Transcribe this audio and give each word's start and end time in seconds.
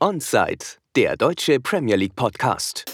Onside, 0.00 0.64
der 0.94 1.16
deutsche 1.16 1.58
Premier 1.58 1.96
League 1.96 2.14
Podcast. 2.14 2.84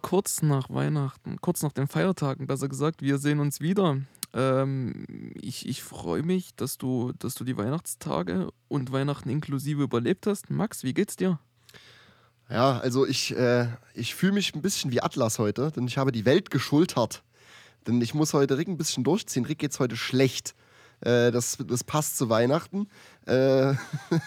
Kurz 0.00 0.40
nach 0.40 0.70
Weihnachten, 0.70 1.36
kurz 1.42 1.62
nach 1.62 1.72
den 1.72 1.88
Feiertagen, 1.88 2.46
besser 2.46 2.68
gesagt, 2.70 3.02
wir 3.02 3.18
sehen 3.18 3.38
uns 3.38 3.60
wieder. 3.60 3.98
Ähm, 4.32 5.34
ich 5.38 5.68
ich 5.68 5.82
freue 5.82 6.22
mich, 6.22 6.54
dass 6.56 6.78
du, 6.78 7.12
dass 7.18 7.34
du 7.34 7.44
die 7.44 7.58
Weihnachtstage 7.58 8.48
und 8.68 8.92
Weihnachten 8.92 9.28
inklusive 9.28 9.82
überlebt 9.82 10.26
hast. 10.26 10.48
Max, 10.48 10.84
wie 10.84 10.94
geht's 10.94 11.16
dir? 11.16 11.38
Ja, 12.48 12.78
also 12.78 13.06
ich, 13.06 13.36
äh, 13.36 13.66
ich 13.92 14.14
fühle 14.14 14.32
mich 14.32 14.54
ein 14.54 14.62
bisschen 14.62 14.92
wie 14.92 15.02
Atlas 15.02 15.38
heute, 15.38 15.70
denn 15.70 15.86
ich 15.86 15.98
habe 15.98 16.12
die 16.12 16.24
Welt 16.24 16.50
geschultert. 16.50 17.24
Denn 17.86 18.00
ich 18.00 18.14
muss 18.14 18.32
heute 18.32 18.56
Rick 18.56 18.68
ein 18.68 18.78
bisschen 18.78 19.04
durchziehen. 19.04 19.44
Rick 19.44 19.58
geht's 19.58 19.80
heute 19.80 19.98
schlecht. 19.98 20.54
Äh, 21.00 21.30
das, 21.30 21.58
das 21.66 21.84
passt 21.84 22.16
zu 22.16 22.28
Weihnachten. 22.28 22.88
Äh, 23.26 23.74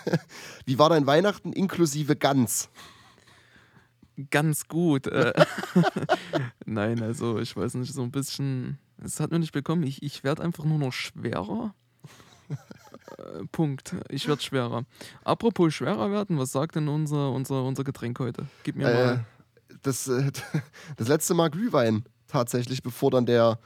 wie 0.65 0.77
war 0.77 0.89
dein 0.89 1.05
Weihnachten 1.07 1.53
inklusive 1.53 2.15
Gans? 2.15 2.69
Ganz 4.31 4.67
gut. 4.67 5.07
Äh, 5.07 5.33
Nein, 6.65 7.01
also 7.01 7.39
ich 7.39 7.55
weiß 7.55 7.75
nicht, 7.75 7.93
so 7.93 8.03
ein 8.03 8.11
bisschen. 8.11 8.77
Es 9.01 9.19
hat 9.19 9.31
mir 9.31 9.39
nicht 9.39 9.53
bekommen. 9.53 9.83
Ich, 9.83 10.03
ich 10.03 10.23
werde 10.23 10.43
einfach 10.43 10.65
nur 10.65 10.77
noch 10.77 10.91
schwerer. 10.91 11.73
Äh, 12.49 13.45
Punkt. 13.51 13.95
Ich 14.09 14.27
werde 14.27 14.41
schwerer. 14.41 14.83
Apropos 15.23 15.73
schwerer 15.73 16.11
werden, 16.11 16.37
was 16.37 16.51
sagt 16.51 16.75
denn 16.75 16.87
unser, 16.87 17.31
unser, 17.31 17.63
unser 17.63 17.83
Getränk 17.83 18.19
heute? 18.19 18.45
Gib 18.63 18.75
mir 18.75 18.83
mal. 18.83 19.25
das, 19.83 20.11
das 20.97 21.07
letzte 21.07 21.33
Mal 21.33 21.49
Glühwein 21.49 22.03
tatsächlich, 22.27 22.83
bevor 22.83 23.11
dann 23.11 23.25
der, 23.25 23.59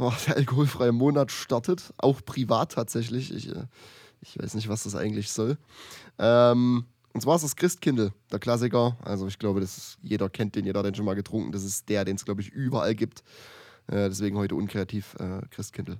oh, 0.00 0.12
der 0.26 0.36
alkoholfreie 0.36 0.92
Monat 0.92 1.30
startet. 1.30 1.92
Auch 1.98 2.20
privat 2.24 2.72
tatsächlich. 2.72 3.32
Ich, 3.34 3.48
äh, 3.54 3.64
ich 4.20 4.38
weiß 4.38 4.54
nicht, 4.54 4.68
was 4.68 4.82
das 4.84 4.94
eigentlich 4.96 5.30
soll. 5.30 5.56
Ähm, 6.18 6.84
und 7.12 7.20
zwar 7.20 7.36
ist 7.36 7.42
das 7.42 7.56
Christkindl, 7.56 8.12
der 8.30 8.38
Klassiker. 8.38 8.96
Also 9.02 9.26
ich 9.26 9.38
glaube, 9.38 9.60
das 9.60 9.76
ist, 9.76 9.98
jeder 10.02 10.28
kennt 10.28 10.54
den, 10.54 10.64
jeder 10.64 10.80
hat 10.80 10.86
den 10.86 10.94
schon 10.94 11.04
mal 11.04 11.14
getrunken. 11.14 11.52
Das 11.52 11.64
ist 11.64 11.88
der, 11.88 12.04
den 12.04 12.16
es, 12.16 12.24
glaube 12.24 12.40
ich, 12.40 12.50
überall 12.50 12.94
gibt. 12.94 13.22
Äh, 13.88 14.08
deswegen 14.08 14.36
heute 14.36 14.54
unkreativ 14.54 15.16
äh, 15.18 15.40
Christkindl. 15.50 15.98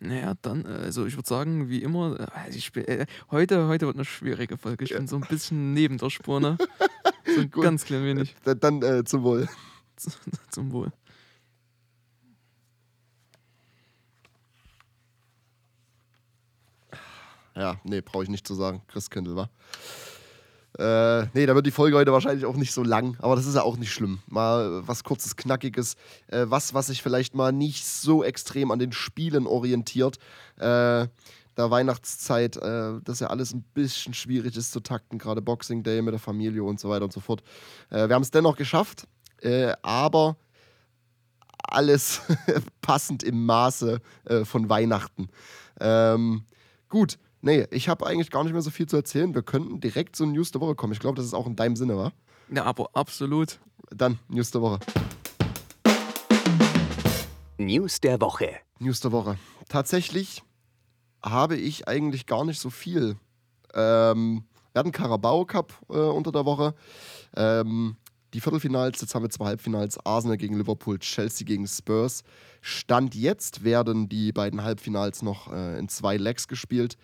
Naja, 0.00 0.34
dann, 0.42 0.64
äh, 0.64 0.68
also 0.68 1.06
ich 1.06 1.16
würde 1.16 1.28
sagen, 1.28 1.68
wie 1.68 1.82
immer, 1.82 2.18
äh, 2.18 2.60
bin- 2.72 2.84
äh, 2.86 3.06
heute, 3.30 3.68
heute 3.68 3.86
wird 3.86 3.96
eine 3.96 4.04
schwierige 4.04 4.58
Folge. 4.58 4.84
Ich 4.84 4.90
bin 4.90 5.06
so 5.06 5.16
ein 5.16 5.22
bisschen 5.22 5.72
neben 5.74 5.96
der 5.98 6.10
Spur, 6.10 6.40
ne? 6.40 6.58
So 7.24 7.40
ein 7.40 7.50
ganz 7.50 7.84
klein 7.84 8.04
wenig. 8.04 8.34
Dann, 8.44 8.58
dann 8.58 8.82
äh, 8.82 9.04
zum 9.04 9.22
Wohl. 9.22 9.48
Zum 10.50 10.72
Wohl. 10.72 10.92
Ja, 17.54 17.76
nee, 17.84 18.00
brauche 18.00 18.24
ich 18.24 18.30
nicht 18.30 18.46
zu 18.46 18.54
sagen. 18.54 18.82
Christkindl, 18.88 19.36
wa? 19.36 19.50
Äh, 20.78 21.26
nee, 21.34 21.44
da 21.44 21.54
wird 21.54 21.66
die 21.66 21.70
Folge 21.70 21.98
heute 21.98 22.12
wahrscheinlich 22.12 22.46
auch 22.46 22.56
nicht 22.56 22.72
so 22.72 22.82
lang, 22.82 23.16
aber 23.20 23.36
das 23.36 23.46
ist 23.46 23.56
ja 23.56 23.62
auch 23.62 23.76
nicht 23.76 23.92
schlimm. 23.92 24.20
Mal 24.26 24.86
was 24.86 25.04
kurzes, 25.04 25.36
knackiges, 25.36 25.96
äh, 26.28 26.46
was, 26.48 26.72
was 26.72 26.86
sich 26.86 27.02
vielleicht 27.02 27.34
mal 27.34 27.52
nicht 27.52 27.84
so 27.84 28.24
extrem 28.24 28.70
an 28.70 28.78
den 28.78 28.92
Spielen 28.92 29.46
orientiert. 29.46 30.16
Äh, 30.56 31.08
da 31.54 31.70
Weihnachtszeit, 31.70 32.56
äh, 32.56 33.00
das 33.04 33.20
ja 33.20 33.26
alles 33.26 33.52
ein 33.52 33.62
bisschen 33.74 34.14
schwierig 34.14 34.56
ist 34.56 34.72
zu 34.72 34.80
takten, 34.80 35.18
gerade 35.18 35.42
Boxing 35.42 35.82
Day 35.82 36.00
mit 36.00 36.12
der 36.12 36.20
Familie 36.20 36.64
und 36.64 36.80
so 36.80 36.88
weiter 36.88 37.04
und 37.04 37.12
so 37.12 37.20
fort. 37.20 37.42
Äh, 37.90 38.08
wir 38.08 38.14
haben 38.14 38.22
es 38.22 38.30
dennoch 38.30 38.56
geschafft, 38.56 39.06
äh, 39.42 39.74
aber 39.82 40.36
alles 41.62 42.22
passend 42.80 43.22
im 43.22 43.44
Maße 43.44 44.00
äh, 44.24 44.44
von 44.46 44.70
Weihnachten. 44.70 45.28
Ähm, 45.80 46.44
gut, 46.88 47.18
nee, 47.42 47.66
ich 47.70 47.88
habe 47.88 48.06
eigentlich 48.06 48.30
gar 48.30 48.44
nicht 48.44 48.52
mehr 48.52 48.62
so 48.62 48.70
viel 48.70 48.86
zu 48.86 48.96
erzählen. 48.96 49.34
Wir 49.34 49.42
könnten 49.42 49.80
direkt 49.80 50.16
zu 50.16 50.24
News 50.24 50.50
der 50.52 50.60
Woche 50.60 50.74
kommen. 50.74 50.92
Ich 50.92 51.00
glaube, 51.00 51.16
das 51.16 51.26
ist 51.26 51.34
auch 51.34 51.46
in 51.46 51.56
deinem 51.56 51.76
Sinne, 51.76 51.96
wa? 51.96 52.12
Ja, 52.50 52.64
aber 52.64 52.88
absolut. 52.94 53.60
Dann 53.90 54.18
News 54.28 54.50
der 54.50 54.62
Woche. 54.62 54.78
News 57.58 58.00
der 58.00 58.20
Woche. 58.20 58.50
News 58.78 59.00
der 59.00 59.12
Woche. 59.12 59.38
Tatsächlich 59.68 60.42
habe 61.22 61.56
ich 61.56 61.86
eigentlich 61.86 62.26
gar 62.26 62.44
nicht 62.44 62.60
so 62.60 62.70
viel. 62.70 63.16
Ähm, 63.74 64.44
wir 64.72 64.80
hatten 64.80 64.92
Carabao 64.92 65.44
Cup 65.44 65.72
äh, 65.88 65.94
unter 65.94 66.32
der 66.32 66.44
Woche. 66.44 66.74
Ähm, 67.36 67.96
die 68.34 68.40
Viertelfinals, 68.40 69.00
jetzt 69.00 69.14
haben 69.14 69.22
wir 69.22 69.30
zwei 69.30 69.46
Halbfinals, 69.46 69.98
Arsenal 70.04 70.36
gegen 70.36 70.56
Liverpool, 70.56 70.98
Chelsea 70.98 71.46
gegen 71.46 71.66
Spurs. 71.66 72.24
Stand 72.60 73.14
jetzt 73.14 73.64
werden 73.64 74.08
die 74.08 74.32
beiden 74.32 74.62
Halbfinals 74.62 75.22
noch 75.22 75.52
äh, 75.52 75.78
in 75.78 75.88
zwei 75.88 76.16
Legs 76.16 76.48
gespielt. 76.48 76.96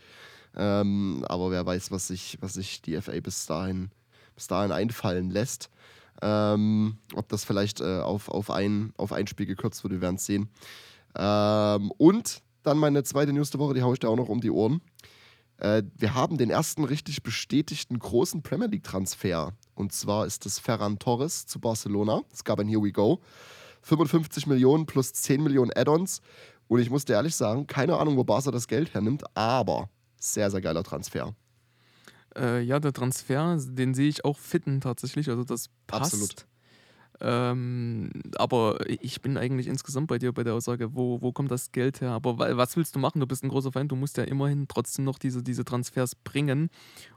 Ähm, 0.56 1.24
aber 1.28 1.50
wer 1.50 1.66
weiß, 1.66 1.90
was 1.90 2.08
sich, 2.08 2.38
was 2.40 2.54
sich 2.54 2.80
die 2.82 3.00
FA 3.00 3.20
bis 3.20 3.46
dahin, 3.46 3.90
bis 4.34 4.46
dahin 4.46 4.72
einfallen 4.72 5.30
lässt. 5.30 5.68
Ähm, 6.22 6.98
ob 7.14 7.28
das 7.28 7.44
vielleicht 7.44 7.80
äh, 7.80 8.00
auf, 8.00 8.28
auf, 8.28 8.50
ein, 8.50 8.92
auf 8.96 9.12
ein 9.12 9.26
Spiel 9.26 9.46
gekürzt 9.46 9.84
wird, 9.84 9.92
wir 9.92 10.00
werden 10.00 10.16
es 10.16 10.26
sehen. 10.26 10.48
Ähm, 11.16 11.92
und 11.98 12.42
dann 12.62 12.78
meine 12.78 13.04
zweite 13.04 13.32
News 13.32 13.50
der 13.50 13.60
Woche, 13.60 13.74
die 13.74 13.82
haue 13.82 13.94
ich 13.94 14.00
dir 14.00 14.08
auch 14.08 14.16
noch 14.16 14.28
um 14.28 14.40
die 14.40 14.50
Ohren. 14.50 14.80
Äh, 15.58 15.82
wir 15.96 16.14
haben 16.14 16.38
den 16.38 16.50
ersten 16.50 16.84
richtig 16.84 17.22
bestätigten 17.22 17.98
großen 17.98 18.42
Premier 18.42 18.66
League-Transfer. 18.66 19.52
Und 19.78 19.92
zwar 19.92 20.26
ist 20.26 20.44
es 20.44 20.58
Ferran 20.58 20.98
Torres 20.98 21.46
zu 21.46 21.60
Barcelona. 21.60 22.22
Es 22.32 22.42
gab 22.42 22.58
ein 22.58 22.66
Here 22.66 22.82
We 22.82 22.90
Go. 22.90 23.20
55 23.82 24.48
Millionen 24.48 24.86
plus 24.86 25.12
10 25.12 25.40
Millionen 25.40 25.70
Add-ons. 25.72 26.20
Und 26.66 26.80
ich 26.80 26.90
muss 26.90 27.04
dir 27.04 27.12
ehrlich 27.12 27.36
sagen, 27.36 27.68
keine 27.68 27.96
Ahnung, 27.96 28.16
wo 28.16 28.24
Barca 28.24 28.50
das 28.50 28.66
Geld 28.66 28.92
hernimmt, 28.92 29.22
aber 29.34 29.88
sehr, 30.18 30.50
sehr 30.50 30.60
geiler 30.60 30.82
Transfer. 30.82 31.32
Äh, 32.36 32.62
ja, 32.62 32.80
der 32.80 32.92
Transfer, 32.92 33.56
den 33.56 33.94
sehe 33.94 34.08
ich 34.08 34.24
auch 34.24 34.36
fitten 34.36 34.80
tatsächlich. 34.80 35.30
Also 35.30 35.44
das 35.44 35.70
passt. 35.86 36.14
Absolut. 36.14 36.46
Ähm, 37.20 38.10
aber 38.36 38.78
ich 38.88 39.20
bin 39.20 39.36
eigentlich 39.36 39.66
insgesamt 39.66 40.06
bei 40.06 40.18
dir 40.18 40.32
bei 40.32 40.44
der 40.44 40.54
Aussage, 40.54 40.94
wo, 40.94 41.20
wo 41.20 41.32
kommt 41.32 41.50
das 41.50 41.72
Geld 41.72 42.00
her? 42.00 42.10
Aber 42.10 42.38
wa- 42.38 42.56
was 42.56 42.76
willst 42.76 42.94
du 42.94 42.98
machen? 43.00 43.20
Du 43.20 43.26
bist 43.26 43.42
ein 43.42 43.48
großer 43.48 43.72
Fan, 43.72 43.88
du 43.88 43.96
musst 43.96 44.16
ja 44.16 44.24
immerhin 44.24 44.66
trotzdem 44.68 45.04
noch 45.04 45.18
diese, 45.18 45.42
diese 45.42 45.64
Transfers 45.64 46.14
bringen. 46.14 46.70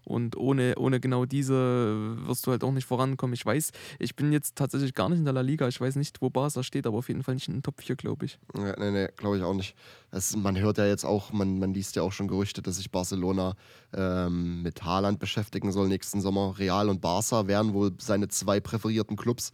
Und 0.04 0.36
ohne, 0.36 0.76
ohne 0.78 1.00
genau 1.00 1.26
diese 1.26 2.18
wirst 2.28 2.48
du 2.48 2.52
halt 2.52 2.64
auch 2.64 2.72
nicht 2.72 2.86
vorankommen. 2.88 3.34
Ich 3.34 3.46
weiß, 3.46 3.72
ich 4.00 4.16
bin 4.16 4.32
jetzt 4.32 4.56
tatsächlich 4.56 4.94
gar 4.96 5.10
nicht 5.10 5.20
in 5.20 5.26
der 5.26 5.34
La 5.34 5.42
Liga. 5.42 5.68
Ich 5.68 5.80
weiß 5.80 5.96
nicht, 5.98 6.22
wo 6.22 6.30
Barca 6.30 6.64
steht, 6.64 6.88
aber 6.88 6.98
auf 6.98 7.08
jeden 7.08 7.22
Fall 7.24 7.36
nicht 7.36 7.48
in 7.48 7.56
den 7.56 7.64
Top 7.64 7.80
4, 7.82 7.96
glaube 7.96 8.26
ich. 8.26 8.40
Ja, 8.58 8.76
nee, 8.80 8.92
nee, 8.92 9.08
glaube 9.18 9.38
ich 9.38 9.44
auch 9.44 9.54
nicht. 9.54 9.76
Das, 10.10 10.36
man 10.36 10.58
hört 10.60 10.78
ja 10.78 10.86
jetzt 10.88 11.06
auch, 11.06 11.32
man, 11.32 11.60
man 11.60 11.74
liest 11.74 11.96
ja 11.96 12.02
auch 12.02 12.12
schon 12.12 12.28
Gerüchte, 12.28 12.62
dass 12.62 12.78
sich 12.78 12.92
Barcelona 12.92 13.56
ähm, 13.94 14.62
mit 14.64 14.84
Haaland 14.84 15.20
beschäftigen 15.20 15.72
soll 15.72 15.88
nächsten 15.88 16.20
Sommer. 16.22 16.56
Real 16.58 16.90
und 16.90 17.02
Barca 17.02 17.48
wären 17.48 17.74
wohl 17.74 17.94
seine 18.00 18.28
zwei 18.28 18.60
präferierten 18.60 19.16
Clubs. 19.16 19.52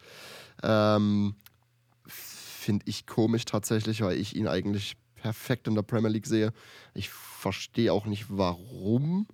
Ähm, 0.63 1.35
Finde 2.05 2.85
ich 2.87 3.05
komisch 3.05 3.45
tatsächlich, 3.45 4.01
weil 4.01 4.17
ich 4.17 4.35
ihn 4.35 4.47
eigentlich 4.47 4.97
perfekt 5.15 5.67
in 5.67 5.75
der 5.75 5.83
Premier 5.83 6.09
League 6.09 6.27
sehe. 6.27 6.51
Ich 6.93 7.09
verstehe 7.09 7.93
auch 7.93 8.05
nicht, 8.05 8.25
warum 8.29 9.27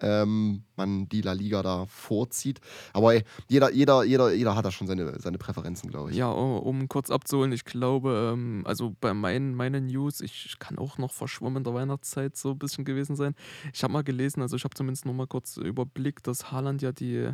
ähm, 0.00 0.62
man 0.76 1.08
die 1.08 1.22
La 1.22 1.32
Liga 1.32 1.62
da 1.62 1.86
vorzieht. 1.86 2.60
Aber 2.92 3.14
ey, 3.14 3.24
jeder, 3.48 3.72
jeder, 3.72 4.04
jeder, 4.04 4.32
jeder 4.32 4.54
hat 4.54 4.64
da 4.64 4.70
schon 4.70 4.86
seine, 4.86 5.18
seine 5.20 5.38
Präferenzen, 5.38 5.90
glaube 5.90 6.10
ich. 6.10 6.16
Ja, 6.16 6.30
um, 6.30 6.58
um 6.58 6.88
kurz 6.88 7.10
abzuholen, 7.10 7.52
ich 7.52 7.64
glaube, 7.64 8.32
ähm, 8.32 8.62
also 8.66 8.94
bei 9.00 9.14
meinen, 9.14 9.54
meinen 9.54 9.86
News, 9.86 10.20
ich 10.20 10.58
kann 10.58 10.78
auch 10.78 10.98
noch 10.98 11.12
verschwommen 11.12 11.58
in 11.58 11.64
der 11.64 11.74
Weihnachtszeit 11.74 12.36
so 12.36 12.50
ein 12.50 12.58
bisschen 12.58 12.84
gewesen 12.84 13.16
sein. 13.16 13.34
Ich 13.72 13.82
habe 13.82 13.92
mal 13.92 14.04
gelesen, 14.04 14.42
also 14.42 14.56
ich 14.56 14.64
habe 14.64 14.74
zumindest 14.74 15.06
noch 15.06 15.14
mal 15.14 15.26
kurz 15.26 15.56
überblickt, 15.56 16.26
dass 16.26 16.50
Haaland 16.52 16.82
ja 16.82 16.92
die 16.92 17.32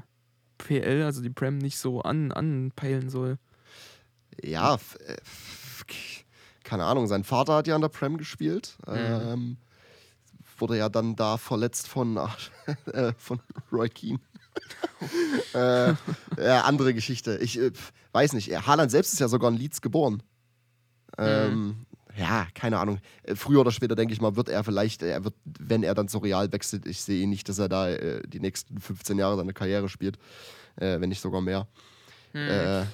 PL, 0.59 1.03
also 1.03 1.23
die 1.23 1.31
Prem, 1.31 1.59
nicht 1.59 1.79
so 1.79 2.03
an, 2.03 2.33
anpeilen 2.33 3.11
soll. 3.11 3.39
Ja, 4.43 4.75
äh, 5.07 5.17
keine 6.65 6.85
Ahnung. 6.85 7.07
Sein 7.07 7.25
Vater 7.25 7.57
hat 7.57 7.66
ja 7.66 7.75
an 7.75 7.81
der 7.81 7.89
Prem 7.89 8.16
gespielt. 8.16 8.77
Ähm, 8.87 9.59
wurde 10.59 10.78
ja 10.78 10.89
dann 10.89 11.16
da 11.16 11.37
verletzt 11.37 11.89
von, 11.89 12.16
äh, 12.87 13.13
von 13.19 13.41
Roy 13.71 13.89
Keane. 13.89 14.21
äh, 15.54 15.95
ja, 16.39 16.63
andere 16.63 16.95
Geschichte. 16.95 17.39
Ich 17.39 17.59
äh, 17.59 17.72
weiß 18.13 18.33
nicht. 18.34 18.66
Haaland 18.66 18.91
selbst 18.91 19.13
ist 19.13 19.19
ja 19.19 19.28
sogar 19.28 19.51
in 19.51 19.57
Leeds 19.57 19.81
geboren. 19.81 20.22
Ähm, 21.19 21.87
Ja, 22.16 22.47
keine 22.54 22.78
Ahnung. 22.78 22.98
Äh, 23.22 23.34
Früher 23.34 23.60
oder 23.60 23.70
später, 23.70 23.94
denke 23.94 24.12
ich 24.12 24.20
mal, 24.20 24.36
wird 24.36 24.48
er 24.48 24.64
vielleicht, 24.64 25.03
äh, 25.03 25.10
er 25.10 25.24
wird, 25.24 25.34
wenn 25.44 25.82
er 25.82 25.94
dann 25.94 26.09
zu 26.09 26.18
Real 26.18 26.53
wechselt, 26.53 26.86
ich 26.86 27.03
sehe 27.03 27.22
ihn 27.22 27.30
nicht, 27.30 27.48
dass 27.48 27.59
er 27.59 27.68
da 27.68 27.88
äh, 27.88 28.22
die 28.26 28.41
nächsten 28.41 28.78
15 28.80 29.18
Jahre 29.18 29.36
seine 29.36 29.53
Karriere 29.53 29.88
spielt. 29.88 30.18
Äh, 30.76 31.00
wenn 31.00 31.09
nicht 31.09 31.20
sogar 31.20 31.41
mehr. 31.41 31.68
Äh, 32.34 32.84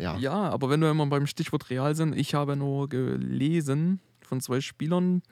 ja. 0.00 0.16
Ja, 0.18 0.32
aber 0.32 0.70
wenn 0.70 0.80
wir 0.80 0.90
immer 0.90 1.06
beim 1.06 1.26
Stichwort 1.26 1.70
Real 1.70 1.94
sind, 1.94 2.16
ich 2.16 2.34
habe 2.34 2.56
nur 2.56 2.88
gelesen 2.88 4.00
von 4.22 4.40
zwei 4.40 4.60
Spielern, 4.60 5.22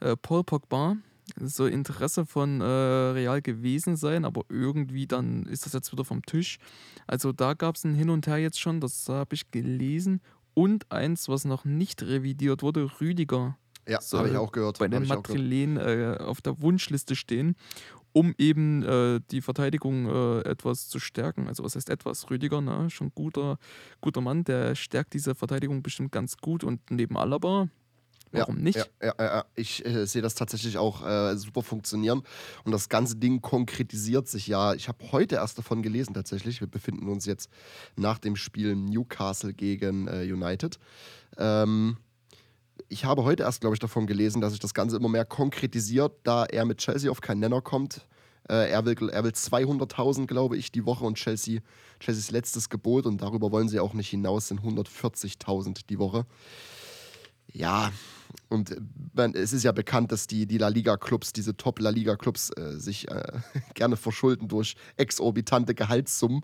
äh, 0.00 0.16
Paul 0.16 0.44
Pogba 0.44 0.96
soll 1.36 1.70
Interesse 1.70 2.26
von 2.26 2.60
äh, 2.60 2.64
Real 2.64 3.40
gewesen 3.40 3.96
sein, 3.96 4.24
aber 4.24 4.42
irgendwie 4.48 5.06
dann 5.06 5.44
ist 5.44 5.64
das 5.64 5.72
jetzt 5.72 5.92
wieder 5.92 6.04
vom 6.04 6.24
Tisch. 6.26 6.58
Also 7.06 7.32
da 7.32 7.54
gab 7.54 7.76
es 7.76 7.84
ein 7.84 7.94
Hin 7.94 8.10
und 8.10 8.26
Her 8.26 8.38
jetzt 8.38 8.60
schon, 8.60 8.80
das 8.80 9.08
habe 9.08 9.34
ich 9.34 9.50
gelesen. 9.50 10.20
Und 10.60 10.90
eins, 10.92 11.28
was 11.28 11.44
noch 11.46 11.64
nicht 11.64 12.02
revidiert 12.02 12.62
wurde, 12.62 12.90
Rüdiger 13.00 13.56
Ja, 13.88 13.98
habe 14.12 14.28
ich 14.28 14.36
auch 14.36 14.52
gehört. 14.52 14.78
bei 14.78 14.88
den. 14.88 15.06
Madrilen 15.06 15.76
äh, 15.78 16.18
auf 16.20 16.40
der 16.42 16.60
Wunschliste 16.60 17.16
stehen. 17.16 17.54
um 18.12 18.34
eben 18.38 18.82
äh, 18.82 19.20
die 19.30 19.40
Verteidigung 19.40 20.06
äh, 20.08 20.40
etwas 20.40 20.88
zu 20.88 20.98
stärken. 20.98 21.46
Also 21.46 21.62
was 21.62 21.76
heißt 21.76 21.88
etwas? 21.90 22.28
Rüdiger, 22.28 22.60
ne? 22.60 22.90
schon 22.90 23.12
guter, 23.14 23.56
guter 24.00 24.20
Mann, 24.20 24.42
der 24.42 24.74
stärkt 24.74 25.14
diese 25.14 25.36
Verteidigung 25.36 25.80
bestimmt 25.84 26.10
ganz 26.10 26.36
gut 26.36 26.64
und 26.64 26.80
neben 26.90 27.16
Alaba, 27.16 27.68
warum 28.32 28.56
ja, 28.56 28.62
nicht? 28.62 28.90
Ja, 29.02 29.14
ja, 29.18 29.44
ich 29.54 29.84
äh, 29.84 30.06
sehe 30.06 30.22
das 30.22 30.34
tatsächlich 30.34 30.78
auch 30.78 31.06
äh, 31.06 31.36
super 31.36 31.62
funktionieren 31.62 32.22
und 32.64 32.72
das 32.72 32.88
ganze 32.88 33.16
Ding 33.16 33.40
konkretisiert 33.40 34.28
sich 34.28 34.46
ja. 34.46 34.74
Ich 34.74 34.88
habe 34.88 34.98
heute 35.12 35.36
erst 35.36 35.58
davon 35.58 35.82
gelesen 35.82 36.14
tatsächlich. 36.14 36.60
Wir 36.60 36.68
befinden 36.68 37.08
uns 37.08 37.26
jetzt 37.26 37.50
nach 37.96 38.18
dem 38.18 38.36
Spiel 38.36 38.76
Newcastle 38.76 39.52
gegen 39.52 40.08
äh, 40.08 40.22
United. 40.22 40.78
Ähm, 41.36 41.96
ich 42.88 43.04
habe 43.04 43.24
heute 43.24 43.44
erst, 43.44 43.60
glaube 43.60 43.74
ich, 43.74 43.80
davon 43.80 44.06
gelesen, 44.06 44.40
dass 44.40 44.52
sich 44.52 44.60
das 44.60 44.74
Ganze 44.74 44.96
immer 44.96 45.08
mehr 45.08 45.24
konkretisiert, 45.24 46.12
da 46.24 46.44
er 46.44 46.64
mit 46.64 46.78
Chelsea 46.78 47.10
auf 47.10 47.20
keinen 47.20 47.40
Nenner 47.40 47.60
kommt. 47.60 48.06
Äh, 48.48 48.70
er 48.70 48.84
will, 48.84 48.96
er 49.10 49.22
will 49.22 49.30
200.000, 49.30 50.26
glaube 50.26 50.56
ich, 50.56 50.72
die 50.72 50.84
Woche 50.84 51.04
und 51.04 51.16
Chelsea, 51.16 51.60
Chelseas 52.00 52.30
letztes 52.30 52.68
Gebot 52.68 53.06
und 53.06 53.22
darüber 53.22 53.52
wollen 53.52 53.68
sie 53.68 53.78
auch 53.78 53.94
nicht 53.94 54.08
hinaus, 54.08 54.48
sind 54.48 54.60
140.000 54.60 55.86
die 55.88 55.98
Woche. 55.98 56.26
Ja, 57.52 57.92
und 58.48 58.76
man, 59.14 59.34
es 59.34 59.52
ist 59.52 59.62
ja 59.62 59.72
bekannt, 59.72 60.12
dass 60.12 60.26
die, 60.26 60.46
die 60.46 60.58
La 60.58 60.68
Liga-Clubs, 60.68 61.32
diese 61.32 61.56
Top-La 61.56 61.90
Liga-Clubs, 61.90 62.50
äh, 62.56 62.78
sich 62.78 63.08
äh, 63.08 63.32
gerne 63.74 63.96
verschulden 63.96 64.48
durch 64.48 64.76
exorbitante 64.96 65.74
Gehaltssummen. 65.74 66.42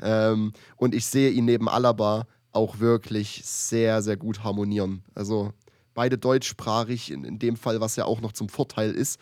Ähm, 0.00 0.52
und 0.76 0.94
ich 0.94 1.06
sehe 1.06 1.30
ihn 1.30 1.44
neben 1.44 1.68
Alaba 1.68 2.26
auch 2.52 2.80
wirklich 2.80 3.42
sehr, 3.44 4.02
sehr 4.02 4.16
gut 4.16 4.44
harmonieren. 4.44 5.02
Also 5.14 5.52
beide 5.94 6.18
deutschsprachig, 6.18 7.10
in, 7.10 7.24
in 7.24 7.38
dem 7.38 7.56
Fall, 7.56 7.80
was 7.80 7.96
ja 7.96 8.04
auch 8.04 8.20
noch 8.20 8.32
zum 8.32 8.48
Vorteil 8.48 8.92
ist. 8.92 9.20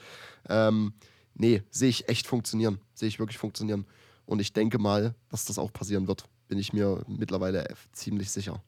Ähm, 0.49 0.95
nee, 1.35 1.63
sehe 1.71 1.89
ich 1.89 2.09
echt 2.09 2.27
funktionieren. 2.27 2.81
Sehe 2.95 3.09
ich 3.09 3.19
wirklich 3.19 3.39
funktionieren. 3.39 3.87
Und 4.27 4.41
ich 4.41 4.53
denke 4.53 4.79
mal, 4.79 5.15
dass 5.29 5.45
das 5.45 5.59
auch 5.59 5.73
passieren 5.73 6.07
wird. 6.07 6.25
Bin 6.49 6.59
ich 6.59 6.73
mir 6.73 7.03
mittlerweile 7.09 7.67
ziemlich 7.93 8.31
sicher. 8.31 8.63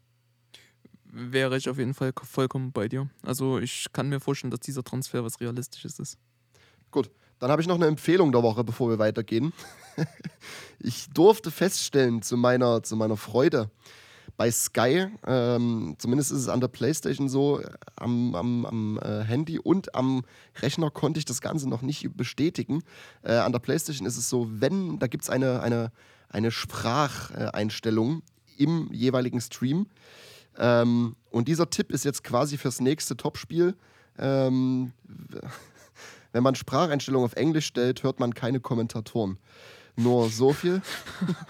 Wäre 1.14 1.58
ich 1.58 1.68
auf 1.68 1.76
jeden 1.76 1.92
Fall 1.92 2.12
vollkommen 2.22 2.72
bei 2.72 2.88
dir. 2.88 3.08
Also 3.22 3.58
ich 3.58 3.86
kann 3.92 4.08
mir 4.08 4.18
vorstellen, 4.18 4.50
dass 4.50 4.60
dieser 4.60 4.82
Transfer 4.82 5.22
was 5.22 5.40
Realistisches 5.40 5.98
ist. 5.98 6.16
Gut, 6.90 7.10
dann 7.38 7.50
habe 7.50 7.60
ich 7.60 7.68
noch 7.68 7.74
eine 7.74 7.86
Empfehlung 7.86 8.32
der 8.32 8.42
Woche, 8.42 8.64
bevor 8.64 8.88
wir 8.88 8.98
weitergehen. 8.98 9.52
ich 10.78 11.10
durfte 11.10 11.50
feststellen 11.50 12.22
zu 12.22 12.38
meiner, 12.38 12.82
zu 12.82 12.96
meiner 12.96 13.18
Freude, 13.18 13.70
bei 14.38 14.50
Sky, 14.50 15.08
ähm, 15.26 15.96
zumindest 15.98 16.32
ist 16.32 16.38
es 16.38 16.48
an 16.48 16.60
der 16.60 16.68
Playstation 16.68 17.28
so, 17.28 17.60
am, 17.96 18.34
am, 18.34 18.64
am 18.64 18.98
äh, 19.02 19.22
Handy 19.22 19.58
und 19.58 19.94
am 19.94 20.22
Rechner 20.60 20.90
konnte 20.90 21.18
ich 21.18 21.26
das 21.26 21.42
Ganze 21.42 21.68
noch 21.68 21.82
nicht 21.82 22.16
bestätigen. 22.16 22.82
Äh, 23.22 23.34
an 23.34 23.52
der 23.52 23.58
Playstation 23.58 24.06
ist 24.06 24.16
es 24.16 24.30
so, 24.30 24.48
wenn, 24.50 24.98
da 24.98 25.06
gibt 25.06 25.24
es 25.24 25.30
eine, 25.30 25.60
eine, 25.60 25.92
eine 26.30 26.50
Spracheinstellung 26.50 28.22
im 28.56 28.90
jeweiligen 28.92 29.40
Stream. 29.40 29.86
Ähm, 30.58 31.16
und 31.30 31.48
dieser 31.48 31.70
Tipp 31.70 31.90
ist 31.90 32.04
jetzt 32.04 32.24
quasi 32.24 32.58
fürs 32.58 32.80
nächste 32.80 33.16
Topspiel. 33.16 33.74
Ähm, 34.18 34.92
wenn 36.32 36.42
man 36.42 36.54
Spracheinstellungen 36.54 37.26
auf 37.26 37.34
Englisch 37.34 37.66
stellt, 37.66 38.02
hört 38.02 38.20
man 38.20 38.34
keine 38.34 38.60
Kommentatoren. 38.60 39.38
Nur 39.96 40.30
so 40.30 40.52
viel. 40.52 40.80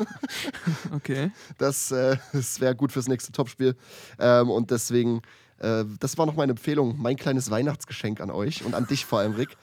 okay. 0.95 1.31
Das, 1.59 1.93
äh, 1.93 2.17
das 2.33 2.61
wäre 2.61 2.75
gut 2.75 2.91
fürs 2.93 3.07
nächste 3.07 3.31
Topspiel. 3.33 3.77
Ähm, 4.19 4.51
und 4.51 4.71
deswegen, 4.71 5.23
äh, 5.59 5.85
das 6.01 6.19
war 6.19 6.27
noch 6.27 6.35
meine 6.35 6.53
Empfehlung, 6.53 6.97
mein 7.01 7.17
kleines 7.17 7.51
Weihnachtsgeschenk 7.51 8.21
an 8.21 8.31
euch 8.31 8.65
und 8.65 8.75
an 8.75 8.87
dich 8.87 9.07
vor 9.07 9.21
allem, 9.21 9.35
Rick. 9.35 9.57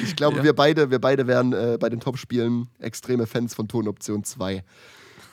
ich 0.04 0.14
glaube, 0.14 0.38
ja. 0.38 0.44
wir 0.44 0.52
beide, 0.54 0.90
wir 0.90 1.00
beide 1.00 1.26
wären 1.26 1.52
äh, 1.52 1.78
bei 1.80 1.88
den 1.88 2.00
Topspielen 2.00 2.68
extreme 2.78 3.26
Fans 3.26 3.54
von 3.54 3.66
Tonoption 3.66 4.22
2. 4.22 4.62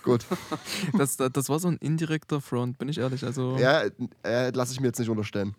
Gut. 0.05 0.25
Das, 0.97 1.17
das 1.17 1.49
war 1.49 1.59
so 1.59 1.67
ein 1.67 1.77
indirekter 1.77 2.39
Front, 2.39 2.77
bin 2.77 2.87
ich 2.87 2.99
ehrlich. 2.99 3.25
Also 3.25 3.57
ja, 3.57 3.83
äh, 4.23 4.51
lasse 4.51 4.71
ich 4.71 4.79
mir 4.79 4.87
jetzt 4.87 4.99
nicht 4.99 5.09
unterstellen. 5.09 5.55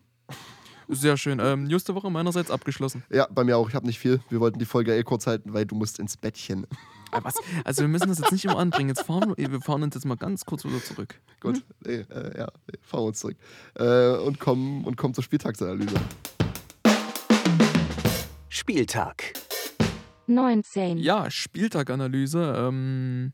Sehr 0.88 1.16
schön. 1.16 1.40
Ähm, 1.40 1.64
News 1.64 1.84
der 1.84 1.94
Woche 1.96 2.10
meinerseits 2.10 2.50
abgeschlossen. 2.50 3.02
Ja, 3.10 3.26
bei 3.28 3.43
mir 3.43 3.58
auch. 3.58 3.69
Ich 3.69 3.75
habe 3.75 3.87
nicht 3.87 3.98
viel. 3.98 4.20
Wir 4.31 4.38
wollten 4.40 4.58
die 4.58 4.64
Folge 4.64 4.96
eh 4.96 5.02
kurz 5.02 5.26
halten, 5.26 5.52
weil 5.52 5.66
du 5.66 5.75
musst 5.75 5.98
ins 5.98 6.16
Bettchen. 6.16 6.66
Ah, 7.12 7.20
was? 7.22 7.37
Also 7.64 7.82
wir 7.82 7.88
müssen 7.88 8.08
das 8.08 8.19
jetzt 8.19 8.32
nicht 8.32 8.44
immer 8.44 8.58
anbringen. 8.58 8.88
Jetzt 8.88 9.02
fahren 9.02 9.32
wir, 9.37 9.52
wir 9.52 9.60
fahren 9.60 9.84
uns 9.84 9.94
jetzt 9.94 10.04
mal 10.04 10.16
ganz 10.16 10.44
kurz 10.44 10.64
wieder 10.64 10.82
zurück. 10.82 11.14
Gut, 11.40 11.64
nee, 11.84 12.04
äh, 12.10 12.37
ja, 12.37 12.48
nee, 12.66 12.78
fahren 12.82 13.02
wir 13.02 13.06
uns 13.06 13.20
zurück. 13.20 13.37
Äh, 13.75 14.16
und, 14.16 14.40
kommen, 14.40 14.84
und 14.84 14.96
kommen 14.96 15.14
zur 15.14 15.22
Spieltagsanalyse. 15.22 15.94
Spieltag. 18.48 19.34
19. 20.26 20.98
Ja, 20.98 21.31
Spieltaganalyse. 21.31 22.54
Ähm, 22.58 23.32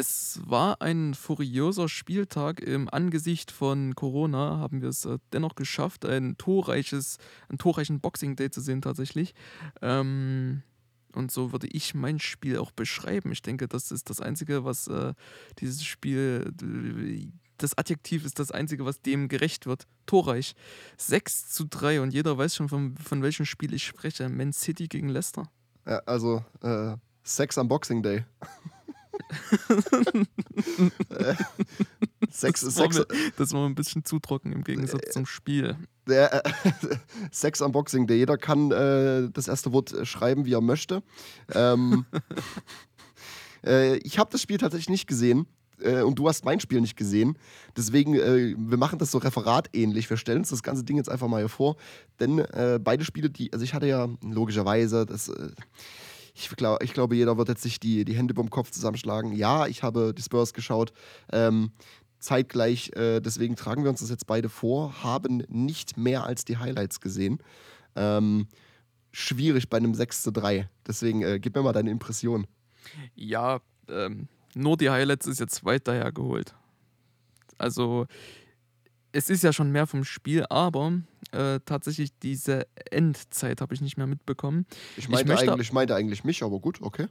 es 0.00 0.40
war 0.46 0.80
ein 0.80 1.12
furioser 1.12 1.88
Spieltag. 1.88 2.60
Im 2.60 2.88
Angesicht 2.88 3.50
von 3.50 3.94
Corona 3.94 4.56
haben 4.56 4.80
wir 4.80 4.88
es 4.88 5.04
äh, 5.04 5.18
dennoch 5.34 5.54
geschafft, 5.54 6.06
ein 6.06 6.38
torreiches, 6.38 7.18
einen 7.50 7.58
torreichen 7.58 8.00
Boxing 8.00 8.34
Day 8.34 8.50
zu 8.50 8.62
sehen 8.62 8.80
tatsächlich. 8.80 9.34
Ähm, 9.82 10.62
und 11.14 11.30
so 11.30 11.52
würde 11.52 11.66
ich 11.66 11.94
mein 11.94 12.18
Spiel 12.18 12.56
auch 12.58 12.70
beschreiben. 12.70 13.30
Ich 13.30 13.42
denke, 13.42 13.68
das 13.68 13.92
ist 13.92 14.08
das 14.08 14.20
Einzige, 14.20 14.64
was 14.64 14.88
äh, 14.88 15.12
dieses 15.58 15.84
Spiel, 15.84 16.50
das 17.58 17.76
Adjektiv 17.76 18.24
ist 18.24 18.38
das 18.38 18.50
Einzige, 18.50 18.86
was 18.86 19.02
dem 19.02 19.28
gerecht 19.28 19.66
wird. 19.66 19.86
Torreich. 20.06 20.54
6 20.96 21.50
zu 21.50 21.66
3 21.66 22.00
und 22.00 22.14
jeder 22.14 22.38
weiß 22.38 22.56
schon, 22.56 22.70
von, 22.70 22.96
von 22.96 23.22
welchem 23.22 23.44
Spiel 23.44 23.74
ich 23.74 23.84
spreche. 23.84 24.30
Man 24.30 24.54
City 24.54 24.88
gegen 24.88 25.10
Leicester. 25.10 25.50
Ja, 25.86 25.98
also 26.06 26.42
äh, 26.62 26.96
Sex 27.22 27.58
am 27.58 27.68
Boxing 27.68 28.02
Day. 28.02 28.24
Sex, 32.30 32.60
das, 32.60 32.74
Sex, 32.74 32.98
war 32.98 33.06
mir, 33.10 33.32
das 33.36 33.52
war 33.52 33.66
ein 33.66 33.74
bisschen 33.74 34.04
zu 34.04 34.18
trocken 34.18 34.52
im 34.52 34.64
Gegensatz 34.64 35.06
äh, 35.06 35.10
zum 35.10 35.26
Spiel. 35.26 35.76
Der, 36.06 36.44
äh, 36.44 36.50
Sex 37.30 37.60
Unboxing, 37.60 38.06
der 38.06 38.16
jeder 38.16 38.36
kann 38.36 38.70
äh, 38.70 39.28
das 39.32 39.48
erste 39.48 39.72
Wort 39.72 39.92
äh, 39.92 40.04
schreiben, 40.04 40.44
wie 40.44 40.54
er 40.54 40.60
möchte. 40.60 41.02
Ähm, 41.52 42.06
äh, 43.64 43.96
ich 43.98 44.18
habe 44.18 44.30
das 44.30 44.42
Spiel 44.42 44.58
tatsächlich 44.58 44.90
nicht 44.90 45.06
gesehen 45.06 45.46
äh, 45.80 46.02
und 46.02 46.18
du 46.18 46.28
hast 46.28 46.44
mein 46.44 46.60
Spiel 46.60 46.80
nicht 46.80 46.96
gesehen. 46.96 47.38
Deswegen, 47.76 48.14
wir 48.14 48.76
machen 48.76 48.98
das 48.98 49.10
so 49.10 49.18
referatähnlich. 49.18 50.08
Wir 50.10 50.16
stellen 50.16 50.38
uns 50.38 50.50
das 50.50 50.62
ganze 50.62 50.84
Ding 50.84 50.96
jetzt 50.96 51.08
einfach 51.08 51.28
mal 51.28 51.38
hier 51.38 51.48
vor. 51.48 51.76
Denn 52.18 52.44
beide 52.82 53.04
Spiele, 53.04 53.30
die, 53.30 53.52
also 53.52 53.64
ich 53.64 53.72
hatte 53.74 53.86
ja 53.86 54.08
logischerweise 54.22 55.06
das 55.06 55.30
ich, 56.34 56.48
glaub, 56.50 56.82
ich 56.82 56.92
glaube, 56.92 57.16
jeder 57.16 57.36
wird 57.36 57.48
jetzt 57.48 57.62
sich 57.62 57.80
die, 57.80 58.04
die 58.04 58.14
Hände 58.14 58.34
beim 58.34 58.50
Kopf 58.50 58.70
zusammenschlagen. 58.70 59.32
Ja, 59.32 59.66
ich 59.66 59.82
habe 59.82 60.14
die 60.14 60.22
Spurs 60.22 60.54
geschaut. 60.54 60.92
Ähm, 61.32 61.72
zeitgleich, 62.18 62.92
äh, 62.94 63.20
deswegen 63.20 63.56
tragen 63.56 63.82
wir 63.82 63.90
uns 63.90 64.00
das 64.00 64.10
jetzt 64.10 64.26
beide 64.26 64.48
vor, 64.48 65.02
haben 65.02 65.42
nicht 65.48 65.96
mehr 65.96 66.24
als 66.24 66.44
die 66.44 66.58
Highlights 66.58 67.00
gesehen. 67.00 67.38
Ähm, 67.96 68.46
schwierig 69.12 69.68
bei 69.68 69.78
einem 69.78 69.94
6 69.94 70.22
zu 70.22 70.30
3. 70.30 70.68
Deswegen 70.86 71.22
äh, 71.22 71.40
gib 71.40 71.56
mir 71.56 71.62
mal 71.62 71.72
deine 71.72 71.90
Impression. 71.90 72.46
Ja, 73.14 73.60
ähm, 73.88 74.28
nur 74.54 74.76
die 74.76 74.90
Highlights 74.90 75.26
ist 75.26 75.40
jetzt 75.40 75.64
weiter 75.64 75.94
hergeholt. 75.94 76.54
Also 77.58 78.06
es 79.12 79.28
ist 79.28 79.42
ja 79.42 79.52
schon 79.52 79.72
mehr 79.72 79.86
vom 79.86 80.04
Spiel, 80.04 80.44
aber 80.48 80.92
äh, 81.32 81.60
tatsächlich 81.64 82.10
diese 82.18 82.66
Endzeit 82.90 83.60
habe 83.60 83.74
ich 83.74 83.80
nicht 83.80 83.96
mehr 83.96 84.06
mitbekommen. 84.06 84.66
Ich 84.96 85.08
meinte, 85.08 85.32
ich 85.32 85.48
eigentlich, 85.48 85.72
meinte 85.72 85.94
eigentlich 85.94 86.24
mich, 86.24 86.42
aber 86.42 86.60
gut, 86.60 86.80
okay. 86.80 87.06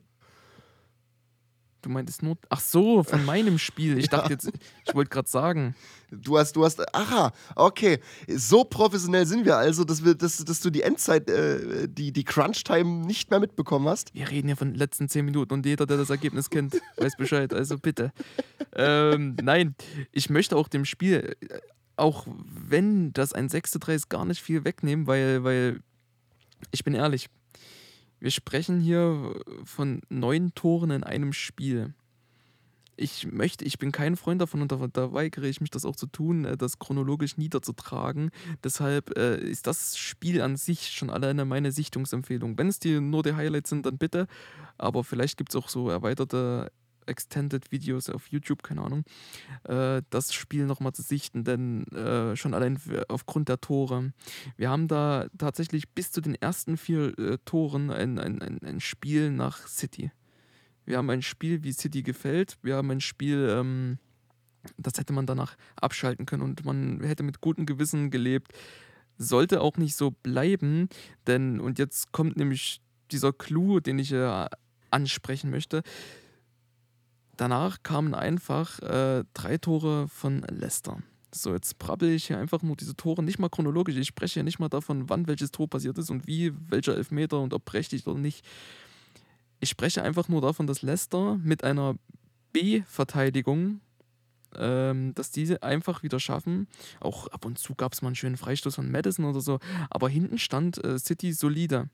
Du 1.82 1.90
meintest 1.90 2.24
nur. 2.24 2.38
Ach 2.50 2.60
so, 2.60 3.04
von 3.04 3.24
meinem 3.26 3.58
Spiel. 3.58 3.98
Ich 3.98 4.10
dachte 4.10 4.34
jetzt, 4.34 4.52
ich 4.86 4.94
wollte 4.94 5.10
gerade 5.10 5.30
sagen. 5.30 5.76
Du 6.12 6.38
hast, 6.38 6.56
du 6.56 6.66
hast. 6.66 6.82
Aha, 6.94 7.32
okay. 7.56 8.00
So 8.28 8.64
professionell 8.66 9.26
sind 9.26 9.46
wir 9.46 9.56
also, 9.56 9.84
dass, 9.86 10.04
wir, 10.04 10.16
dass, 10.16 10.44
dass 10.44 10.60
du 10.60 10.70
die 10.70 10.82
Endzeit, 10.82 11.30
äh, 11.30 11.88
die, 11.88 12.12
die 12.12 12.24
Crunch-Time 12.24 13.06
nicht 13.06 13.30
mehr 13.30 13.40
mitbekommen 13.40 13.88
hast. 13.88 14.14
Wir 14.14 14.30
reden 14.30 14.50
ja 14.50 14.56
von 14.56 14.70
den 14.70 14.78
letzten 14.78 15.08
zehn 15.08 15.24
Minuten 15.24 15.54
und 15.54 15.66
jeder, 15.66 15.86
der 15.86 15.98
das 15.98 16.10
Ergebnis 16.10 16.50
kennt, 16.50 16.82
weiß 16.98 17.16
Bescheid. 17.16 17.54
Also 17.54 17.78
bitte. 17.78 18.12
ähm, 18.76 19.38
nein, 19.42 19.76
ich 20.12 20.30
möchte 20.30 20.58
auch 20.58 20.68
dem 20.68 20.84
Spiel 20.84 21.36
auch 22.00 22.26
wenn 22.28 23.14
das 23.14 23.34
ein 23.34 23.50
6 23.50 23.72
zu 23.72 23.80
3 23.80 23.94
ist, 23.96 24.10
gar 24.10 24.26
nicht 24.26 24.42
viel 24.42 24.64
wegnehmen, 24.66 25.08
weil, 25.08 25.44
weil 25.44 25.82
ich 26.72 26.84
bin 26.84 26.94
ehrlich, 26.94 27.30
wir 28.20 28.32
sprechen 28.32 28.80
hier 28.80 29.36
von 29.64 30.02
neun 30.10 30.54
Toren 30.56 30.92
in 30.92 31.04
einem 31.04 31.34
Spiel. 31.34 31.94
Ich 32.98 33.32
möchte, 33.32 33.64
ich 33.64 33.80
bin 33.80 33.94
kein 33.94 34.18
Freund 34.18 34.42
davon 34.42 34.62
und 34.62 34.74
da, 34.74 34.88
da 34.92 35.14
weigere 35.14 35.46
ich 35.46 35.62
mich 35.62 35.70
das 35.70 35.86
auch 35.86 35.96
zu 35.96 36.06
tun, 36.06 36.44
äh, 36.44 36.58
das 36.58 36.80
chronologisch 36.80 37.38
niederzutragen. 37.38 38.32
Deshalb 38.62 39.18
äh, 39.18 39.38
ist 39.40 39.68
das 39.68 39.98
Spiel 39.98 40.42
an 40.42 40.58
sich 40.58 40.92
schon 40.92 41.10
alleine 41.10 41.46
meine 41.46 41.72
Sichtungsempfehlung. 41.72 42.58
Wenn 42.58 42.68
es 42.68 42.80
die, 42.80 43.00
nur 43.00 43.24
die 43.24 43.36
Highlights 43.36 43.70
sind, 43.70 43.86
dann 43.86 43.98
bitte. 43.98 44.28
Aber 44.78 45.06
vielleicht 45.06 45.38
gibt 45.38 45.52
es 45.52 45.56
auch 45.56 45.70
so 45.70 45.90
erweiterte 45.90 46.74
Extended 47.10 47.72
Videos 47.72 48.10
auf 48.10 48.28
YouTube, 48.28 48.64
keine 48.64 48.82
Ahnung, 48.82 49.04
äh, 49.64 50.02
das 50.10 50.34
Spiel 50.34 50.66
nochmal 50.66 50.94
zu 50.94 51.02
sichten, 51.02 51.44
denn 51.44 51.86
äh, 51.88 52.36
schon 52.36 52.54
allein 52.54 52.80
aufgrund 53.08 53.50
der 53.50 53.60
Tore. 53.60 54.14
Wir 54.56 54.70
haben 54.70 54.88
da 54.88 55.28
tatsächlich 55.38 55.90
bis 55.90 56.12
zu 56.12 56.22
den 56.22 56.36
ersten 56.36 56.78
vier 56.78 57.18
äh, 57.20 57.38
Toren 57.46 57.90
ein, 57.90 58.20
ein, 58.20 58.42
ein, 58.42 58.60
ein 58.64 58.80
Spiel 58.80 59.32
nach 59.32 59.68
City. 59.68 60.12
Wir 60.86 60.98
haben 60.98 61.10
ein 61.10 61.22
Spiel, 61.22 61.64
wie 61.64 61.72
City 61.72 62.02
gefällt. 62.02 62.58
Wir 62.64 62.76
haben 62.76 62.90
ein 62.90 63.02
Spiel, 63.02 63.48
ähm, 63.52 64.00
das 64.78 64.98
hätte 64.98 65.14
man 65.14 65.28
danach 65.28 65.56
abschalten 65.76 66.26
können 66.26 66.42
und 66.42 66.66
man 66.66 67.02
hätte 67.04 67.24
mit 67.24 67.42
gutem 67.42 67.66
Gewissen 67.66 68.10
gelebt. 68.10 68.54
Sollte 69.18 69.62
auch 69.62 69.78
nicht 69.78 69.96
so 69.96 70.12
bleiben, 70.12 70.90
denn, 71.28 71.60
und 71.60 71.78
jetzt 71.78 72.12
kommt 72.12 72.38
nämlich 72.38 72.82
dieser 73.12 73.34
Clou, 73.34 73.80
den 73.80 74.00
ich 74.00 74.12
äh, 74.12 74.48
ansprechen 74.92 75.50
möchte. 75.50 75.84
Danach 77.40 77.84
kamen 77.84 78.16
einfach 78.16 78.80
äh, 78.80 79.24
drei 79.34 79.58
Tore 79.58 80.10
von 80.10 80.42
Leicester. 80.50 80.98
So, 81.34 81.54
jetzt 81.54 81.80
brabbel 81.80 82.10
ich 82.10 82.28
hier 82.28 82.38
einfach 82.38 82.64
nur 82.64 82.76
diese 82.76 82.98
Tore, 82.98 83.24
nicht 83.24 83.40
mal 83.40 83.48
chronologisch. 83.48 83.96
Ich 83.96 84.10
spreche 84.10 84.34
hier 84.34 84.44
nicht 84.44 84.60
mal 84.60 84.68
davon, 84.68 85.08
wann 85.08 85.26
welches 85.26 85.50
Tor 85.50 85.70
passiert 85.70 85.98
ist 85.98 86.10
und 86.10 86.28
wie, 86.28 86.52
welcher 86.70 86.98
Elfmeter 86.98 87.40
und 87.40 87.54
ob 87.54 87.64
prächtig 87.64 88.06
oder 88.08 88.20
nicht. 88.20 88.46
Ich 89.62 89.70
spreche 89.70 90.04
einfach 90.04 90.28
nur 90.28 90.42
davon, 90.42 90.68
dass 90.68 90.82
Leicester 90.82 91.40
mit 91.42 91.64
einer 91.64 91.96
B-Verteidigung, 92.52 93.80
ähm, 94.58 95.14
dass 95.16 95.32
diese 95.32 95.64
einfach 95.64 96.04
wieder 96.04 96.20
schaffen. 96.20 96.68
Auch 97.00 97.28
ab 97.28 97.46
und 97.46 97.58
zu 97.58 97.74
gab 97.74 97.94
es 97.94 98.02
mal 98.02 98.10
einen 98.10 98.16
schönen 98.16 98.36
Freistoß 98.36 98.76
von 98.76 98.92
Madison 98.92 99.24
oder 99.24 99.40
so. 99.40 99.60
Aber 99.90 100.10
hinten 100.10 100.40
stand 100.40 100.84
äh, 100.84 101.00
City 101.00 101.32
solide. 101.32 101.90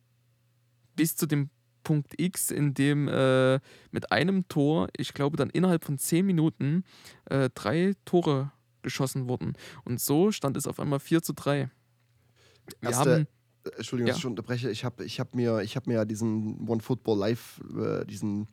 Bis 0.95 1.15
zu 1.15 1.27
dem 1.27 1.51
Punkt 1.85 2.19
X, 2.19 2.51
in 2.51 2.73
dem 2.73 3.07
äh, 3.07 3.61
mit 3.91 4.11
einem 4.11 4.45
Tor, 4.49 4.89
ich 4.97 5.13
glaube 5.13 5.37
dann 5.37 5.49
innerhalb 5.49 5.85
von 5.85 5.97
zehn 5.97 6.25
Minuten, 6.25 6.83
äh, 7.29 7.49
drei 7.55 7.93
Tore 8.03 8.51
geschossen 8.81 9.29
wurden. 9.29 9.53
Und 9.85 10.01
so 10.01 10.33
stand 10.33 10.57
es 10.57 10.67
auf 10.67 10.81
einmal 10.81 10.99
4 10.99 11.21
zu 11.23 11.31
3. 11.33 11.69
Wir 12.81 12.89
Erste- 12.89 13.11
haben. 13.11 13.27
Entschuldigung, 13.77 14.07
dass 14.07 14.15
Ja. 14.15 14.17
ich 14.17 14.21
schon 14.21 14.31
unterbreche. 14.31 14.69
Ich 14.69 14.85
habe 14.85 15.03
ich 15.03 15.19
hab 15.19 15.33
mir, 15.35 15.61
ich 15.61 15.75
hab 15.75 15.87
mir 15.87 15.95
ja 15.95 16.05
diesen 16.05 16.67
One 16.67 16.81
Football 16.81 17.17
Live, 17.17 17.61
äh, 17.77 18.05
diesen, 18.05 18.47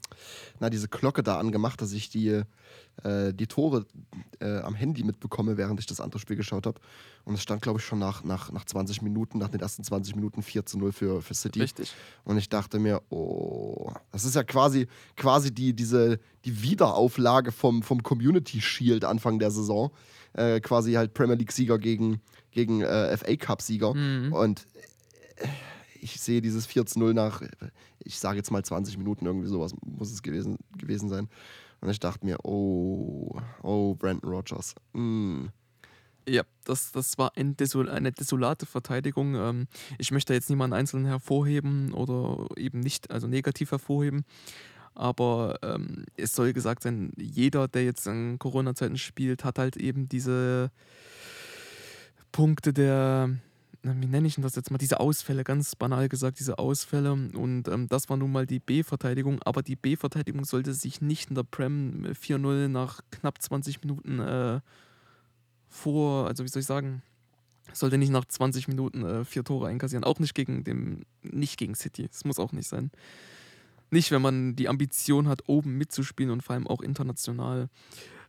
na, 0.59 0.71
diese 0.71 0.89
Glocke 0.89 1.23
da 1.23 1.39
angemacht, 1.39 1.81
dass 1.83 1.93
ich 1.93 2.09
die, 2.09 2.43
äh, 3.03 3.35
die 3.35 3.47
Tore 3.47 3.85
äh, 4.41 4.59
am 4.61 4.75
Handy 4.75 5.05
mitbekomme, 5.05 5.57
während 5.57 5.79
ich 5.81 5.87
das 5.87 6.01
andere 6.01 6.19
Spiel 6.19 6.37
geschaut 6.37 6.67
habe. 6.67 6.81
Und 7.25 7.35
es 7.35 7.43
stand, 7.43 7.63
glaube 7.63 7.79
ich, 7.79 7.85
schon 7.85 7.99
nach, 7.99 8.25
nach, 8.25 8.51
nach 8.53 8.65
20 8.65 9.03
Minuten, 9.03 9.39
nach 9.39 9.49
den 9.49 9.61
ersten 9.61 9.85
20 9.85 10.17
Minuten 10.17 10.43
4 10.43 10.65
zu 10.67 10.79
0 10.79 10.93
für, 10.93 11.23
für 11.23 11.35
City. 11.35 11.61
Richtig. 11.61 11.93
Und 12.25 12.39
ich 12.39 12.49
dachte 12.49 12.79
mir, 12.79 13.03
oh, 13.11 13.93
das 14.13 14.25
ist 14.25 14.35
ja 14.35 14.45
quasi, 14.45 14.87
quasi 15.17 15.53
die, 15.53 15.75
diese, 15.75 16.19
die 16.45 16.63
Wiederauflage 16.63 17.53
vom, 17.53 17.83
vom 17.83 18.03
Community 18.03 18.61
Shield 18.61 19.05
Anfang 19.05 19.39
der 19.39 19.51
Saison. 19.51 19.91
Äh, 20.35 20.61
quasi 20.61 20.95
halt 20.95 21.13
Premier 21.13 21.37
League-Sieger 21.37 21.79
gegen, 21.79 22.23
gegen 22.53 22.81
äh, 22.81 23.15
FA 23.19 23.37
Cup-Sieger. 23.37 23.93
Mhm. 23.93 24.33
Und 24.33 24.67
ich 26.01 26.21
sehe 26.21 26.43
dieses 26.43 26.67
4 26.67 26.87
zu 26.87 26.99
0 26.99 27.15
nach, 27.15 27.43
ich 28.01 28.19
sage 28.19 28.39
jetzt 28.39 28.51
mal 28.51 28.65
20 28.65 28.99
Minuten, 28.99 29.27
irgendwie 29.27 29.49
sowas 29.49 29.75
muss 29.85 30.13
es 30.13 30.23
gewesen, 30.23 30.59
gewesen 30.77 31.09
sein. 31.09 31.29
Und 31.81 31.91
ich 31.91 32.01
dachte 32.01 32.25
mir, 32.25 32.39
oh, 32.45 33.41
oh, 33.63 33.95
Brandon 33.95 34.31
Rogers. 34.31 34.75
Mm. 34.93 35.47
Ja, 36.29 36.43
das, 36.65 36.93
das 36.93 37.19
war 37.19 37.33
ein 37.37 37.57
Desol 37.57 37.89
eine 37.89 38.13
desolate 38.13 38.67
Verteidigung. 38.67 39.35
Ähm, 39.35 39.67
ich 39.99 40.13
möchte 40.13 40.35
jetzt 40.35 40.49
niemanden 40.49 40.75
einzeln 40.75 41.05
hervorheben 41.05 41.93
oder 41.93 42.47
eben 42.57 42.79
nicht, 42.79 43.11
also 43.11 43.27
negativ 43.27 43.73
hervorheben. 43.73 44.25
Aber 44.95 45.59
ähm, 45.63 46.05
es 46.17 46.35
soll 46.35 46.53
gesagt 46.53 46.83
sein, 46.85 47.13
jeder, 47.17 47.67
der 47.67 47.85
jetzt 47.85 48.07
in 48.07 48.39
Corona-Zeiten 48.39 48.99
spielt, 48.99 49.43
hat 49.43 49.59
halt 49.59 49.77
eben 49.77 50.09
diese 50.09 50.71
Punkte 52.31 52.73
der, 52.73 53.31
wie 53.83 54.07
nenne 54.07 54.29
ich 54.29 54.37
denn 54.37 54.43
das 54.43 54.55
jetzt 54.55 54.71
mal, 54.71 54.79
diese 54.79 55.01
Ausfälle, 55.01 55.43
ganz 55.43 55.75
banal 55.75 56.09
gesagt, 56.09 56.39
diese 56.39 56.59
Ausfälle. 56.59 57.13
Und 57.13 57.67
ähm, 57.69 57.89
das 57.89 58.09
war 58.09 58.17
nun 58.17 58.31
mal 58.31 58.47
die 58.47 58.61
B-Verteidigung. 58.61 59.41
Aber 59.43 59.63
die 59.63 59.77
B-Verteidigung 59.77 60.45
sollte 60.45 60.73
sich 60.73 61.01
nicht 61.01 61.31
in 61.31 61.35
der 61.35 61.43
Prem 61.43 62.07
4-0 62.07 62.69
nach 62.69 63.01
knapp 63.11 63.43
20 63.43 63.83
Minuten 63.83 64.21
äh, 64.21 64.61
vor, 65.69 66.29
also 66.29 66.45
wie 66.45 66.49
soll 66.49 66.61
ich 66.61 66.67
sagen, 66.67 67.03
sollte 67.73 67.99
nicht 67.99 68.13
nach 68.13 68.25
20 68.25 68.69
Minuten 68.69 69.05
äh, 69.05 69.25
vier 69.25 69.45
Tore 69.45 69.69
einkassieren. 69.69 70.05
Auch 70.05 70.19
nicht 70.19 70.35
gegen 70.35 70.63
dem, 70.63 71.05
nicht 71.23 71.59
gegen 71.59 71.75
City. 71.75 72.07
Das 72.07 72.25
muss 72.25 72.39
auch 72.39 72.53
nicht 72.53 72.69
sein. 72.69 72.91
Nicht, 73.91 74.11
wenn 74.11 74.23
man 74.23 74.57
die 74.57 74.69
Ambition 74.69 75.29
hat, 75.29 75.49
oben 75.49 75.77
mitzuspielen 75.77 76.31
und 76.31 76.43
vor 76.43 76.55
allem 76.55 76.67
auch 76.67 76.83
international. 76.83 77.69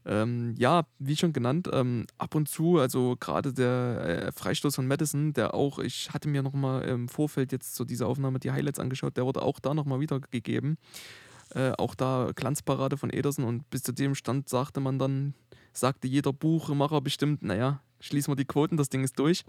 Ähm, 0.05 0.55
ja, 0.57 0.83
wie 1.00 1.15
schon 1.15 1.31
genannt, 1.31 1.69
ähm, 1.72 2.05
ab 2.17 2.36
und 2.36 2.50
zu, 2.50 2.77
also 2.77 3.15
gerade 3.19 3.53
der 3.53 4.25
äh, 4.27 4.31
Freistoß 4.31 4.75
von 4.75 4.88
Madison, 4.88 5.33
der 5.33 5.53
auch, 5.53 5.79
ich 5.79 6.12
hatte 6.12 6.27
mir 6.27 6.43
nochmal 6.43 6.83
im 6.83 7.07
Vorfeld 7.07 7.51
jetzt 7.51 7.75
zu 7.75 7.86
dieser 7.86 8.07
Aufnahme 8.07 8.39
die 8.39 8.51
Highlights 8.51 8.79
angeschaut, 8.79 9.15
der 9.15 9.25
wurde 9.25 9.41
auch 9.41 9.60
da 9.60 9.74
nochmal 9.74 10.01
wiedergegeben. 10.01 10.77
Äh, 11.55 11.72
auch 11.77 11.95
da 11.95 12.31
Glanzparade 12.36 12.98
von 12.98 13.12
Ederson 13.12 13.45
und 13.45 13.69
bis 13.69 13.83
zu 13.83 13.93
dem 13.93 14.15
Stand 14.15 14.50
sagte 14.50 14.79
man 14.79 15.00
dann, 15.00 15.36
sagte 15.72 16.07
jeder 16.07 16.33
Buchmacher 16.33 17.00
bestimmt, 17.00 17.43
naja, 17.43 17.81
schließen 18.00 18.31
wir 18.31 18.36
die 18.36 18.45
Quoten, 18.45 18.75
das 18.75 18.89
Ding 18.89 19.03
ist 19.03 19.17
durch. 19.19 19.45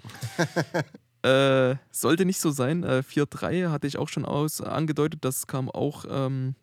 äh, 1.22 1.76
sollte 1.90 2.24
nicht 2.24 2.40
so 2.40 2.50
sein. 2.50 2.84
Äh, 2.84 3.02
4-3 3.06 3.70
hatte 3.70 3.86
ich 3.86 3.98
auch 3.98 4.08
schon 4.08 4.24
aus, 4.24 4.60
angedeutet, 4.60 5.24
das 5.24 5.46
kam 5.46 5.70
auch 5.70 6.04
ähm, 6.08 6.54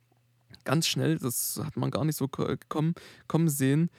ganz 0.65 0.87
schnell, 0.87 1.17
das 1.17 1.59
hat 1.63 1.77
man 1.77 1.91
gar 1.91 2.05
nicht 2.05 2.17
so 2.17 2.27
ko- 2.27 2.55
kommen, 2.69 2.93
kommen 3.27 3.49
sehen. 3.49 3.89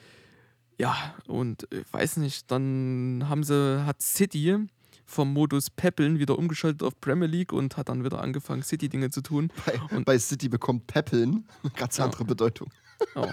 Ja, 0.79 0.95
und 1.27 1.67
ich 1.71 1.91
weiß 1.91 2.17
nicht, 2.17 2.49
dann 2.51 3.25
haben 3.29 3.43
sie, 3.43 3.85
hat 3.85 4.01
City 4.01 4.57
vom 5.05 5.31
Modus 5.33 5.69
Peppeln 5.69 6.17
wieder 6.17 6.37
umgeschaltet 6.39 6.81
auf 6.81 6.99
Premier 6.99 7.27
League 7.27 7.51
und 7.53 7.77
hat 7.77 7.89
dann 7.89 8.03
wieder 8.03 8.21
angefangen, 8.21 8.63
City-Dinge 8.63 9.09
zu 9.09 9.21
tun. 9.21 9.51
Bei, 9.65 9.79
Und- 9.95 10.05
bei 10.05 10.17
City 10.17 10.49
bekommt 10.49 10.87
Peppeln 10.87 11.45
eine 11.61 11.71
ganz 11.75 11.97
Ja. 11.97 12.05
andere 12.05 12.25
Bedeutung. 12.25 12.71
Oh, 13.15 13.27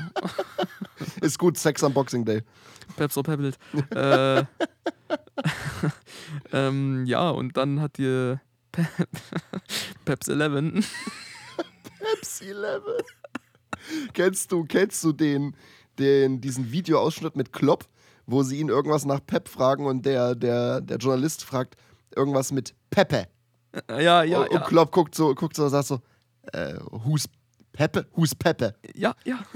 Ist 1.21 1.39
gut, 1.39 1.57
Sex 1.57 1.83
am 1.85 1.95
Boxing 1.95 2.25
Day. 2.25 2.43
Peps 2.97 3.17
or 3.17 3.23
Peppelt. 3.23 3.57
äh, 3.95 4.45
ähm, 6.53 7.05
ja, 7.07 7.31
und 7.31 7.57
dann 7.57 7.81
hat 7.81 7.97
die 7.99 8.37
Pe 8.73 8.87
Peps 10.05 10.29
11 10.29 10.85
Pepsi 11.99 12.47
Level. 12.53 12.99
kennst 14.13 14.53
du, 14.53 14.65
kennst 14.65 15.03
du 15.05 15.13
den, 15.13 15.55
den, 15.99 16.41
diesen 16.41 16.73
Videoausschnitt 16.73 17.37
mit 17.37 17.53
Klopp, 17.53 17.87
wo 18.27 18.43
sie 18.43 18.59
ihn 18.59 18.69
irgendwas 18.69 19.05
nach 19.05 19.21
Pep 19.27 19.49
fragen 19.49 19.87
und 19.87 20.07
der, 20.07 20.35
der, 20.35 20.81
der 20.81 20.97
Journalist 20.99 21.45
fragt 21.45 21.77
irgendwas 22.15 22.53
mit 22.53 22.75
Pepe. 22.91 23.27
Ja, 23.89 24.23
ja, 24.25 24.41
und, 24.43 24.51
und. 24.51 24.65
Klopp 24.65 24.91
guckt 24.93 25.15
so, 25.15 25.35
guckt 25.35 25.57
so 25.57 25.65
und 25.65 25.71
sagt 25.71 25.87
so, 25.87 26.01
äh, 26.53 26.75
who's 26.91 27.27
Pepe? 27.73 28.07
Who's 28.15 28.35
Pepe? 28.35 28.75
Ja, 28.95 29.15
ja. 29.25 29.39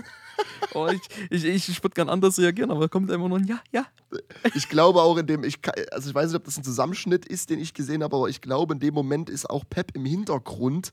Oh, 0.75 0.89
ich 0.89 1.01
ich, 1.31 1.45
ich, 1.45 1.69
ich 1.69 1.85
würde 1.85 1.95
gern 1.95 2.09
anders 2.09 2.39
reagieren, 2.39 2.71
aber 2.71 2.89
kommt 2.89 3.09
immer 3.11 3.29
nur 3.29 3.39
ein 3.39 3.47
Ja, 3.47 3.61
ja. 3.71 3.87
Ich 4.55 4.69
glaube 4.69 5.01
auch 5.03 5.17
in 5.17 5.27
dem, 5.27 5.45
ich, 5.45 5.59
also 5.93 6.09
ich 6.09 6.15
weiß 6.15 6.29
nicht, 6.29 6.37
ob 6.37 6.45
das 6.45 6.57
ein 6.57 6.65
Zusammenschnitt 6.65 7.25
ist, 7.27 7.51
den 7.51 7.61
ich 7.61 7.75
gesehen 7.75 8.03
habe, 8.03 8.17
aber 8.17 8.29
ich 8.29 8.41
glaube, 8.41 8.75
in 8.75 8.81
dem 8.81 8.95
Moment 8.95 9.31
ist 9.31 9.49
auch 9.49 9.65
Pep 9.69 9.95
im 9.95 10.05
Hintergrund. 10.05 10.93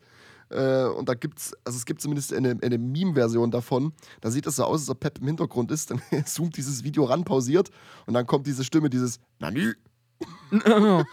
Äh, 0.51 0.85
und 0.85 1.07
da 1.07 1.13
gibt's, 1.13 1.53
also 1.63 1.77
es 1.77 1.85
gibt 1.85 2.01
zumindest 2.01 2.33
eine, 2.33 2.57
eine 2.61 2.77
Meme-Version 2.77 3.51
davon. 3.51 3.93
Da 4.19 4.29
sieht 4.31 4.45
es 4.47 4.57
so 4.57 4.65
aus, 4.65 4.81
als 4.81 4.89
ob 4.89 4.99
Pep 4.99 5.19
im 5.19 5.27
Hintergrund 5.27 5.71
ist. 5.71 5.91
Dann 5.91 6.01
zoomt 6.25 6.57
dieses 6.57 6.83
Video 6.83 7.05
ran, 7.05 7.23
pausiert 7.23 7.69
und 8.05 8.13
dann 8.13 8.27
kommt 8.27 8.47
diese 8.47 8.63
Stimme, 8.63 8.89
dieses 8.89 9.19
Nani. 9.39 9.73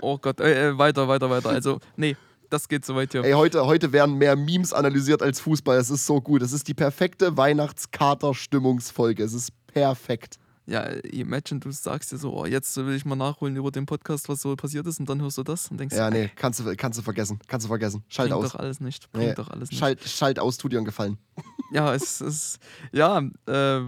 Oh 0.00 0.18
Gott, 0.18 0.40
äh, 0.40 0.68
äh, 0.68 0.78
weiter, 0.78 1.08
weiter, 1.08 1.28
weiter. 1.28 1.48
Also, 1.50 1.80
nee, 1.96 2.16
das 2.50 2.68
geht 2.68 2.84
so 2.84 2.94
weit 2.94 3.12
hier. 3.12 3.24
Ey, 3.24 3.32
heute, 3.32 3.66
heute 3.66 3.92
werden 3.92 4.16
mehr 4.16 4.36
Memes 4.36 4.72
analysiert 4.72 5.22
als 5.22 5.40
Fußball. 5.40 5.76
Es 5.76 5.90
ist 5.90 6.06
so 6.06 6.20
gut. 6.20 6.42
Es 6.42 6.52
ist 6.52 6.68
die 6.68 6.74
perfekte 6.74 7.36
Weihnachtskater-Stimmungsfolge. 7.36 9.22
Es 9.22 9.34
ist 9.34 9.50
perfekt. 9.66 10.38
Ja, 10.68 10.82
imagine, 10.82 11.60
du 11.60 11.70
sagst 11.70 12.12
dir 12.12 12.18
so, 12.18 12.34
oh, 12.34 12.44
jetzt 12.44 12.76
will 12.76 12.94
ich 12.94 13.06
mal 13.06 13.16
nachholen 13.16 13.56
über 13.56 13.70
den 13.70 13.86
Podcast, 13.86 14.28
was 14.28 14.42
so 14.42 14.54
passiert 14.54 14.86
ist, 14.86 15.00
und 15.00 15.08
dann 15.08 15.22
hörst 15.22 15.38
du 15.38 15.42
das 15.42 15.70
und 15.70 15.80
denkst, 15.80 15.96
Ja, 15.96 16.10
nee, 16.10 16.30
kannst 16.36 16.60
du, 16.60 16.76
kannst 16.76 16.98
du 16.98 17.02
vergessen. 17.02 17.38
Kannst 17.46 17.64
du 17.64 17.68
vergessen. 17.68 18.04
Schalt 18.08 18.28
bringt 18.30 18.44
aus. 18.44 18.52
doch 18.52 18.58
alles 18.60 18.80
nicht. 18.80 19.10
Bringt 19.10 19.28
Nee, 19.28 19.34
doch 19.34 19.48
alles 19.48 19.70
nicht. 19.70 19.78
Schalt, 19.78 20.02
schalt 20.06 20.38
aus, 20.38 20.58
tut 20.58 20.72
dir 20.72 20.76
einen 20.76 20.84
Gefallen. 20.86 21.18
Ja, 21.70 21.94
es 21.94 22.22
ist, 22.22 22.60
ja, 22.92 23.18
äh, 23.46 23.80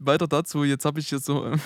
weiter 0.00 0.26
dazu, 0.26 0.64
jetzt 0.64 0.84
habe 0.84 0.98
ich 0.98 1.08
hier 1.08 1.20
so 1.20 1.44
äh, 1.44 1.58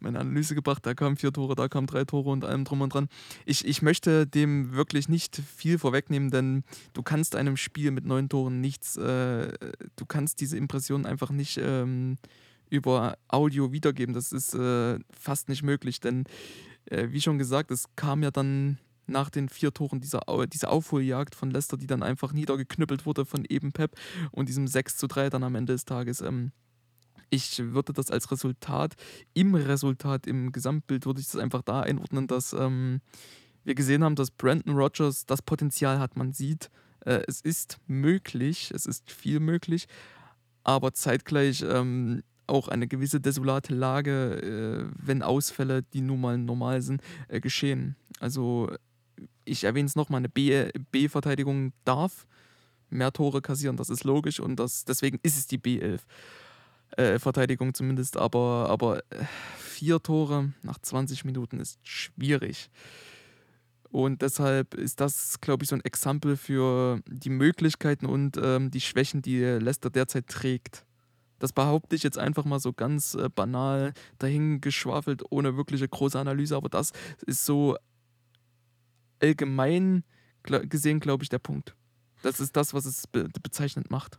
meine 0.00 0.18
Analyse 0.18 0.54
gebracht, 0.56 0.84
da 0.86 0.94
kamen 0.94 1.16
vier 1.16 1.32
Tore, 1.32 1.54
da 1.54 1.68
kamen 1.68 1.86
drei 1.86 2.04
Tore 2.04 2.30
und 2.30 2.44
allem 2.44 2.64
drum 2.64 2.80
und 2.80 2.94
dran. 2.94 3.08
Ich, 3.46 3.64
ich 3.64 3.80
möchte 3.80 4.26
dem 4.26 4.74
wirklich 4.74 5.08
nicht 5.08 5.40
viel 5.56 5.78
vorwegnehmen, 5.78 6.30
denn 6.30 6.64
du 6.94 7.02
kannst 7.04 7.36
einem 7.36 7.56
Spiel 7.56 7.92
mit 7.92 8.06
neun 8.06 8.28
Toren 8.28 8.60
nichts, 8.60 8.96
äh, 8.96 9.52
du 9.94 10.06
kannst 10.06 10.40
diese 10.40 10.56
Impressionen 10.56 11.06
einfach 11.06 11.30
nicht 11.30 11.58
ähm, 11.62 12.18
über 12.70 13.16
Audio 13.28 13.72
wiedergeben. 13.72 14.14
Das 14.14 14.32
ist 14.32 14.54
äh, 14.54 14.98
fast 15.10 15.48
nicht 15.48 15.62
möglich, 15.62 16.00
denn 16.00 16.24
äh, 16.86 17.08
wie 17.10 17.20
schon 17.20 17.38
gesagt, 17.38 17.70
es 17.70 17.84
kam 17.96 18.22
ja 18.22 18.30
dann 18.30 18.78
nach 19.06 19.30
den 19.30 19.48
vier 19.48 19.72
Toren 19.72 20.00
dieser, 20.00 20.22
diese 20.52 20.68
Aufholjagd 20.68 21.34
von 21.34 21.50
Leicester, 21.50 21.76
die 21.76 21.86
dann 21.86 22.02
einfach 22.02 22.32
niedergeknüppelt 22.32 23.06
wurde 23.06 23.24
von 23.24 23.44
eben 23.48 23.72
Pep 23.72 23.96
und 24.32 24.48
diesem 24.48 24.66
6 24.66 24.96
zu 24.98 25.06
3 25.06 25.30
dann 25.30 25.44
am 25.44 25.54
Ende 25.54 25.72
des 25.72 25.84
Tages. 25.84 26.20
Ähm, 26.20 26.52
ich 27.30 27.58
würde 27.58 27.92
das 27.92 28.10
als 28.10 28.30
Resultat, 28.30 28.94
im 29.34 29.54
Resultat, 29.54 30.26
im 30.26 30.52
Gesamtbild 30.52 31.06
würde 31.06 31.20
ich 31.20 31.26
das 31.26 31.40
einfach 31.40 31.62
da 31.62 31.80
einordnen, 31.80 32.26
dass 32.26 32.52
ähm, 32.52 33.00
wir 33.64 33.74
gesehen 33.74 34.02
haben, 34.02 34.14
dass 34.14 34.30
Brandon 34.30 34.76
Rogers 34.76 35.26
das 35.26 35.42
Potenzial 35.42 35.98
hat. 35.98 36.16
Man 36.16 36.32
sieht, 36.32 36.70
äh, 37.04 37.22
es 37.26 37.40
ist 37.40 37.78
möglich, 37.86 38.70
es 38.74 38.86
ist 38.86 39.10
viel 39.10 39.40
möglich, 39.40 39.88
aber 40.64 40.92
zeitgleich 40.92 41.62
ähm, 41.68 42.22
auch 42.48 42.68
eine 42.68 42.88
gewisse 42.88 43.20
desolate 43.20 43.74
Lage, 43.74 44.88
äh, 44.90 44.96
wenn 44.96 45.22
Ausfälle, 45.22 45.82
die 45.82 46.00
nun 46.00 46.20
mal 46.20 46.38
normal 46.38 46.82
sind, 46.82 47.02
äh, 47.28 47.40
geschehen. 47.40 47.96
Also 48.20 48.70
ich 49.44 49.64
erwähne 49.64 49.86
es 49.86 49.96
nochmal, 49.96 50.18
eine 50.18 50.28
B-Verteidigung 50.28 51.72
darf 51.84 52.26
mehr 52.90 53.12
Tore 53.12 53.42
kassieren, 53.42 53.76
das 53.76 53.90
ist 53.90 54.04
logisch 54.04 54.40
und 54.40 54.56
das, 54.56 54.84
deswegen 54.84 55.18
ist 55.22 55.38
es 55.38 55.46
die 55.46 55.58
B11. 55.58 56.00
Äh, 56.96 57.18
Verteidigung 57.18 57.74
zumindest, 57.74 58.16
aber, 58.16 58.68
aber 58.70 59.00
äh, 59.10 59.24
vier 59.58 60.02
Tore 60.02 60.52
nach 60.62 60.78
20 60.78 61.24
Minuten 61.24 61.60
ist 61.60 61.78
schwierig. 61.86 62.70
Und 63.90 64.22
deshalb 64.22 64.74
ist 64.74 65.00
das, 65.00 65.40
glaube 65.40 65.64
ich, 65.64 65.70
so 65.70 65.76
ein 65.76 65.84
Exempel 65.84 66.36
für 66.36 67.00
die 67.06 67.30
Möglichkeiten 67.30 68.06
und 68.06 68.38
ähm, 68.42 68.70
die 68.70 68.80
Schwächen, 68.80 69.22
die 69.22 69.40
Leicester 69.40 69.90
derzeit 69.90 70.28
trägt. 70.28 70.84
Das 71.38 71.52
behaupte 71.52 71.96
ich 71.96 72.02
jetzt 72.02 72.18
einfach 72.18 72.44
mal 72.44 72.60
so 72.60 72.72
ganz 72.72 73.14
äh, 73.14 73.28
banal 73.28 73.92
dahingeschwafelt, 74.18 75.22
ohne 75.30 75.56
wirkliche 75.56 75.88
große 75.88 76.18
Analyse, 76.18 76.56
aber 76.56 76.68
das 76.68 76.92
ist 77.26 77.44
so 77.44 77.76
allgemein 79.20 80.04
gesehen, 80.42 81.00
glaube 81.00 81.24
ich, 81.24 81.28
der 81.28 81.38
Punkt. 81.38 81.74
Das 82.22 82.40
ist 82.40 82.56
das, 82.56 82.74
was 82.74 82.84
es 82.84 83.06
be 83.06 83.28
bezeichnend 83.42 83.90
macht. 83.90 84.18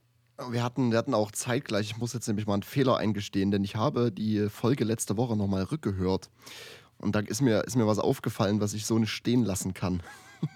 Wir 0.52 0.64
hatten, 0.64 0.92
wir 0.92 0.98
hatten 0.98 1.14
auch 1.14 1.32
zeitgleich, 1.32 1.92
ich 1.92 1.98
muss 1.98 2.14
jetzt 2.14 2.28
nämlich 2.28 2.48
mal 2.48 2.54
einen 2.54 2.64
Fehler 2.64 2.98
eingestehen, 2.98 3.52
denn 3.52 3.64
ich 3.64 3.76
habe 3.76 4.12
die 4.12 4.48
Folge 4.50 4.86
letzte 4.86 5.18
Woche 5.18 5.36
nochmal 5.36 5.64
rückgehört. 5.64 6.30
Und 6.98 7.16
da 7.16 7.20
ist 7.20 7.42
mir, 7.42 7.62
ist 7.66 7.76
mir 7.76 7.88
was 7.88 8.00
aufgefallen, 8.00 8.62
was 8.62 8.74
ich 8.74 8.86
so 8.86 9.00
nicht 9.00 9.12
stehen 9.12 9.44
lassen 9.44 9.74
kann. 9.74 10.02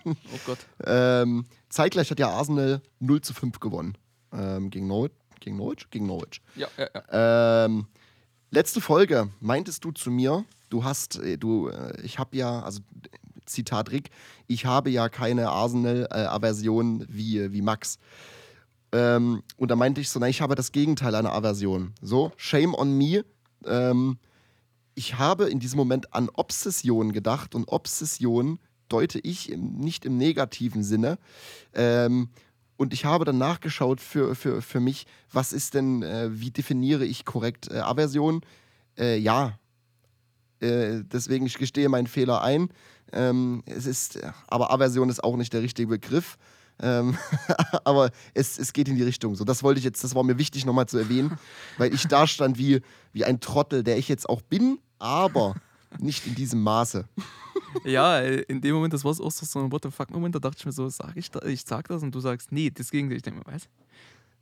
Oh 0.05 0.13
Gott. 0.45 0.59
Ähm, 0.85 1.45
zeitgleich 1.67 2.09
hat 2.11 2.19
ja 2.19 2.29
Arsenal 2.29 2.81
0 2.99 3.21
zu 3.21 3.33
5 3.33 3.59
gewonnen. 3.59 3.97
Ähm, 4.31 4.69
gegen 4.69 4.87
Norwich. 4.87 5.11
Gegen 5.43 5.57
Norwich? 5.57 5.89
Gegen 5.91 6.07
Norwich. 6.07 6.41
Ja, 6.55 6.67
ja, 6.77 6.87
ja. 6.93 7.65
Ähm, 7.65 7.87
letzte 8.49 8.79
Folge 8.79 9.29
meintest 9.41 9.83
du 9.83 9.91
zu 9.91 10.09
mir, 10.09 10.45
du 10.69 10.83
hast, 10.83 11.19
äh, 11.19 11.37
du, 11.37 11.67
äh, 11.67 12.01
ich 12.01 12.17
habe 12.17 12.37
ja, 12.37 12.61
also 12.61 12.79
Zitat 13.45 13.91
Rick, 13.91 14.09
ich 14.47 14.65
habe 14.65 14.89
ja 14.89 15.09
keine 15.09 15.49
Arsenal-Aversion 15.49 17.05
wie, 17.09 17.51
wie 17.51 17.61
Max. 17.61 17.97
Ähm, 18.93 19.43
und 19.57 19.69
da 19.69 19.75
meinte 19.75 19.99
ich 19.99 20.09
so, 20.09 20.19
na, 20.19 20.29
ich 20.29 20.39
habe 20.41 20.55
das 20.55 20.71
Gegenteil 20.71 21.13
einer 21.13 21.33
Aversion. 21.33 21.93
So, 22.01 22.31
shame 22.37 22.73
on 22.73 22.97
me. 22.97 23.25
Ähm, 23.65 24.17
ich 24.95 25.17
habe 25.17 25.49
in 25.49 25.59
diesem 25.59 25.77
Moment 25.77 26.13
an 26.13 26.29
Obsession 26.29 27.11
gedacht 27.11 27.53
und 27.53 27.67
Obsession 27.67 28.59
deute 28.87 29.19
ich 29.19 29.51
im, 29.51 29.73
nicht 29.77 30.05
im 30.05 30.17
negativen 30.17 30.83
Sinne. 30.83 31.17
Ähm, 31.73 32.29
und 32.77 32.93
ich 32.93 33.05
habe 33.05 33.25
dann 33.25 33.37
nachgeschaut 33.37 34.01
für, 34.01 34.35
für, 34.35 34.61
für 34.61 34.79
mich, 34.79 35.05
was 35.31 35.53
ist 35.53 35.73
denn, 35.73 36.03
äh, 36.03 36.29
wie 36.31 36.51
definiere 36.51 37.05
ich 37.05 37.25
korrekt 37.25 37.69
äh, 37.71 37.79
Aversion? 37.79 38.41
Äh, 38.97 39.17
ja. 39.17 39.59
Äh, 40.59 41.03
deswegen, 41.03 41.45
ich 41.45 41.57
gestehe 41.57 41.89
meinen 41.89 42.07
Fehler 42.07 42.41
ein. 42.41 42.69
Ähm, 43.11 43.63
es 43.65 43.85
ist, 43.85 44.19
aber 44.47 44.71
Aversion 44.71 45.09
ist 45.09 45.23
auch 45.23 45.37
nicht 45.37 45.53
der 45.53 45.61
richtige 45.61 45.87
Begriff. 45.87 46.37
Ähm, 46.81 47.17
aber 47.83 48.09
es, 48.33 48.57
es 48.57 48.73
geht 48.73 48.87
in 48.87 48.95
die 48.95 49.03
Richtung. 49.03 49.35
So, 49.35 49.43
das 49.43 49.61
wollte 49.61 49.77
ich 49.77 49.85
jetzt, 49.85 50.03
das 50.03 50.15
war 50.15 50.23
mir 50.23 50.37
wichtig 50.37 50.65
nochmal 50.65 50.87
zu 50.87 50.97
erwähnen, 50.97 51.37
weil 51.77 51.93
ich 51.93 52.07
da 52.07 52.25
stand 52.25 52.57
wie, 52.57 52.81
wie 53.11 53.25
ein 53.25 53.39
Trottel, 53.39 53.83
der 53.83 53.97
ich 53.97 54.09
jetzt 54.09 54.27
auch 54.27 54.41
bin, 54.41 54.79
aber 54.97 55.55
nicht 55.99 56.25
in 56.27 56.35
diesem 56.35 56.61
Maße. 56.61 57.05
Ja, 57.85 58.19
in 58.21 58.61
dem 58.61 58.75
Moment, 58.75 58.93
das 58.93 59.03
war 59.03 59.11
auch 59.11 59.31
so 59.31 59.59
ein 59.59 59.71
What 59.71 59.83
the 59.83 59.91
fuck-Moment, 59.91 60.35
da 60.35 60.39
dachte 60.39 60.57
ich 60.59 60.65
mir 60.65 60.71
so, 60.71 60.87
sag 60.89 61.15
ich, 61.17 61.31
ich 61.45 61.63
sag 61.65 61.87
das 61.87 62.03
und 62.03 62.13
du 62.13 62.19
sagst, 62.19 62.51
nee, 62.51 62.69
das 62.69 62.91
Gegenteil. 62.91 63.17
Ich 63.17 63.23
denke 63.23 63.39
mir, 63.39 63.53
was? 63.53 63.67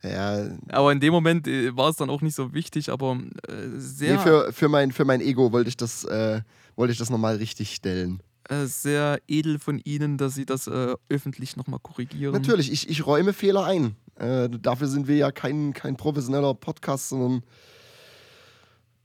Ja, 0.03 0.49
Aber 0.69 0.91
in 0.91 0.99
dem 0.99 1.13
Moment 1.13 1.47
äh, 1.47 1.75
war 1.75 1.89
es 1.89 1.95
dann 1.95 2.09
auch 2.09 2.21
nicht 2.21 2.35
so 2.35 2.53
wichtig, 2.53 2.89
aber 2.89 3.19
äh, 3.47 3.53
sehr, 3.77 4.17
nee, 4.17 4.23
für, 4.23 4.51
für, 4.51 4.67
mein, 4.67 4.91
für 4.91 5.05
mein 5.05 5.21
Ego 5.21 5.51
wollte 5.51 5.69
ich 5.69 5.77
das, 5.77 6.03
äh, 6.05 6.41
wollte 6.75 6.91
ich 6.91 6.97
das 6.97 7.09
nochmal 7.11 7.35
richtig 7.35 7.75
stellen. 7.75 8.21
äh, 8.49 8.65
sehr 8.65 9.21
edel 9.27 9.59
von 9.59 9.79
Ihnen, 9.79 10.17
dass 10.17 10.33
Sie 10.35 10.45
das 10.45 10.65
äh, 10.67 10.95
öffentlich 11.09 11.55
nochmal 11.55 11.79
korrigieren. 11.81 12.33
Natürlich, 12.33 12.71
ich, 12.71 12.89
ich 12.89 13.05
räume 13.05 13.31
Fehler 13.31 13.65
ein. 13.65 13.95
Äh, 14.15 14.49
dafür 14.49 14.87
sind 14.87 15.07
wir 15.07 15.17
ja 15.17 15.31
kein, 15.31 15.73
kein 15.73 15.95
professioneller 15.97 16.53
Podcast, 16.55 17.09
sondern 17.09 17.43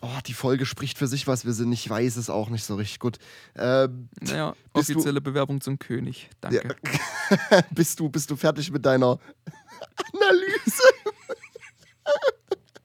oh, 0.00 0.18
die 0.26 0.34
Folge 0.34 0.66
spricht 0.66 0.98
für 0.98 1.06
sich, 1.06 1.26
was 1.26 1.44
wir 1.44 1.52
sind. 1.52 1.72
Ich 1.72 1.88
weiß 1.88 2.16
es 2.16 2.30
auch 2.30 2.48
nicht 2.50 2.64
so 2.64 2.76
richtig 2.76 2.98
gut. 3.00 3.18
Ähm, 3.56 4.08
Naja, 4.20 4.54
du- 4.74 4.80
offizielle 4.80 5.20
Bewerbung 5.20 5.60
zum 5.60 5.78
König. 5.78 6.28
Danke. 6.40 6.76
bist, 7.72 7.98
du, 8.00 8.08
bist 8.08 8.30
du 8.30 8.36
fertig 8.36 8.70
mit 8.70 8.84
deiner 8.86 9.18
Analyse? 10.12 10.82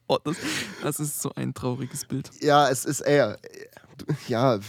Oh, 0.08 0.18
das, 0.24 0.36
das 0.82 1.00
ist 1.00 1.22
so 1.22 1.32
ein 1.36 1.54
trauriges 1.54 2.06
Bild. 2.06 2.30
Ja, 2.42 2.70
es 2.70 2.84
ist 2.86 3.02
eher. 3.02 3.38
Ja, 4.28 4.60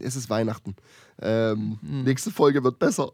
es 0.00 0.16
ist 0.16 0.30
Weihnachten. 0.30 0.76
Ähm, 1.20 1.78
Nächste 1.82 2.30
Folge 2.30 2.62
wird 2.62 2.78
besser. 2.78 3.10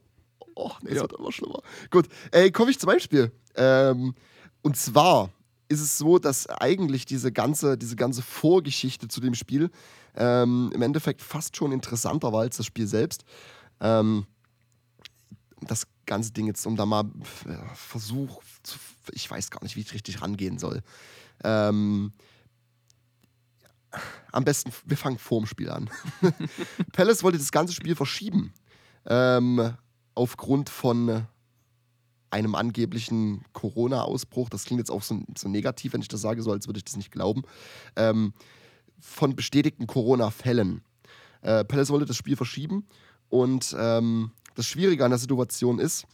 Oh, 0.54 0.72
nee, 0.82 0.90
es 0.90 0.96
Ja. 0.96 1.02
wird 1.02 1.12
immer 1.18 1.32
schlimmer. 1.32 1.62
Gut, 1.90 2.08
ey, 2.30 2.50
komme 2.50 2.70
ich 2.72 2.78
zu 2.78 2.86
meinem 2.86 3.00
Spiel. 3.00 3.32
Ähm, 3.54 4.14
und 4.60 4.76
zwar 4.76 5.30
ist 5.72 5.80
es 5.80 5.98
so, 5.98 6.18
dass 6.18 6.48
eigentlich 6.48 7.06
diese 7.06 7.32
ganze, 7.32 7.78
diese 7.78 7.96
ganze 7.96 8.22
Vorgeschichte 8.22 9.08
zu 9.08 9.20
dem 9.20 9.34
Spiel 9.34 9.70
ähm, 10.14 10.70
im 10.74 10.82
Endeffekt 10.82 11.22
fast 11.22 11.56
schon 11.56 11.72
interessanter 11.72 12.32
war 12.32 12.42
als 12.42 12.58
das 12.58 12.66
Spiel 12.66 12.86
selbst. 12.86 13.24
Ähm, 13.80 14.26
das 15.62 15.86
ganze 16.06 16.32
Ding 16.32 16.46
jetzt, 16.46 16.66
um 16.66 16.76
da 16.76 16.84
mal 16.84 17.04
äh, 17.46 17.56
Versuch, 17.74 18.42
zu, 18.62 18.78
ich 19.12 19.30
weiß 19.30 19.50
gar 19.50 19.62
nicht, 19.62 19.76
wie 19.76 19.80
ich 19.80 19.94
richtig 19.94 20.20
rangehen 20.20 20.58
soll. 20.58 20.82
Ähm, 21.42 22.12
am 24.30 24.44
besten, 24.44 24.72
wir 24.84 24.96
fangen 24.96 25.18
vorm 25.18 25.46
Spiel 25.46 25.70
an. 25.70 25.90
Palace 26.92 27.22
wollte 27.22 27.38
das 27.38 27.52
ganze 27.52 27.72
Spiel 27.72 27.94
verschieben. 27.94 28.52
Ähm, 29.06 29.74
aufgrund 30.14 30.68
von 30.68 31.26
einem 32.32 32.54
angeblichen 32.54 33.44
Corona-Ausbruch. 33.52 34.48
Das 34.48 34.64
klingt 34.64 34.80
jetzt 34.80 34.90
auch 34.90 35.02
so, 35.02 35.22
so 35.36 35.48
negativ, 35.48 35.92
wenn 35.92 36.00
ich 36.00 36.08
das 36.08 36.20
sage, 36.20 36.42
so 36.42 36.50
als 36.50 36.66
würde 36.66 36.78
ich 36.78 36.84
das 36.84 36.96
nicht 36.96 37.12
glauben. 37.12 37.42
Ähm, 37.96 38.32
von 39.00 39.36
bestätigten 39.36 39.86
Corona-Fällen. 39.86 40.82
Äh, 41.42 41.64
Palace 41.64 41.90
wollte 41.90 42.06
das 42.06 42.16
Spiel 42.16 42.36
verschieben. 42.36 42.86
Und 43.28 43.74
ähm, 43.78 44.30
das 44.54 44.66
Schwierige 44.66 45.04
an 45.04 45.10
der 45.10 45.18
Situation 45.18 45.78
ist, 45.78 46.06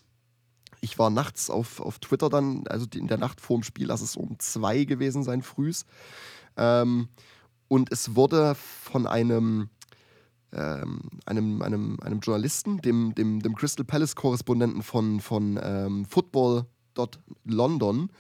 ich 0.81 0.99
war 0.99 1.11
nachts 1.11 1.51
auf, 1.51 1.81
auf 1.81 1.99
Twitter 1.99 2.29
dann, 2.29 2.67
also 2.69 2.87
in 2.95 3.09
der 3.09 3.19
Nacht 3.19 3.41
vor 3.41 3.59
dem 3.59 3.63
Spiel, 3.63 3.87
lass 3.87 4.01
es 4.01 4.17
um 4.17 4.39
zwei 4.39 4.85
gewesen 4.85 5.23
sein, 5.23 5.43
frühs. 5.43 5.85
Ähm, 6.57 7.09
und 7.69 7.93
es 7.93 8.15
wurde 8.15 8.55
von 8.55 9.07
einem, 9.07 9.69
einem, 10.51 11.63
einem, 11.63 11.99
einem 12.01 12.21
Journalisten, 12.21 12.79
dem, 12.79 13.15
dem, 13.15 13.41
dem 13.41 13.55
Crystal 13.55 13.85
Palace-Korrespondenten 13.85 14.83
von, 14.83 15.21
von 15.21 15.61
ähm, 15.63 16.05
Football.London, 16.07 18.11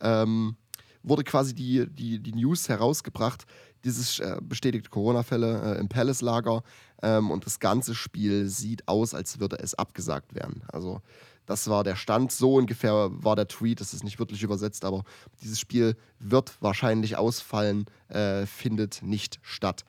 ähm, 0.00 0.56
wurde 1.02 1.22
quasi 1.22 1.54
die, 1.54 1.86
die, 1.88 2.18
die 2.18 2.32
News 2.32 2.68
herausgebracht, 2.68 3.46
dieses 3.84 4.18
äh, 4.18 4.38
bestätigte 4.42 4.90
Corona-Fälle 4.90 5.76
äh, 5.76 5.80
im 5.80 5.88
Palace-Lager 5.88 6.62
ähm, 7.02 7.30
und 7.30 7.46
das 7.46 7.60
ganze 7.60 7.94
Spiel 7.94 8.48
sieht 8.48 8.88
aus, 8.88 9.14
als 9.14 9.38
würde 9.38 9.58
es 9.60 9.74
abgesagt 9.74 10.34
werden. 10.34 10.64
Also 10.68 11.00
das 11.46 11.68
war 11.68 11.84
der 11.84 11.94
Stand, 11.94 12.32
so 12.32 12.56
ungefähr 12.56 13.08
war 13.12 13.36
der 13.36 13.46
Tweet, 13.46 13.80
das 13.80 13.94
ist 13.94 14.02
nicht 14.02 14.18
wirklich 14.18 14.42
übersetzt, 14.42 14.84
aber 14.84 15.04
dieses 15.40 15.60
Spiel 15.60 15.96
wird 16.18 16.60
wahrscheinlich 16.60 17.16
ausfallen, 17.16 17.86
äh, 18.08 18.46
findet 18.46 19.02
nicht 19.02 19.38
statt. 19.42 19.84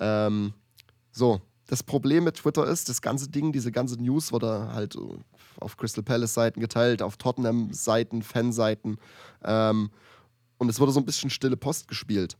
Ähm, 0.00 0.52
so, 1.12 1.40
das 1.66 1.82
Problem 1.82 2.24
mit 2.24 2.36
Twitter 2.36 2.66
ist, 2.66 2.88
das 2.88 3.00
ganze 3.00 3.28
Ding, 3.28 3.52
diese 3.52 3.70
ganze 3.70 3.96
News 3.96 4.32
wurde 4.32 4.72
halt 4.72 4.96
äh, 4.96 4.98
auf 5.60 5.76
Crystal 5.76 6.02
Palace-Seiten 6.02 6.60
geteilt, 6.60 7.00
auf 7.00 7.16
Tottenham-Seiten, 7.16 8.22
Fanseiten. 8.22 8.98
Ähm, 9.44 9.90
und 10.58 10.68
es 10.68 10.80
wurde 10.80 10.92
so 10.92 11.00
ein 11.00 11.06
bisschen 11.06 11.30
stille 11.30 11.56
Post 11.56 11.86
gespielt. 11.86 12.36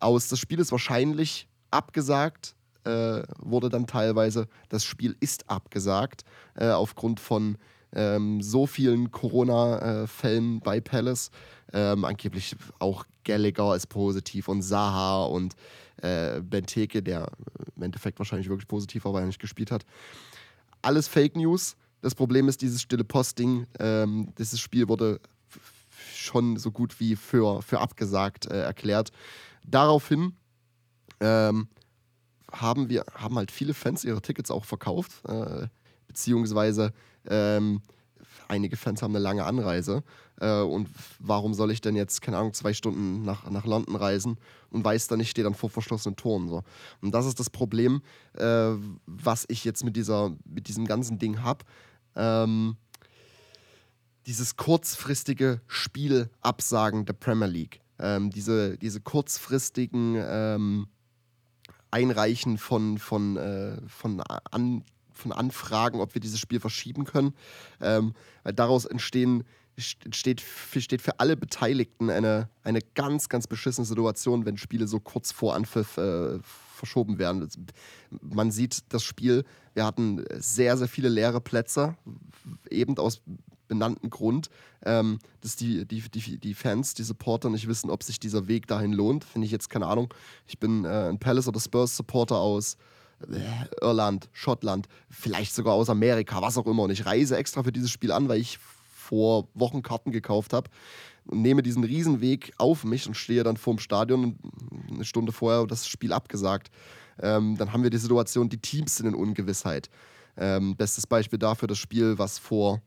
Aus, 0.00 0.28
das 0.28 0.38
Spiel 0.38 0.58
ist 0.58 0.72
wahrscheinlich 0.72 1.48
abgesagt, 1.70 2.54
äh, 2.84 3.22
wurde 3.38 3.68
dann 3.68 3.86
teilweise, 3.86 4.48
das 4.68 4.84
Spiel 4.84 5.16
ist 5.20 5.48
abgesagt, 5.50 6.24
äh, 6.54 6.70
aufgrund 6.70 7.20
von 7.20 7.58
ähm, 7.94 8.40
so 8.40 8.66
vielen 8.66 9.10
Corona-Fällen 9.10 10.60
bei 10.60 10.80
Palace. 10.80 11.30
Ähm, 11.72 12.04
angeblich 12.04 12.56
auch 12.78 13.04
Gallagher 13.24 13.76
ist 13.76 13.88
positiv 13.88 14.48
und 14.48 14.62
Saha 14.62 15.24
und 15.24 15.54
äh, 16.02 16.40
Benteke, 16.40 17.02
der 17.02 17.28
im 17.76 17.82
Endeffekt 17.82 18.18
wahrscheinlich 18.18 18.48
wirklich 18.48 18.68
positiv 18.68 19.04
war, 19.04 19.14
weil 19.14 19.22
er 19.22 19.26
nicht 19.26 19.40
gespielt 19.40 19.70
hat. 19.70 19.84
alles 20.82 21.08
Fake 21.08 21.36
News. 21.36 21.76
Das 22.00 22.14
Problem 22.14 22.48
ist 22.48 22.60
dieses 22.62 22.82
stille 22.82 23.04
Posting. 23.04 23.66
Ähm, 23.78 24.32
dieses 24.36 24.60
Spiel 24.60 24.88
wurde 24.88 25.20
schon 26.14 26.56
so 26.56 26.70
gut 26.72 26.98
wie 26.98 27.16
für, 27.16 27.62
für 27.62 27.80
abgesagt 27.80 28.46
äh, 28.46 28.62
erklärt. 28.62 29.12
Daraufhin 29.64 30.34
ähm, 31.20 31.68
haben 32.50 32.88
wir 32.88 33.04
haben 33.14 33.36
halt 33.36 33.50
viele 33.50 33.74
Fans 33.74 34.04
ihre 34.04 34.20
Tickets 34.20 34.50
auch 34.50 34.64
verkauft, 34.64 35.12
äh, 35.28 35.68
beziehungsweise 36.08 36.92
ähm, 37.26 37.80
einige 38.48 38.76
Fans 38.76 39.02
haben 39.02 39.14
eine 39.14 39.22
lange 39.22 39.44
Anreise. 39.44 40.02
Äh, 40.42 40.60
und 40.62 40.88
warum 41.20 41.54
soll 41.54 41.70
ich 41.70 41.80
denn 41.80 41.94
jetzt, 41.94 42.20
keine 42.20 42.36
Ahnung, 42.36 42.52
zwei 42.52 42.74
Stunden 42.74 43.24
nach, 43.24 43.48
nach 43.48 43.64
London 43.64 43.94
reisen 43.94 44.38
und 44.70 44.84
weiß 44.84 45.06
dann, 45.06 45.20
ich 45.20 45.30
stehe 45.30 45.44
dann 45.44 45.54
vor 45.54 45.70
verschlossenen 45.70 46.16
Toren. 46.16 46.48
So. 46.48 46.64
Und 47.00 47.14
das 47.14 47.26
ist 47.26 47.38
das 47.38 47.48
Problem, 47.48 48.02
äh, 48.34 48.72
was 49.06 49.44
ich 49.48 49.64
jetzt 49.64 49.84
mit, 49.84 49.96
dieser, 49.96 50.34
mit 50.44 50.66
diesem 50.66 50.86
ganzen 50.86 51.18
Ding 51.18 51.42
habe. 51.42 51.64
Ähm, 52.16 52.76
dieses 54.26 54.56
kurzfristige 54.56 55.60
Spielabsagen 55.68 57.04
der 57.04 57.14
Premier 57.14 57.46
League. 57.46 57.80
Ähm, 57.98 58.30
diese, 58.30 58.76
diese 58.78 59.00
kurzfristigen 59.00 60.16
ähm, 60.18 60.86
Einreichen 61.92 62.58
von, 62.58 62.98
von, 62.98 63.36
äh, 63.36 63.76
von, 63.86 64.20
an, 64.20 64.84
von 65.12 65.32
Anfragen, 65.32 66.00
ob 66.00 66.14
wir 66.14 66.20
dieses 66.20 66.40
Spiel 66.40 66.58
verschieben 66.58 67.04
können. 67.04 67.34
Ähm, 67.80 68.14
daraus 68.44 68.86
entstehen, 68.86 69.44
entsteht, 69.76 70.42
steht 70.76 71.02
für 71.02 71.18
alle 71.20 71.36
Beteiligten 71.36 72.10
eine, 72.10 72.48
eine 72.62 72.80
ganz, 72.94 73.28
ganz 73.28 73.46
beschissene 73.46 73.86
Situation, 73.86 74.44
wenn 74.44 74.56
Spiele 74.56 74.86
so 74.86 75.00
kurz 75.00 75.32
vor 75.32 75.54
Anpfiff 75.54 75.96
äh, 75.96 76.38
verschoben 76.42 77.18
werden. 77.18 77.48
Man 78.20 78.50
sieht 78.50 78.84
das 78.90 79.02
Spiel, 79.02 79.44
wir 79.74 79.84
hatten 79.84 80.24
sehr, 80.38 80.76
sehr 80.76 80.88
viele 80.88 81.08
leere 81.08 81.40
Plätze, 81.40 81.96
eben 82.70 82.98
aus 82.98 83.22
benannten 83.68 84.10
Grund, 84.10 84.50
ähm, 84.84 85.18
dass 85.40 85.56
die, 85.56 85.86
die, 85.86 86.02
die, 86.02 86.38
die 86.38 86.54
Fans, 86.54 86.92
die 86.92 87.04
Supporter 87.04 87.48
nicht 87.48 87.68
wissen, 87.68 87.88
ob 87.88 88.02
sich 88.02 88.20
dieser 88.20 88.46
Weg 88.46 88.66
dahin 88.66 88.92
lohnt. 88.92 89.24
Finde 89.24 89.46
ich 89.46 89.52
jetzt 89.52 89.70
keine 89.70 89.86
Ahnung. 89.86 90.12
Ich 90.46 90.58
bin 90.58 90.84
äh, 90.84 91.08
ein 91.08 91.18
Palace 91.18 91.48
oder 91.48 91.58
Spurs 91.58 91.96
Supporter 91.96 92.36
aus 92.36 92.76
äh, 93.30 93.40
Irland, 93.80 94.28
Schottland, 94.32 94.88
vielleicht 95.08 95.54
sogar 95.54 95.72
aus 95.72 95.88
Amerika, 95.88 96.42
was 96.42 96.58
auch 96.58 96.66
immer. 96.66 96.82
Und 96.82 96.90
ich 96.90 97.06
reise 97.06 97.36
extra 97.38 97.62
für 97.62 97.72
dieses 97.72 97.90
Spiel 97.90 98.12
an, 98.12 98.28
weil 98.28 98.40
ich 98.40 98.58
vor 99.12 99.46
Wochen 99.52 99.82
Karten 99.82 100.10
gekauft 100.10 100.54
habe 100.54 100.70
und 101.26 101.42
nehme 101.42 101.62
diesen 101.62 101.84
Riesenweg 101.84 102.54
auf 102.56 102.82
mich 102.82 103.06
und 103.06 103.14
stehe 103.14 103.44
dann 103.44 103.58
vorm 103.58 103.78
Stadion 103.78 104.38
eine 104.90 105.04
Stunde 105.04 105.32
vorher 105.32 105.66
das 105.66 105.86
Spiel 105.86 106.14
abgesagt. 106.14 106.70
Ähm, 107.20 107.58
dann 107.58 107.74
haben 107.74 107.82
wir 107.82 107.90
die 107.90 107.98
Situation, 107.98 108.48
die 108.48 108.56
Teams 108.56 108.96
sind 108.96 109.06
in 109.06 109.14
Ungewissheit. 109.14 109.90
Ähm, 110.38 110.76
bestes 110.76 111.06
Beispiel 111.06 111.38
dafür 111.38 111.68
das 111.68 111.76
Spiel, 111.76 112.16
was 112.16 112.38
vor 112.38 112.80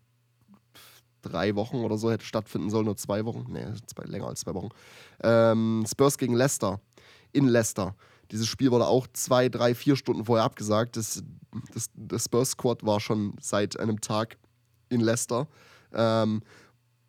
drei 1.22 1.54
Wochen 1.54 1.78
oder 1.78 1.96
so 2.00 2.10
hätte 2.10 2.26
stattfinden 2.26 2.72
sollen, 2.72 2.86
nur 2.86 2.98
zwei 2.98 3.24
Wochen. 3.26 3.46
Nee, 3.48 3.68
zwei, 3.86 4.06
länger 4.06 4.26
als 4.26 4.40
zwei 4.40 4.56
Wochen. 4.56 4.70
Ähm, 5.22 5.86
Spurs 5.88 6.18
gegen 6.18 6.34
Leicester. 6.34 6.82
In 7.34 7.48
Leicester. 7.48 7.96
Dieses 8.32 8.48
Spiel 8.48 8.72
wurde 8.72 8.88
auch 8.88 9.06
zwei, 9.14 9.48
drei, 9.48 9.76
vier 9.76 9.96
Stunden 9.96 10.26
vorher 10.26 10.46
abgesagt. 10.46 10.98
Das, 10.98 11.24
das, 11.72 11.92
das 11.94 12.26
Spurs-Squad 12.26 12.84
war 12.84 13.00
schon 13.00 13.36
seit 13.40 13.80
einem 13.80 14.02
Tag 14.02 14.40
in 14.90 15.02
Leicester. 15.02 15.48
Ähm, 15.96 16.42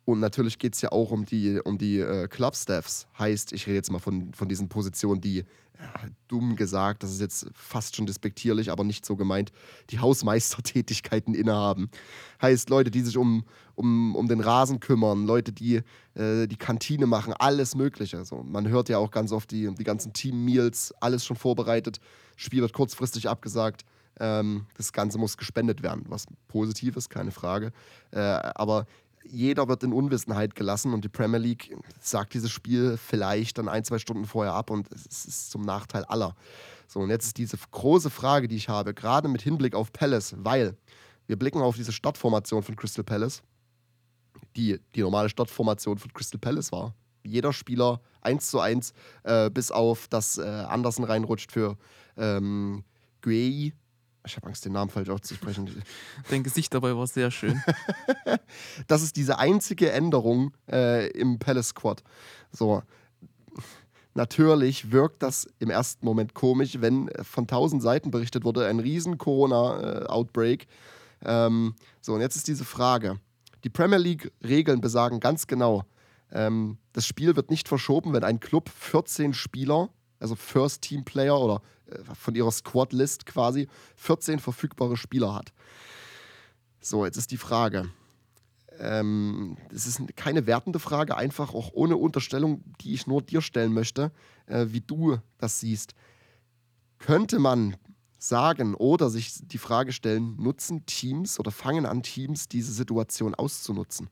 und 0.05 0.19
natürlich 0.21 0.57
geht 0.57 0.75
es 0.75 0.81
ja 0.81 0.91
auch 0.91 1.11
um 1.11 1.25
die, 1.25 1.59
um 1.59 1.77
die 1.77 1.99
äh, 1.99 2.27
Club-Staffs. 2.27 3.07
Heißt, 3.19 3.51
ich 3.51 3.67
rede 3.67 3.75
jetzt 3.75 3.91
mal 3.91 3.99
von, 3.99 4.33
von 4.33 4.47
diesen 4.47 4.69
Positionen, 4.69 5.19
die 5.19 5.43
dumm 6.27 6.55
gesagt, 6.55 7.03
das 7.03 7.11
ist 7.11 7.21
jetzt 7.21 7.47
fast 7.53 7.95
schon 7.95 8.05
despektierlich, 8.05 8.71
aber 8.71 8.83
nicht 8.83 9.05
so 9.05 9.15
gemeint, 9.15 9.51
die 9.89 9.99
Hausmeistertätigkeiten 9.99 11.33
innehaben. 11.33 11.89
Heißt 12.41 12.69
Leute, 12.69 12.91
die 12.91 13.01
sich 13.01 13.17
um, 13.17 13.45
um, 13.75 14.15
um 14.15 14.27
den 14.27 14.39
Rasen 14.39 14.79
kümmern, 14.79 15.25
Leute, 15.25 15.51
die 15.51 15.81
äh, 16.15 16.47
die 16.47 16.57
Kantine 16.57 17.05
machen, 17.05 17.33
alles 17.33 17.75
Mögliche. 17.75 18.17
Also 18.17 18.43
man 18.43 18.67
hört 18.67 18.89
ja 18.89 18.97
auch 18.97 19.11
ganz 19.11 19.31
oft 19.31 19.51
die, 19.51 19.73
die 19.73 19.83
ganzen 19.83 20.13
Team-Meals, 20.13 20.93
alles 20.99 21.25
schon 21.25 21.37
vorbereitet, 21.37 21.99
Spiel 22.35 22.61
wird 22.61 22.73
kurzfristig 22.73 23.29
abgesagt. 23.29 23.85
Ähm, 24.19 24.65
das 24.75 24.93
Ganze 24.93 25.17
muss 25.17 25.37
gespendet 25.37 25.83
werden, 25.83 26.05
was 26.07 26.25
positiv 26.47 26.95
ist, 26.95 27.09
keine 27.09 27.31
Frage. 27.31 27.71
Äh, 28.11 28.19
aber 28.19 28.85
jeder 29.29 29.67
wird 29.67 29.83
in 29.83 29.93
Unwissenheit 29.93 30.55
gelassen 30.55 30.93
und 30.93 31.03
die 31.03 31.09
Premier 31.09 31.39
League 31.39 31.75
sagt 31.99 32.33
dieses 32.33 32.51
Spiel 32.51 32.97
vielleicht 32.97 33.57
dann 33.57 33.67
ein, 33.67 33.83
zwei 33.83 33.99
Stunden 33.99 34.25
vorher 34.25 34.53
ab 34.53 34.69
und 34.69 34.89
es 34.91 35.25
ist 35.25 35.51
zum 35.51 35.61
Nachteil 35.63 36.05
aller. 36.05 36.35
So, 36.87 37.01
und 37.01 37.09
jetzt 37.09 37.25
ist 37.25 37.37
diese 37.37 37.57
große 37.71 38.09
Frage, 38.09 38.47
die 38.47 38.55
ich 38.55 38.69
habe, 38.69 38.93
gerade 38.93 39.27
mit 39.27 39.41
Hinblick 39.41 39.75
auf 39.75 39.91
Palace, 39.91 40.35
weil 40.37 40.77
wir 41.27 41.37
blicken 41.37 41.61
auf 41.61 41.75
diese 41.75 41.91
Startformation 41.91 42.63
von 42.63 42.75
Crystal 42.75 43.03
Palace, 43.03 43.43
die 44.55 44.79
die 44.95 45.01
normale 45.01 45.29
Startformation 45.29 45.97
von 45.97 46.13
Crystal 46.13 46.39
Palace 46.39 46.71
war. 46.71 46.95
Jeder 47.23 47.51
Spieler 47.51 47.99
1 48.21 48.49
zu 48.49 48.61
1, 48.61 48.93
äh, 49.23 49.49
bis 49.49 49.71
auf 49.71 50.07
das 50.07 50.37
äh, 50.37 50.43
Andersen 50.43 51.03
reinrutscht 51.03 51.51
für 51.51 51.77
ähm, 52.15 52.85
Guei, 53.21 53.73
ich 54.27 54.35
habe 54.35 54.47
Angst, 54.47 54.65
den 54.65 54.73
Namen 54.73 54.89
falsch 54.89 55.09
auszusprechen. 55.09 55.83
Dein 56.29 56.43
Gesicht 56.43 56.73
dabei 56.73 56.95
war 56.95 57.07
sehr 57.07 57.31
schön. 57.31 57.61
das 58.87 59.01
ist 59.01 59.15
diese 59.15 59.39
einzige 59.39 59.91
Änderung 59.91 60.53
äh, 60.71 61.09
im 61.11 61.39
Palace 61.39 61.69
Squad. 61.69 62.03
So. 62.51 62.83
Natürlich 64.13 64.91
wirkt 64.91 65.21
das 65.21 65.47
im 65.59 65.69
ersten 65.69 66.05
Moment 66.05 66.33
komisch, 66.33 66.81
wenn 66.81 67.09
von 67.21 67.45
tausend 67.45 67.83
Seiten 67.83 68.09
berichtet 68.09 68.43
wurde, 68.45 68.65
ein 68.65 68.79
riesen 68.79 69.17
Corona-Outbreak. 69.17 70.67
Ähm, 71.23 71.75
so, 72.01 72.13
und 72.13 72.21
jetzt 72.21 72.35
ist 72.35 72.47
diese 72.47 72.65
Frage. 72.65 73.19
Die 73.63 73.69
Premier 73.69 73.99
League-Regeln 73.99 74.81
besagen 74.81 75.19
ganz 75.19 75.45
genau, 75.45 75.83
ähm, 76.31 76.77
das 76.93 77.05
Spiel 77.05 77.35
wird 77.35 77.51
nicht 77.51 77.67
verschoben, 77.67 78.13
wenn 78.13 78.23
ein 78.23 78.39
Club 78.39 78.69
14 78.69 79.33
Spieler 79.33 79.89
also 80.19 80.35
First 80.35 80.81
Team 80.81 81.03
Player 81.03 81.39
oder 81.39 81.61
äh, 81.87 81.99
von 82.15 82.35
ihrer 82.35 82.51
Squad 82.51 82.93
List 82.93 83.25
quasi 83.25 83.67
14 83.95 84.39
verfügbare 84.39 84.97
Spieler 84.97 85.33
hat. 85.33 85.53
So, 86.79 87.05
jetzt 87.05 87.17
ist 87.17 87.31
die 87.31 87.37
Frage. 87.37 87.89
Ähm, 88.79 89.57
das 89.71 89.87
ist 89.87 90.01
keine 90.15 90.45
wertende 90.45 90.79
Frage, 90.79 91.17
einfach 91.17 91.53
auch 91.53 91.71
ohne 91.73 91.97
Unterstellung, 91.97 92.63
die 92.81 92.93
ich 92.93 93.07
nur 93.07 93.21
dir 93.21 93.41
stellen 93.41 93.73
möchte, 93.73 94.11
äh, 94.45 94.67
wie 94.69 94.81
du 94.81 95.17
das 95.37 95.59
siehst. 95.59 95.95
Könnte 96.99 97.39
man 97.39 97.75
sagen 98.19 98.73
oder 98.75 99.09
sich 99.09 99.39
die 99.47 99.57
Frage 99.57 99.91
stellen, 99.91 100.35
nutzen 100.37 100.85
Teams 100.85 101.39
oder 101.39 101.51
fangen 101.51 101.85
an 101.85 102.03
Teams 102.03 102.47
diese 102.47 102.71
Situation 102.71 103.35
auszunutzen? 103.35 104.09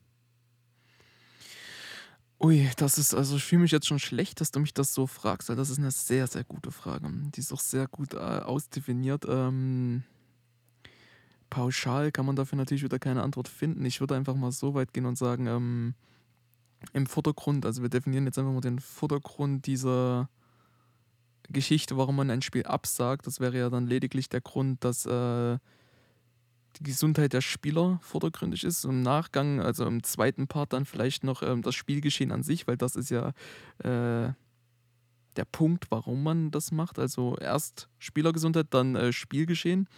Ui, 2.38 2.68
das 2.76 2.98
ist, 2.98 3.14
also 3.14 3.36
ich 3.36 3.44
fühle 3.44 3.62
mich 3.62 3.70
jetzt 3.70 3.86
schon 3.86 3.98
schlecht, 3.98 4.40
dass 4.40 4.50
du 4.50 4.60
mich 4.60 4.74
das 4.74 4.92
so 4.92 5.06
fragst, 5.06 5.48
weil 5.48 5.56
das 5.56 5.70
ist 5.70 5.78
eine 5.78 5.90
sehr, 5.90 6.26
sehr 6.26 6.44
gute 6.44 6.70
Frage. 6.70 7.08
Die 7.34 7.40
ist 7.40 7.52
auch 7.52 7.60
sehr 7.60 7.88
gut 7.88 8.12
äh, 8.12 8.18
ausdefiniert. 8.18 9.24
Ähm, 9.26 10.02
pauschal 11.48 12.12
kann 12.12 12.26
man 12.26 12.36
dafür 12.36 12.58
natürlich 12.58 12.82
wieder 12.84 12.98
keine 12.98 13.22
Antwort 13.22 13.48
finden. 13.48 13.84
Ich 13.86 14.00
würde 14.00 14.16
einfach 14.16 14.34
mal 14.34 14.52
so 14.52 14.74
weit 14.74 14.92
gehen 14.92 15.06
und 15.06 15.16
sagen, 15.16 15.46
ähm, 15.46 15.94
im 16.92 17.06
Vordergrund, 17.06 17.64
also 17.64 17.80
wir 17.80 17.88
definieren 17.88 18.26
jetzt 18.26 18.38
einfach 18.38 18.52
mal 18.52 18.60
den 18.60 18.80
Vordergrund 18.80 19.66
dieser 19.66 20.28
Geschichte, 21.48 21.96
warum 21.96 22.16
man 22.16 22.30
ein 22.30 22.42
Spiel 22.42 22.64
absagt. 22.64 23.26
Das 23.26 23.40
wäre 23.40 23.56
ja 23.56 23.70
dann 23.70 23.86
lediglich 23.86 24.28
der 24.28 24.42
Grund, 24.42 24.84
dass 24.84 25.06
äh, 25.06 25.58
die 26.78 26.84
Gesundheit 26.84 27.32
der 27.32 27.40
Spieler 27.40 27.98
vordergründig 28.02 28.64
ist. 28.64 28.84
Im 28.84 29.02
Nachgang, 29.02 29.60
also 29.60 29.84
im 29.86 30.02
zweiten 30.02 30.46
Part, 30.46 30.72
dann 30.72 30.84
vielleicht 30.84 31.24
noch 31.24 31.42
ähm, 31.42 31.62
das 31.62 31.74
Spielgeschehen 31.74 32.32
an 32.32 32.42
sich, 32.42 32.66
weil 32.66 32.76
das 32.76 32.96
ist 32.96 33.10
ja 33.10 33.28
äh, 33.78 34.32
der 35.36 35.44
Punkt, 35.50 35.86
warum 35.90 36.22
man 36.22 36.50
das 36.50 36.72
macht. 36.72 36.98
Also 36.98 37.36
erst 37.38 37.88
Spielergesundheit, 37.98 38.68
dann 38.70 38.96
äh, 38.96 39.12
Spielgeschehen. 39.12 39.88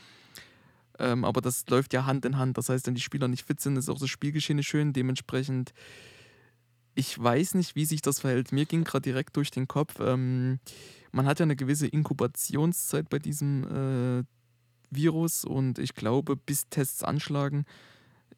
Ähm, 0.99 1.25
aber 1.25 1.41
das 1.41 1.64
läuft 1.69 1.93
ja 1.93 2.07
Hand 2.07 2.25
in 2.25 2.38
Hand. 2.38 2.59
Das 2.59 2.69
heißt, 2.69 2.87
wenn 2.87 2.95
die 2.95 3.01
Spieler 3.01 3.29
nicht 3.29 3.47
fit 3.47 3.61
sind, 3.61 3.77
ist 3.77 3.88
auch 3.88 3.99
das 3.99 4.11
Spielgeschehen 4.11 4.62
schön. 4.62 4.93
Dementsprechend, 4.93 5.73
ich 6.95 7.19
weiß 7.23 7.55
nicht, 7.55 7.77
wie 7.77 7.85
sich 7.85 8.03
das 8.03 8.21
verhält. 8.21 8.53
Mir 8.53 8.67
ging 8.67 8.85
gerade 8.85 9.03
direkt 9.03 9.37
durch 9.37 9.51
den 9.51 9.69
Kopf. 9.69 10.01
Ähm, 10.01 10.59
man 11.12 11.27
hat 11.27 11.38
ja 11.38 11.45
eine 11.45 11.57
gewisse 11.57 11.87
Inkubationszeit 11.87 13.09
bei 13.09 13.19
diesem 13.19 13.64
äh, 14.21 14.25
Virus 14.90 15.44
und 15.44 15.79
ich 15.79 15.94
glaube, 15.94 16.37
bis 16.37 16.68
Tests 16.68 17.03
anschlagen, 17.03 17.64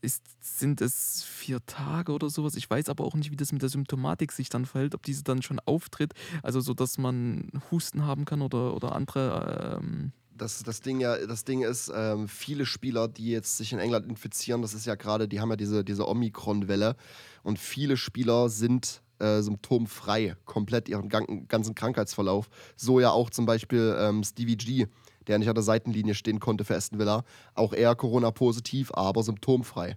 ist, 0.02 0.22
sind 0.40 0.80
es 0.80 1.22
vier 1.22 1.64
Tage 1.66 2.12
oder 2.12 2.30
sowas. 2.30 2.54
Ich 2.56 2.68
weiß 2.68 2.88
aber 2.88 3.04
auch 3.04 3.14
nicht, 3.14 3.30
wie 3.30 3.36
das 3.36 3.52
mit 3.52 3.62
der 3.62 3.68
Symptomatik 3.68 4.32
sich 4.32 4.48
dann 4.48 4.64
verhält, 4.64 4.94
ob 4.94 5.02
diese 5.02 5.22
dann 5.22 5.42
schon 5.42 5.60
auftritt, 5.60 6.14
also 6.42 6.60
so, 6.60 6.74
dass 6.74 6.98
man 6.98 7.50
Husten 7.70 8.04
haben 8.04 8.24
kann 8.24 8.42
oder, 8.42 8.74
oder 8.74 8.92
andere. 8.92 9.78
Ähm 9.78 10.12
das, 10.34 10.62
das, 10.62 10.80
Ding 10.80 11.00
ja, 11.00 11.26
das 11.26 11.44
Ding 11.44 11.62
ist, 11.62 11.92
ähm, 11.94 12.26
viele 12.26 12.64
Spieler, 12.64 13.08
die 13.08 13.28
jetzt 13.28 13.58
sich 13.58 13.74
in 13.74 13.78
England 13.78 14.06
infizieren, 14.06 14.62
das 14.62 14.72
ist 14.72 14.86
ja 14.86 14.94
gerade, 14.94 15.28
die 15.28 15.38
haben 15.38 15.50
ja 15.50 15.56
diese, 15.56 15.84
diese 15.84 16.08
Omikron-Welle 16.08 16.96
und 17.42 17.58
viele 17.58 17.98
Spieler 17.98 18.48
sind 18.48 19.02
äh, 19.18 19.42
symptomfrei, 19.42 20.36
komplett 20.46 20.88
ihren 20.88 21.10
gan 21.10 21.46
ganzen 21.46 21.74
Krankheitsverlauf. 21.74 22.48
So 22.74 23.00
ja 23.00 23.10
auch 23.10 23.28
zum 23.28 23.44
Beispiel 23.44 23.94
ähm, 23.98 24.24
Stevie 24.24 24.56
G, 24.56 24.86
der 25.26 25.38
nicht 25.38 25.48
an 25.48 25.54
der 25.54 25.62
Seitenlinie 25.62 26.14
stehen 26.14 26.40
konnte 26.40 26.64
für 26.64 26.76
Aston 26.76 26.98
Villa. 26.98 27.24
Auch 27.54 27.72
er 27.72 27.94
Corona-positiv, 27.94 28.90
aber 28.94 29.22
symptomfrei. 29.22 29.96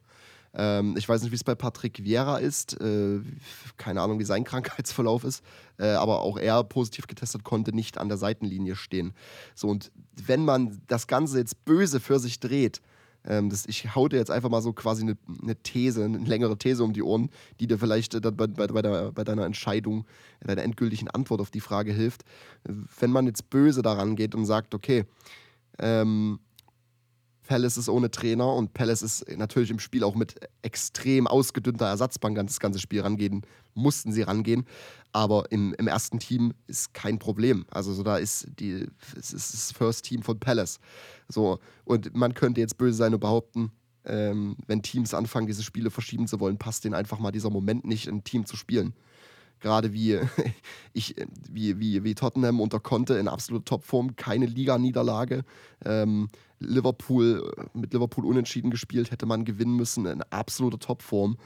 Ähm, 0.55 0.95
ich 0.97 1.09
weiß 1.09 1.21
nicht, 1.21 1.31
wie 1.31 1.35
es 1.35 1.43
bei 1.43 1.55
Patrick 1.55 2.03
Vieira 2.03 2.37
ist. 2.37 2.79
Äh, 2.79 3.21
keine 3.77 4.01
Ahnung, 4.01 4.19
wie 4.19 4.25
sein 4.25 4.43
Krankheitsverlauf 4.43 5.23
ist. 5.23 5.43
Äh, 5.79 5.87
aber 5.87 6.21
auch 6.21 6.37
er 6.37 6.63
positiv 6.63 7.07
getestet 7.07 7.43
konnte 7.43 7.73
nicht 7.73 7.97
an 7.97 8.09
der 8.09 8.17
Seitenlinie 8.17 8.75
stehen. 8.75 9.13
So, 9.55 9.67
und 9.67 9.91
wenn 10.15 10.45
man 10.45 10.81
das 10.87 11.07
Ganze 11.07 11.39
jetzt 11.39 11.65
böse 11.65 11.99
für 11.99 12.19
sich 12.19 12.39
dreht, 12.39 12.81
ähm, 13.25 13.49
das, 13.49 13.65
ich 13.65 13.95
hau 13.95 14.07
dir 14.07 14.17
jetzt 14.17 14.31
einfach 14.31 14.49
mal 14.49 14.61
so 14.61 14.73
quasi 14.73 15.03
eine, 15.03 15.17
eine, 15.41 15.55
These, 15.55 16.03
eine 16.03 16.17
längere 16.17 16.57
These 16.57 16.83
um 16.83 16.93
die 16.93 17.03
Ohren, 17.03 17.29
die 17.59 17.67
dir 17.67 17.77
vielleicht 17.77 18.15
äh, 18.15 18.19
bei, 18.19 18.47
bei, 18.47 18.67
bei, 18.67 18.81
der, 18.81 19.11
bei 19.11 19.23
deiner 19.23 19.45
Entscheidung, 19.45 20.05
deiner 20.41 20.63
endgültigen 20.63 21.09
Antwort 21.09 21.41
auf 21.41 21.51
die 21.51 21.61
Frage 21.61 21.93
hilft. 21.93 22.23
Wenn 22.63 23.11
man 23.11 23.25
jetzt 23.25 23.49
böse 23.49 23.81
daran 23.81 24.15
geht 24.15 24.35
und 24.35 24.45
sagt, 24.45 24.75
okay, 24.75 25.05
ähm, 25.79 26.39
Palace 27.47 27.77
ist 27.77 27.89
ohne 27.89 28.09
Trainer 28.09 28.53
und 28.53 28.73
Palace 28.73 29.01
ist 29.01 29.37
natürlich 29.37 29.69
im 29.69 29.79
Spiel 29.79 30.03
auch 30.03 30.15
mit 30.15 30.35
extrem 30.61 31.27
ausgedünnter 31.27 31.85
Ersatzbank 31.85 32.37
an 32.39 32.47
das 32.47 32.59
ganze 32.59 32.79
Spiel 32.79 33.01
rangehen, 33.01 33.45
mussten 33.73 34.11
sie 34.11 34.21
rangehen. 34.21 34.65
Aber 35.11 35.51
im, 35.51 35.75
im 35.77 35.87
ersten 35.87 36.19
Team 36.19 36.53
ist 36.67 36.93
kein 36.93 37.19
Problem. 37.19 37.65
Also 37.69 37.93
so 37.93 38.03
da 38.03 38.17
ist 38.17 38.47
die, 38.59 38.87
es 39.17 39.33
ist 39.33 39.53
das 39.53 39.71
First 39.71 40.05
Team 40.05 40.23
von 40.23 40.39
Palace. 40.39 40.79
So, 41.27 41.59
und 41.85 42.15
man 42.15 42.33
könnte 42.33 42.61
jetzt 42.61 42.77
böse 42.77 42.97
sein 42.97 43.13
und 43.13 43.19
behaupten, 43.19 43.71
ähm, 44.05 44.57
wenn 44.67 44.81
Teams 44.81 45.13
anfangen, 45.13 45.47
diese 45.47 45.63
Spiele 45.63 45.91
verschieben 45.91 46.27
zu 46.27 46.39
wollen, 46.39 46.57
passt 46.57 46.83
denen 46.83 46.95
einfach 46.95 47.19
mal 47.19 47.31
dieser 47.31 47.49
Moment 47.49 47.85
nicht, 47.85 48.07
ein 48.07 48.23
Team 48.23 48.45
zu 48.45 48.55
spielen 48.55 48.93
gerade 49.63 49.93
wie, 49.93 50.19
ich, 50.93 51.15
wie, 51.49 51.79
wie, 51.79 52.03
wie 52.03 52.13
Tottenham 52.13 52.61
unter 52.61 52.79
Conte 52.79 53.15
in 53.15 53.27
absoluter 53.27 53.65
Topform, 53.65 54.15
keine 54.15 54.45
Liga-Niederlage. 54.45 55.43
Ähm, 55.83 56.29
Liverpool 56.59 57.51
mit 57.73 57.93
Liverpool 57.93 58.25
unentschieden 58.25 58.69
gespielt, 58.69 59.11
hätte 59.11 59.25
man 59.25 59.43
gewinnen 59.43 59.75
müssen, 59.75 60.05
in 60.05 60.21
absoluter 60.29 60.79
Topform. 60.79 61.37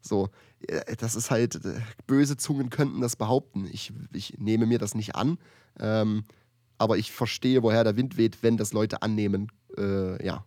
So, 0.00 0.28
äh, 0.68 0.96
das 0.96 1.16
ist 1.16 1.30
halt, 1.30 1.64
äh, 1.64 1.80
böse 2.06 2.36
Zungen 2.36 2.70
könnten 2.70 3.00
das 3.00 3.16
behaupten. 3.16 3.68
Ich, 3.72 3.92
ich 4.12 4.38
nehme 4.38 4.66
mir 4.66 4.78
das 4.78 4.94
nicht 4.94 5.16
an, 5.16 5.38
ähm, 5.80 6.24
aber 6.78 6.98
ich 6.98 7.12
verstehe, 7.12 7.62
woher 7.62 7.84
der 7.84 7.96
Wind 7.96 8.16
weht, 8.16 8.42
wenn 8.42 8.56
das 8.56 8.72
Leute 8.72 9.02
annehmen. 9.02 9.50
Äh, 9.76 10.24
ja, 10.24 10.44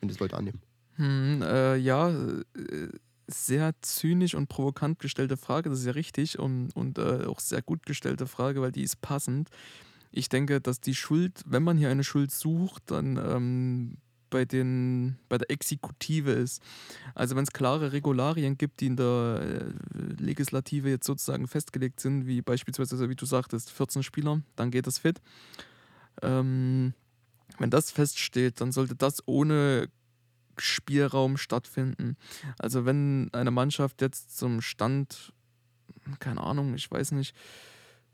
wenn 0.00 0.08
das 0.08 0.18
Leute 0.18 0.36
annehmen. 0.36 0.60
Hm, 0.96 1.42
äh, 1.42 1.76
ja, 1.76 2.10
äh, 2.10 2.88
sehr 3.26 3.74
zynisch 3.82 4.34
und 4.34 4.48
provokant 4.48 4.98
gestellte 4.98 5.36
Frage, 5.36 5.70
das 5.70 5.80
ist 5.80 5.86
ja 5.86 5.92
richtig 5.92 6.38
und, 6.38 6.70
und 6.74 6.98
äh, 6.98 7.24
auch 7.26 7.40
sehr 7.40 7.62
gut 7.62 7.86
gestellte 7.86 8.26
Frage, 8.26 8.60
weil 8.60 8.72
die 8.72 8.82
ist 8.82 9.00
passend. 9.00 9.48
Ich 10.10 10.28
denke, 10.28 10.60
dass 10.60 10.80
die 10.80 10.94
Schuld, 10.94 11.42
wenn 11.46 11.62
man 11.62 11.78
hier 11.78 11.88
eine 11.88 12.04
Schuld 12.04 12.30
sucht, 12.30 12.82
dann 12.86 13.16
ähm, 13.16 13.96
bei, 14.32 14.44
den, 14.44 15.18
bei 15.28 15.38
der 15.38 15.50
Exekutive 15.50 16.32
ist. 16.32 16.62
Also 17.14 17.36
wenn 17.36 17.44
es 17.44 17.52
klare 17.52 17.92
Regularien 17.92 18.58
gibt, 18.58 18.80
die 18.80 18.86
in 18.86 18.96
der 18.96 19.40
äh, 19.42 20.22
Legislative 20.22 20.90
jetzt 20.90 21.06
sozusagen 21.06 21.46
festgelegt 21.46 22.00
sind, 22.00 22.26
wie 22.26 22.42
beispielsweise, 22.42 23.08
wie 23.08 23.14
du 23.14 23.26
sagtest, 23.26 23.70
14 23.70 24.02
Spieler, 24.02 24.42
dann 24.56 24.70
geht 24.70 24.86
das 24.86 24.98
fit. 24.98 25.20
Ähm, 26.20 26.94
wenn 27.58 27.70
das 27.70 27.90
feststeht, 27.90 28.60
dann 28.60 28.72
sollte 28.72 28.96
das 28.96 29.22
ohne 29.26 29.88
Spielraum 30.58 31.36
stattfinden. 31.36 32.16
Also 32.58 32.84
wenn 32.84 33.30
eine 33.32 33.50
Mannschaft 33.50 34.00
jetzt 34.00 34.36
zum 34.36 34.60
Stand, 34.60 35.32
keine 36.18 36.42
Ahnung, 36.42 36.74
ich 36.74 36.90
weiß 36.90 37.12
nicht, 37.12 37.34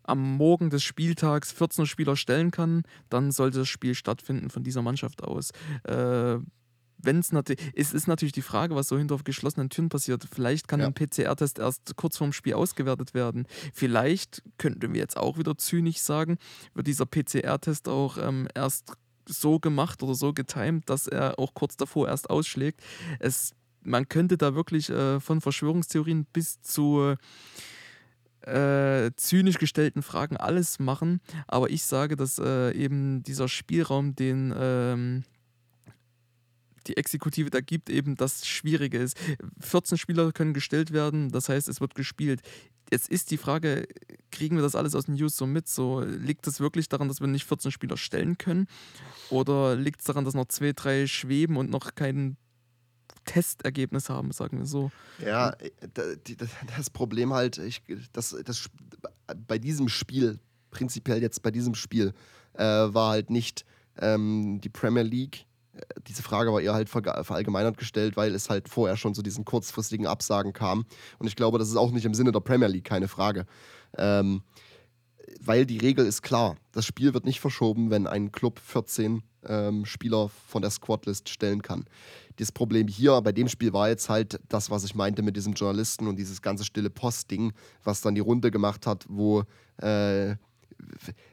am 0.03 0.37
Morgen 0.37 0.70
des 0.70 0.83
Spieltags 0.83 1.53
14 1.53 1.87
Spieler 1.87 2.16
stellen 2.16 2.51
kann, 2.51 2.83
dann 3.11 3.31
sollte 3.31 3.59
das 3.59 3.68
Spiel 3.68 3.94
stattfinden 3.94 4.51
von 4.51 4.62
dieser 4.62 4.83
Mannschaft 4.83 5.22
aus. 5.22 5.51
Äh, 5.85 6.38
wenn 7.01 7.20
es 7.20 7.33
natürlich, 7.33 7.72
es 7.74 7.92
ist 7.92 8.09
natürlich 8.09 8.33
die 8.33 8.42
Frage, 8.42 8.74
was 8.74 8.88
so 8.88 8.98
hinter 8.98 9.18
geschlossenen 9.18 9.70
Türen 9.70 9.88
passiert. 9.88 10.27
Vielleicht 10.31 10.66
kann 10.66 10.81
ja. 10.81 10.87
ein 10.87 10.94
PCR-Test 10.94 11.59
erst 11.59 11.96
kurz 11.96 12.16
vorm 12.16 12.33
Spiel 12.33 12.55
ausgewertet 12.55 13.14
werden. 13.14 13.46
Vielleicht 13.72 14.42
könnten 14.59 14.92
wir 14.92 15.01
jetzt 15.01 15.16
auch 15.16 15.38
wieder 15.38 15.57
zynisch 15.57 15.98
sagen, 15.98 16.38
wird 16.74 16.87
dieser 16.87 17.07
PCR-Test 17.07 17.88
auch 17.88 18.18
ähm, 18.18 18.48
erst 18.55 18.94
so 19.28 19.58
gemacht 19.58 20.02
oder 20.02 20.14
so 20.14 20.32
getimt, 20.32 20.88
dass 20.90 21.06
er 21.06 21.38
auch 21.38 21.54
kurz 21.54 21.76
davor 21.76 22.08
erst 22.08 22.30
ausschlägt. 22.30 22.80
Es, 23.18 23.52
man 23.82 24.08
könnte 24.08 24.36
da 24.36 24.54
wirklich 24.54 24.90
äh, 24.90 25.20
von 25.20 25.40
Verschwörungstheorien 25.40 26.26
bis 26.32 26.60
zu 26.62 27.14
äh, 28.42 29.10
zynisch 29.16 29.58
gestellten 29.58 30.02
Fragen 30.02 30.36
alles 30.36 30.78
machen. 30.78 31.20
Aber 31.46 31.70
ich 31.70 31.84
sage, 31.84 32.16
dass 32.16 32.38
äh, 32.38 32.72
eben 32.72 33.22
dieser 33.22 33.48
Spielraum, 33.48 34.14
den 34.14 34.54
ähm, 34.56 35.24
die 36.86 36.96
Exekutive 36.96 37.50
da 37.50 37.60
gibt, 37.60 37.90
eben 37.90 38.16
das 38.16 38.46
Schwierige 38.46 38.98
ist. 38.98 39.16
14 39.60 39.98
Spieler 39.98 40.32
können 40.32 40.54
gestellt 40.54 40.92
werden, 40.92 41.30
das 41.30 41.48
heißt, 41.48 41.68
es 41.68 41.80
wird 41.80 41.94
gespielt. 41.94 42.42
Jetzt 42.90 43.08
ist 43.08 43.30
die 43.30 43.36
Frage, 43.36 43.86
kriegen 44.30 44.56
wir 44.56 44.62
das 44.62 44.74
alles 44.74 44.94
aus 44.94 45.06
den 45.06 45.14
News 45.14 45.36
so 45.36 45.46
mit? 45.46 45.68
So, 45.68 46.00
liegt 46.00 46.46
das 46.46 46.60
wirklich 46.60 46.88
daran, 46.88 47.08
dass 47.08 47.20
wir 47.20 47.26
nicht 47.26 47.44
14 47.44 47.70
Spieler 47.70 47.96
stellen 47.96 48.38
können? 48.38 48.66
Oder 49.30 49.76
liegt 49.76 50.00
es 50.00 50.06
daran, 50.06 50.24
dass 50.24 50.34
noch 50.34 50.48
zwei, 50.48 50.72
drei 50.72 51.06
schweben 51.06 51.56
und 51.56 51.70
noch 51.70 51.94
kein 51.94 52.36
Testergebnis 53.26 54.08
haben, 54.08 54.32
sagen 54.32 54.58
wir 54.58 54.66
so? 54.66 54.90
Ja, 55.24 55.54
das 56.76 56.88
Problem 56.90 57.34
halt, 57.34 57.58
ich, 57.58 57.82
das, 58.12 58.34
das, 58.44 58.70
bei 59.46 59.58
diesem 59.58 59.88
Spiel, 59.88 60.40
prinzipiell 60.70 61.20
jetzt 61.20 61.42
bei 61.42 61.50
diesem 61.50 61.74
Spiel, 61.74 62.14
äh, 62.54 62.64
war 62.64 63.10
halt 63.10 63.28
nicht 63.28 63.66
ähm, 63.98 64.60
die 64.62 64.70
Premier 64.70 65.02
League 65.02 65.44
diese 66.06 66.22
Frage 66.22 66.52
war 66.52 66.60
eher 66.60 66.74
halt 66.74 66.88
verallgemeinert 66.88 67.78
gestellt, 67.78 68.16
weil 68.16 68.34
es 68.34 68.50
halt 68.50 68.68
vorher 68.68 68.96
schon 68.96 69.14
zu 69.14 69.22
diesen 69.22 69.44
kurzfristigen 69.44 70.06
Absagen 70.06 70.52
kam. 70.52 70.86
Und 71.18 71.26
ich 71.26 71.36
glaube, 71.36 71.58
das 71.58 71.68
ist 71.68 71.76
auch 71.76 71.90
nicht 71.90 72.04
im 72.04 72.14
Sinne 72.14 72.32
der 72.32 72.40
Premier 72.40 72.68
League, 72.68 72.84
keine 72.84 73.08
Frage. 73.08 73.46
Ähm, 73.96 74.42
weil 75.40 75.66
die 75.66 75.78
Regel 75.78 76.06
ist 76.06 76.22
klar. 76.22 76.56
Das 76.72 76.86
Spiel 76.86 77.14
wird 77.14 77.24
nicht 77.24 77.40
verschoben, 77.40 77.90
wenn 77.90 78.06
ein 78.06 78.32
Club 78.32 78.58
14 78.58 79.22
ähm, 79.46 79.84
Spieler 79.84 80.28
von 80.28 80.62
der 80.62 80.70
Squadlist 80.70 81.28
stellen 81.28 81.62
kann. 81.62 81.84
Das 82.36 82.52
Problem 82.52 82.88
hier 82.88 83.20
bei 83.20 83.32
dem 83.32 83.48
Spiel 83.48 83.72
war 83.72 83.88
jetzt 83.88 84.08
halt 84.08 84.40
das, 84.48 84.70
was 84.70 84.84
ich 84.84 84.94
meinte 84.94 85.22
mit 85.22 85.36
diesem 85.36 85.54
Journalisten 85.54 86.06
und 86.06 86.16
dieses 86.16 86.42
ganze 86.42 86.64
stille 86.64 86.90
Post-Ding, 86.90 87.52
was 87.84 88.00
dann 88.00 88.14
die 88.14 88.20
Runde 88.20 88.50
gemacht 88.50 88.86
hat, 88.86 89.06
wo 89.08 89.42
äh, 89.78 90.36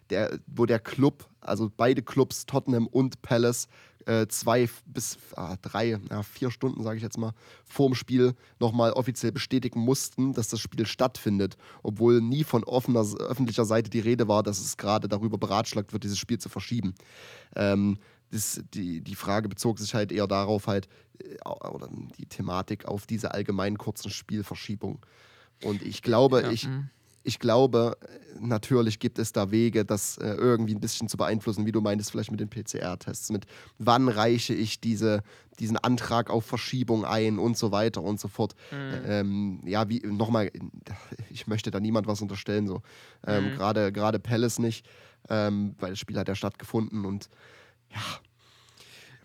der, 0.09 0.39
wo 0.47 0.65
der 0.65 0.79
Club, 0.79 1.29
also 1.41 1.71
beide 1.75 2.01
Clubs, 2.01 2.45
Tottenham 2.45 2.87
und 2.87 3.21
Palace, 3.21 3.67
äh, 4.05 4.27
zwei 4.27 4.69
bis 4.85 5.17
ah, 5.35 5.55
drei, 5.61 5.99
ja, 6.09 6.23
vier 6.23 6.51
Stunden, 6.51 6.83
sage 6.83 6.97
ich 6.97 7.03
jetzt 7.03 7.17
mal, 7.17 7.33
vorm 7.65 7.95
Spiel 7.95 8.35
nochmal 8.59 8.91
offiziell 8.91 9.31
bestätigen 9.31 9.79
mussten, 9.79 10.33
dass 10.33 10.47
das 10.47 10.59
Spiel 10.59 10.85
stattfindet, 10.85 11.57
obwohl 11.83 12.21
nie 12.21 12.43
von 12.43 12.63
offener 12.63 13.05
öffentlicher 13.19 13.65
Seite 13.65 13.89
die 13.89 13.99
Rede 13.99 14.27
war, 14.27 14.43
dass 14.43 14.59
es 14.59 14.77
gerade 14.77 15.07
darüber 15.07 15.37
beratschlagt 15.37 15.93
wird, 15.93 16.03
dieses 16.03 16.19
Spiel 16.19 16.37
zu 16.37 16.49
verschieben. 16.49 16.95
Ähm, 17.55 17.97
das, 18.31 18.61
die, 18.73 19.01
die 19.01 19.15
Frage 19.15 19.49
bezog 19.49 19.79
sich 19.79 19.93
halt 19.93 20.11
eher 20.11 20.27
darauf, 20.27 20.67
halt, 20.67 20.87
äh, 21.19 21.49
oder 21.49 21.89
die 22.17 22.25
Thematik 22.25 22.85
auf 22.85 23.05
diese 23.05 23.33
allgemeinen 23.33 23.77
kurzen 23.77 24.09
Spielverschiebungen. 24.09 24.99
Und 25.63 25.81
ich 25.81 26.01
glaube, 26.01 26.41
ja, 26.41 26.51
ich, 26.51 26.67
mhm 26.67 26.89
ich 27.25 27.39
glaube, 27.39 27.97
natürlich 28.39 28.99
gibt 28.99 29.19
es 29.19 29.31
da 29.31 29.51
Wege, 29.51 29.83
das 29.83 30.17
äh, 30.17 30.27
irgendwie 30.27 30.75
ein 30.75 30.79
bisschen 30.79 31.09
zu 31.09 31.17
beeinflussen, 31.17 31.65
wie 31.65 31.71
du 31.71 31.81
meintest, 31.81 32.11
vielleicht 32.11 32.31
mit 32.31 32.39
den 32.39 32.49
PCR-Tests, 32.49 33.31
mit 33.31 33.45
wann 33.79 34.07
reiche 34.07 34.53
ich 34.53 34.79
diese, 34.79 35.23
diesen 35.59 35.77
Antrag 35.77 36.29
auf 36.29 36.45
Verschiebung 36.45 37.03
ein 37.03 37.39
und 37.39 37.57
so 37.57 37.71
weiter 37.71 38.03
und 38.03 38.19
so 38.19 38.27
fort. 38.27 38.55
Mhm. 38.71 39.01
Ähm, 39.07 39.61
ja, 39.65 39.89
wie 39.89 39.99
nochmal, 39.99 40.51
ich 41.29 41.47
möchte 41.47 41.71
da 41.71 41.79
niemand 41.79 42.07
was 42.07 42.21
unterstellen, 42.21 42.67
so. 42.67 42.81
Ähm, 43.25 43.53
mhm. 43.53 43.55
Gerade 43.57 44.19
Palace 44.19 44.59
nicht, 44.59 44.85
ähm, 45.29 45.75
weil 45.79 45.91
das 45.91 45.99
Spiel 45.99 46.17
hat 46.17 46.27
ja 46.27 46.35
stattgefunden 46.35 47.05
und 47.05 47.29
ja, 47.91 48.01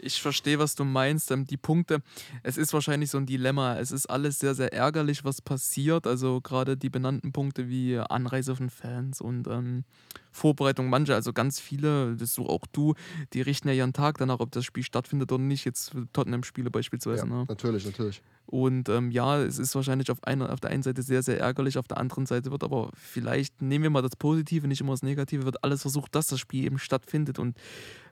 ich 0.03 0.21
verstehe, 0.21 0.59
was 0.59 0.75
du 0.75 0.85
meinst. 0.85 1.31
Ähm, 1.31 1.47
die 1.47 1.57
Punkte, 1.57 2.03
es 2.43 2.57
ist 2.57 2.73
wahrscheinlich 2.73 3.11
so 3.11 3.19
ein 3.19 3.27
Dilemma. 3.27 3.79
Es 3.79 3.91
ist 3.93 4.07
alles 4.07 4.39
sehr, 4.39 4.55
sehr 4.55 4.73
ärgerlich, 4.73 5.25
was 5.25 5.43
passiert. 5.43 6.07
Also 6.07 6.41
gerade 6.41 6.77
die 6.77 6.91
benannten 6.91 7.33
Punkte 7.33 7.69
wie 7.69 7.99
Anreise 7.99 8.57
von 8.57 8.71
Fans 8.71 9.21
und 9.21 9.47
ähm, 9.47 9.85
Vorbereitung 10.31 10.88
mancher, 10.88 11.14
also 11.14 11.33
ganz 11.33 11.61
viele, 11.61 12.16
das 12.16 12.35
so 12.35 12.49
auch 12.49 12.66
du, 12.73 12.95
die 13.33 13.43
richten 13.43 13.69
ja 13.69 13.75
ihren 13.75 13.93
Tag 13.93 14.19
danach, 14.19 14.40
ob 14.40 14.53
das 14.53 14.64
Spiel 14.64 14.83
stattfindet 14.83 15.33
oder 15.33 15.43
nicht. 15.43 15.64
Jetzt 15.64 15.93
Tottenham-Spiele 16.12 16.71
beispielsweise. 16.71 17.27
Ja, 17.27 17.27
ne? 17.27 17.45
Natürlich, 17.49 17.85
natürlich. 17.85 18.23
Und 18.47 18.88
ähm, 18.88 19.12
ja, 19.12 19.40
es 19.40 19.59
ist 19.61 19.77
wahrscheinlich 19.77 20.11
auf, 20.11 20.25
einer, 20.25 20.53
auf 20.53 20.59
der 20.59 20.71
einen 20.71 20.83
Seite 20.83 21.03
sehr, 21.03 21.23
sehr 21.23 21.38
ärgerlich, 21.38 21.79
auf 21.79 21.87
der 21.87 21.99
anderen 21.99 22.27
Seite 22.27 22.51
wird 22.51 22.64
aber 22.64 22.90
vielleicht, 22.97 23.62
nehmen 23.62 23.85
wir 23.85 23.90
mal 23.90 24.03
das 24.03 24.16
Positive, 24.16 24.66
nicht 24.66 24.81
immer 24.81 24.93
das 24.93 25.03
Negative, 25.03 25.45
wird 25.45 25.62
alles 25.62 25.83
versucht, 25.83 26.14
dass 26.16 26.27
das 26.27 26.40
Spiel 26.40 26.64
eben 26.64 26.79
stattfindet 26.79 27.38
und 27.38 27.57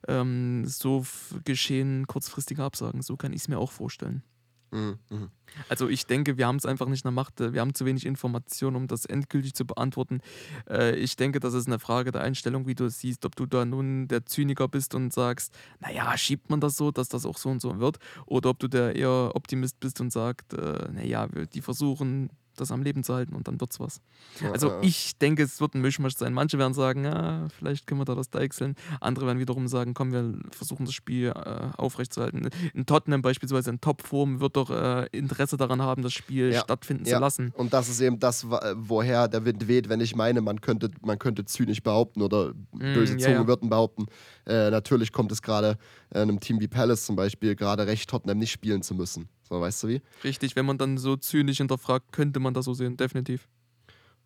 ähm, 0.06 0.64
so 0.64 1.04
geschehen 1.44 2.06
kurzfristige 2.06 2.62
Absagen. 2.62 3.02
So 3.02 3.16
kann 3.16 3.32
ich 3.32 3.40
es 3.40 3.48
mir 3.48 3.58
auch 3.58 3.72
vorstellen. 3.72 4.22
Mhm. 4.70 4.98
Mhm. 5.10 5.30
Also 5.68 5.88
ich 5.88 6.06
denke, 6.06 6.36
wir 6.36 6.46
haben 6.46 6.56
es 6.56 6.66
einfach 6.66 6.86
nicht 6.86 7.04
in 7.04 7.08
der 7.08 7.12
Macht, 7.12 7.40
äh, 7.40 7.52
wir 7.52 7.60
haben 7.60 7.74
zu 7.74 7.84
wenig 7.84 8.04
Informationen, 8.04 8.76
um 8.76 8.86
das 8.86 9.06
endgültig 9.06 9.54
zu 9.54 9.66
beantworten. 9.66 10.20
Äh, 10.68 10.96
ich 10.96 11.16
denke, 11.16 11.40
das 11.40 11.54
ist 11.54 11.66
eine 11.66 11.78
Frage 11.78 12.12
der 12.12 12.22
Einstellung, 12.22 12.66
wie 12.66 12.74
du 12.74 12.84
es 12.84 13.00
siehst, 13.00 13.24
ob 13.24 13.34
du 13.36 13.46
da 13.46 13.64
nun 13.64 14.08
der 14.08 14.26
Zyniker 14.26 14.68
bist 14.68 14.94
und 14.94 15.12
sagst, 15.12 15.56
naja, 15.80 16.16
schiebt 16.16 16.50
man 16.50 16.60
das 16.60 16.76
so, 16.76 16.90
dass 16.90 17.08
das 17.08 17.24
auch 17.24 17.38
so 17.38 17.48
und 17.48 17.60
so 17.60 17.78
wird, 17.78 17.98
oder 18.26 18.50
ob 18.50 18.58
du 18.58 18.68
der 18.68 18.94
eher 18.96 19.32
Optimist 19.34 19.80
bist 19.80 20.00
und 20.00 20.12
sagst, 20.12 20.52
äh, 20.52 20.88
naja, 20.92 21.28
die 21.54 21.62
versuchen 21.62 22.30
das 22.60 22.70
am 22.72 22.82
Leben 22.82 23.02
zu 23.04 23.14
halten 23.14 23.34
und 23.34 23.48
dann 23.48 23.60
wird's 23.60 23.80
was. 23.80 24.00
Ja, 24.42 24.52
Also 24.52 24.68
ja. 24.68 24.80
ich 24.82 25.18
denke, 25.18 25.42
es 25.42 25.60
wird 25.60 25.74
ein 25.74 25.80
Mischmasch 25.80 26.16
sein. 26.16 26.32
Manche 26.34 26.58
werden 26.58 26.74
sagen, 26.74 27.04
ja, 27.04 27.48
vielleicht 27.56 27.86
können 27.86 28.00
wir 28.00 28.04
da 28.04 28.14
das 28.14 28.30
deichseln. 28.30 28.74
Andere 29.00 29.26
werden 29.26 29.38
wiederum 29.38 29.68
sagen, 29.68 29.94
komm, 29.94 30.12
wir 30.12 30.34
versuchen 30.50 30.84
das 30.86 30.94
Spiel 30.94 31.28
äh, 31.28 31.68
aufrechtzuerhalten. 31.76 32.48
In 32.74 32.86
Tottenham 32.86 33.22
beispielsweise 33.22 33.70
in 33.70 33.80
Topform 33.80 34.40
wird 34.40 34.56
doch 34.56 34.70
äh, 34.70 35.06
Interesse 35.12 35.56
daran 35.56 35.82
haben, 35.82 36.02
das 36.02 36.12
Spiel 36.12 36.52
Ja. 36.52 36.60
stattfinden 36.60 37.04
zu 37.04 37.18
lassen. 37.18 37.52
Und 37.56 37.72
das 37.72 37.88
ist 37.88 38.00
eben 38.00 38.18
das, 38.18 38.46
woher 38.48 39.28
der 39.28 39.44
Wind 39.44 39.68
weht, 39.68 39.88
wenn 39.88 40.00
ich 40.00 40.14
meine, 40.16 40.40
man 40.40 40.60
könnte, 40.60 40.90
man 41.02 41.18
könnte 41.18 41.44
zynisch 41.44 41.82
behaupten 41.82 42.22
oder 42.22 42.52
böse 42.72 43.14
ja, 43.14 43.18
Zungen 43.18 43.46
würden 43.46 43.68
behaupten. 43.68 44.06
Äh, 44.46 44.70
natürlich 44.70 45.12
kommt 45.12 45.32
es 45.32 45.42
gerade 45.42 45.76
äh, 46.10 46.20
einem 46.20 46.40
Team 46.40 46.60
wie 46.60 46.68
Palace 46.68 47.06
zum 47.06 47.16
Beispiel 47.16 47.54
gerade 47.56 47.86
recht, 47.86 48.08
Tottenham 48.10 48.38
nicht 48.38 48.50
spielen 48.52 48.82
zu 48.82 48.94
müssen. 48.94 49.28
So, 49.48 49.60
weißt 49.60 49.82
du 49.82 49.88
wie? 49.88 50.02
Richtig, 50.24 50.56
wenn 50.56 50.66
man 50.66 50.78
dann 50.78 50.98
so 50.98 51.16
zynisch 51.16 51.58
hinterfragt, 51.58 52.12
könnte 52.12 52.40
man 52.40 52.52
das 52.54 52.66
so 52.66 52.74
sehen, 52.74 52.96
definitiv. 52.96 53.48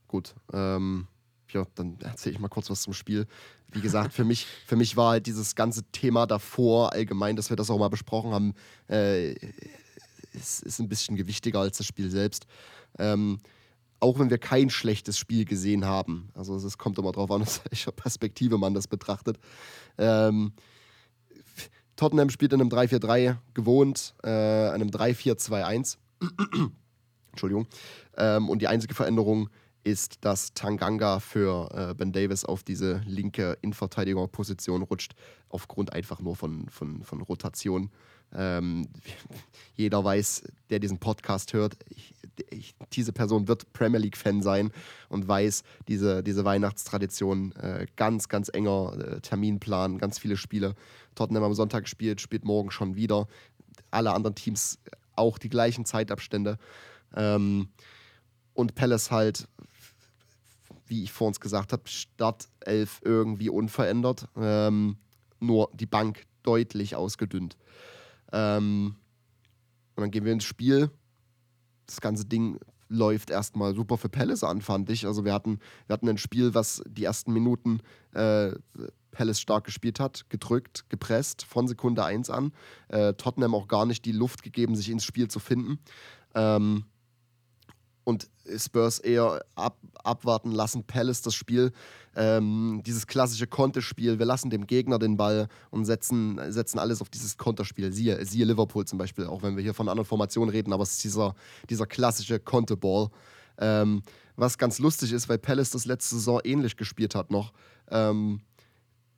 Gut. 0.09 0.35
Ähm, 0.53 1.07
ja, 1.51 1.65
dann 1.75 1.99
erzähle 2.01 2.35
ich 2.35 2.41
mal 2.41 2.49
kurz 2.49 2.71
was 2.71 2.83
zum 2.83 2.93
Spiel. 2.93 3.27
Wie 3.71 3.81
gesagt, 3.81 4.13
für 4.13 4.25
mich, 4.25 4.47
für 4.67 4.77
mich 4.77 4.97
war 4.97 5.13
halt 5.13 5.27
dieses 5.27 5.55
ganze 5.55 5.85
Thema 5.93 6.27
davor 6.27 6.93
allgemein, 6.93 7.37
dass 7.37 7.51
wir 7.51 7.57
das 7.57 7.71
auch 7.71 7.79
mal 7.79 7.89
besprochen 7.89 8.33
haben, 8.33 8.55
äh, 8.89 9.33
ist, 10.33 10.63
ist 10.63 10.81
ein 10.81 10.89
bisschen 10.89 11.17
gewichtiger 11.17 11.61
als 11.61 11.79
das 11.79 11.87
Spiel 11.87 12.11
selbst. 12.11 12.47
Ähm, 12.99 13.39
auch 14.01 14.19
wenn 14.19 14.31
wir 14.31 14.39
kein 14.39 14.69
schlechtes 14.69 15.17
Spiel 15.17 15.45
gesehen 15.45 15.85
haben. 15.85 16.31
Also 16.35 16.57
es 16.57 16.77
kommt 16.77 16.99
immer 16.99 17.13
darauf 17.13 17.31
an, 17.31 17.43
aus 17.43 17.61
welcher 17.71 17.93
Perspektive 17.93 18.59
man 18.59 18.75
das 18.75 18.89
betrachtet. 18.89 19.39
Ähm, 19.99 20.53
Tottenham 21.97 22.31
spielt 22.31 22.53
in 22.53 22.61
einem 22.61 22.71
3-4-3 22.71 23.37
gewohnt, 23.55 24.15
äh, 24.23 24.29
einem 24.29 24.89
3-4-2-1. 24.89 25.99
Entschuldigung. 27.33 27.67
Ähm, 28.17 28.49
und 28.49 28.61
die 28.61 28.69
einzige 28.69 28.95
Veränderung 28.95 29.49
ist, 29.85 30.25
dass 30.25 30.55
Tanganga 30.55 31.21
für 31.21 31.91
äh, 31.91 31.95
Ben 31.95 32.13
Davis 32.13 32.45
auf 32.45 32.63
diese 32.63 33.03
linke 33.07 33.59
Innenverteidigerposition 33.63 34.83
rutscht, 34.83 35.15
aufgrund 35.49 35.93
einfach 35.93 36.21
nur 36.21 36.37
von, 36.37 36.69
von, 36.69 37.03
von 37.03 37.21
Rotation. 37.21 37.91
Ähm, 38.35 38.89
jeder 39.75 40.05
weiß, 40.05 40.45
der 40.71 40.79
diesen 40.79 40.99
Podcast 40.99 41.53
hört, 41.53 41.77
ich, 41.89 42.15
ich, 42.51 42.75
diese 42.93 43.13
Person 43.13 43.49
wird 43.49 43.73
Premier 43.73 43.99
League-Fan 43.99 44.43
sein 44.43 44.71
und 45.09 45.27
weiß, 45.27 45.65
diese, 45.89 46.23
diese 46.23 46.45
Weihnachtstradition, 46.45 47.53
äh, 47.57 47.87
ganz, 47.97 48.29
ganz 48.29 48.49
enger 48.53 48.97
äh, 48.99 49.21
Terminplan, 49.21 49.99
ganz 49.99 50.19
viele 50.19 50.37
Spiele. 50.37 50.75
Tottenham 51.15 51.45
am 51.45 51.55
Sonntag 51.55 51.89
spielt, 51.89 52.21
spielt 52.21 52.45
morgen 52.45 52.71
schon 52.71 52.97
wieder. 52.97 53.27
Alle 53.91 54.13
anderen 54.13 54.35
Teams 54.35 54.79
auch 55.15 55.39
die 55.39 55.49
gleichen 55.49 55.85
Zeitabstände. 55.85 56.59
Ähm, 57.15 57.69
und 58.55 58.75
Palace 58.75 59.11
halt, 59.11 59.49
wie 60.87 61.05
ich 61.05 61.13
vor 61.13 61.29
uns 61.29 61.41
gesagt 61.41 61.73
habe, 61.73 61.89
Startelf 61.89 63.01
irgendwie 63.05 63.49
unverändert. 63.49 64.29
Ähm, 64.37 64.97
nur 65.41 65.71
die 65.75 65.87
Bank 65.87 66.27
deutlich 66.43 66.97
ausgedünnt. 66.97 67.57
Ähm, 68.33 68.97
und 69.95 70.01
dann 70.01 70.11
gehen 70.11 70.25
wir 70.25 70.33
ins 70.33 70.45
Spiel. 70.45 70.91
Das 71.87 72.01
ganze 72.01 72.25
Ding 72.25 72.59
läuft 72.93 73.31
erstmal 73.31 73.75
super 73.75 73.97
für 73.97 74.09
Palace 74.09 74.45
an, 74.45 74.61
fand 74.61 74.91
ich. 74.91 75.07
Also 75.07 75.25
wir 75.25 75.33
hatten, 75.33 75.59
wir 75.87 75.95
hatten 75.95 76.09
ein 76.09 76.19
Spiel, 76.19 76.55
was 76.55 76.83
die 76.87 77.05
ersten 77.05 77.33
Minuten 77.33 77.81
äh, 78.13 78.53
Palace 79.11 79.41
stark 79.41 79.65
gespielt 79.65 80.01
hat, 80.01 80.29
gedrückt, 80.31 80.85
gepresst 80.89 81.45
von 81.45 81.69
Sekunde 81.69 82.05
1 82.05 82.31
an. 82.31 82.53
Äh, 82.89 83.15
Tottenham 83.15 83.55
auch 83.55 83.69
gar 83.69 83.87
nicht 83.87 84.05
die 84.05 84.13
Luft 84.13 84.43
gegeben, 84.43 84.75
sich 84.75 84.91
ins 84.91 85.05
Spiel 85.05 85.29
zu 85.29 85.39
finden. 85.39 85.79
Ähm, 86.35 86.85
und 88.05 88.29
Spurs 88.57 88.99
eher 88.99 89.45
ab, 89.55 89.79
abwarten 90.03 90.51
lassen, 90.51 90.85
Palace 90.85 91.23
das 91.23 91.35
Spiel, 91.35 91.73
ähm, 92.17 92.83
dieses 92.85 93.07
klassische 93.07 93.47
Konterspiel, 93.47 94.19
wir 94.19 94.27
lassen 94.27 94.51
dem 94.51 94.67
Gegner 94.67 94.99
den 94.99 95.17
Ball 95.17 95.49
und 95.71 95.85
setzen, 95.85 96.41
setzen 96.53 96.79
alles 96.79 97.01
auf 97.01 97.09
dieses 97.09 97.37
Konterspiel. 97.37 97.93
Siehe, 97.93 98.25
siehe 98.27 98.45
Liverpool 98.45 98.85
zum 98.85 98.99
Beispiel, 98.99 99.27
auch 99.27 99.43
wenn 99.43 99.57
wir 99.57 99.63
hier 99.63 99.75
von 99.75 99.89
anderen 99.89 100.07
Formationen 100.07 100.51
reden, 100.51 100.73
aber 100.73 100.83
es 100.83 100.93
ist 100.93 101.05
dieser, 101.05 101.35
dieser 101.71 101.87
klassische 101.87 102.39
Konterball. 102.39 103.09
Ähm, 103.59 104.03
was 104.37 104.59
ganz 104.59 104.79
lustig 104.79 105.13
ist, 105.13 105.29
weil 105.29 105.39
Palace 105.39 105.71
das 105.71 105.85
letzte 105.85 106.17
Saison 106.17 106.41
ähnlich 106.43 106.77
gespielt 106.77 107.15
hat 107.15 107.31
noch. 107.31 107.53
Ähm, 107.91 108.41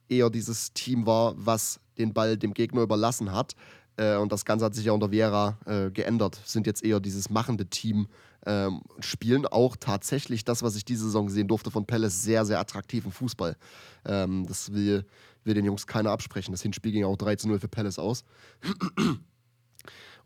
eher 0.09 0.29
dieses 0.29 0.73
Team 0.73 1.05
war, 1.05 1.33
was 1.37 1.79
den 1.97 2.13
Ball 2.13 2.37
dem 2.37 2.53
Gegner 2.53 2.81
überlassen 2.81 3.31
hat. 3.31 3.55
Äh, 3.97 4.17
und 4.17 4.31
das 4.31 4.45
Ganze 4.45 4.65
hat 4.65 4.75
sich 4.75 4.85
ja 4.85 4.91
unter 4.91 5.11
Vieira 5.11 5.57
äh, 5.65 5.91
geändert. 5.91 6.39
Sind 6.45 6.67
jetzt 6.67 6.83
eher 6.83 6.99
dieses 6.99 7.29
machende 7.29 7.65
Team. 7.67 8.07
Ähm, 8.45 8.81
spielen 8.99 9.45
auch 9.47 9.75
tatsächlich 9.75 10.43
das, 10.43 10.61
was 10.61 10.75
ich 10.75 10.85
diese 10.85 11.05
Saison 11.05 11.29
sehen 11.29 11.47
durfte 11.47 11.71
von 11.71 11.85
Palace, 11.85 12.21
sehr, 12.21 12.45
sehr 12.45 12.59
attraktiven 12.59 13.11
Fußball. 13.11 13.57
Ähm, 14.05 14.45
das 14.47 14.71
will, 14.71 15.05
will 15.43 15.55
den 15.55 15.65
Jungs 15.65 15.87
keiner 15.87 16.11
absprechen. 16.11 16.51
Das 16.51 16.61
Hinspiel 16.61 16.91
ging 16.91 17.05
auch 17.05 17.17
3 17.17 17.37
zu 17.37 17.47
0 17.47 17.59
für 17.59 17.67
Palace 17.67 17.97
aus. 17.97 18.23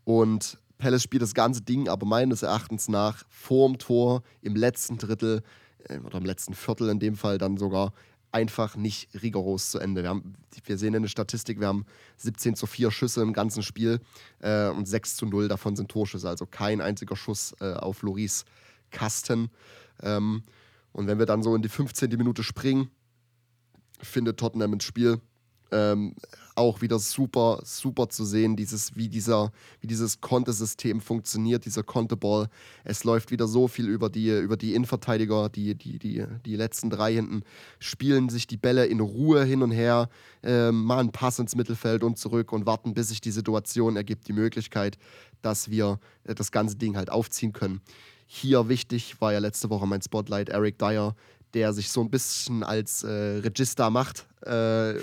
Und 0.03 0.59
Palace 0.77 1.03
spielt 1.03 1.21
das 1.21 1.33
ganze 1.33 1.61
Ding 1.61 1.87
aber 1.87 2.05
meines 2.05 2.41
Erachtens 2.41 2.87
nach 2.87 3.23
vorm 3.29 3.77
Tor 3.77 4.23
im 4.41 4.55
letzten 4.55 4.97
Drittel 4.97 5.43
äh, 5.87 5.99
oder 5.99 6.17
im 6.17 6.25
letzten 6.25 6.53
Viertel 6.55 6.89
in 6.89 6.99
dem 6.99 7.15
Fall 7.15 7.37
dann 7.37 7.57
sogar 7.57 7.93
einfach 8.31 8.75
nicht 8.75 9.09
rigoros 9.21 9.71
zu 9.71 9.79
Ende. 9.79 10.03
Wir, 10.03 10.09
haben, 10.09 10.35
wir 10.65 10.77
sehen 10.77 10.93
in 10.93 11.01
der 11.01 11.09
Statistik, 11.09 11.59
wir 11.59 11.67
haben 11.67 11.85
17 12.17 12.55
zu 12.55 12.67
4 12.67 12.91
Schüsse 12.91 13.21
im 13.21 13.33
ganzen 13.33 13.63
Spiel 13.63 13.99
äh, 14.39 14.69
und 14.69 14.87
6 14.87 15.15
zu 15.15 15.25
0 15.25 15.47
davon 15.47 15.75
sind 15.75 15.89
Torschüsse, 15.89 16.29
also 16.29 16.45
kein 16.45 16.81
einziger 16.81 17.15
Schuss 17.15 17.55
äh, 17.59 17.73
auf 17.73 18.01
Loris 18.01 18.45
Kasten. 18.91 19.49
Ähm, 20.01 20.43
und 20.91 21.07
wenn 21.07 21.19
wir 21.19 21.25
dann 21.25 21.43
so 21.43 21.55
in 21.55 21.61
die 21.61 21.69
15. 21.69 22.09
Minute 22.11 22.43
springen, 22.43 22.89
findet 24.01 24.39
Tottenham 24.39 24.73
ins 24.73 24.83
Spiel. 24.83 25.19
Ähm, 25.71 26.15
auch 26.55 26.81
wieder 26.81 26.99
super, 26.99 27.61
super 27.63 28.09
zu 28.09 28.25
sehen, 28.25 28.57
dieses, 28.57 28.95
wie, 28.97 29.07
dieser, 29.07 29.51
wie 29.79 29.87
dieses 29.87 30.19
Kontesystem 30.19 30.99
funktioniert, 30.99 31.65
dieser 31.65 31.83
Konteball. 31.83 32.49
Es 32.83 33.05
läuft 33.05 33.31
wieder 33.31 33.47
so 33.47 33.67
viel 33.69 33.87
über 33.87 34.09
die, 34.09 34.29
über 34.29 34.57
die 34.57 34.75
Innenverteidiger, 34.75 35.47
die, 35.47 35.75
die, 35.75 35.97
die, 35.97 36.25
die 36.45 36.55
letzten 36.57 36.89
drei 36.89 37.13
hinten 37.13 37.43
spielen 37.79 38.27
sich 38.27 38.45
die 38.45 38.57
Bälle 38.57 38.85
in 38.87 38.99
Ruhe 38.99 39.45
hin 39.45 39.63
und 39.63 39.71
her, 39.71 40.09
machen 40.41 40.91
einen 40.91 41.11
Pass 41.11 41.39
ins 41.39 41.55
Mittelfeld 41.55 42.03
und 42.03 42.17
zurück 42.17 42.51
und 42.51 42.65
warten, 42.65 42.93
bis 42.93 43.09
sich 43.09 43.21
die 43.21 43.31
Situation 43.31 43.95
ergibt, 43.95 44.27
die 44.27 44.33
Möglichkeit, 44.33 44.97
dass 45.41 45.69
wir 45.69 45.99
äh, 46.25 46.35
das 46.35 46.51
ganze 46.51 46.75
Ding 46.75 46.97
halt 46.97 47.09
aufziehen 47.09 47.53
können. 47.53 47.81
Hier 48.25 48.69
wichtig 48.69 49.19
war 49.21 49.33
ja 49.33 49.39
letzte 49.39 49.69
Woche 49.69 49.87
mein 49.87 50.01
Spotlight 50.01 50.49
Eric 50.49 50.77
Dyer, 50.77 51.15
der 51.53 51.73
sich 51.73 51.89
so 51.89 52.01
ein 52.01 52.09
bisschen 52.09 52.63
als 52.63 53.03
äh, 53.03 53.39
Register 53.39 53.89
macht 53.89 54.27
äh, 54.41 54.93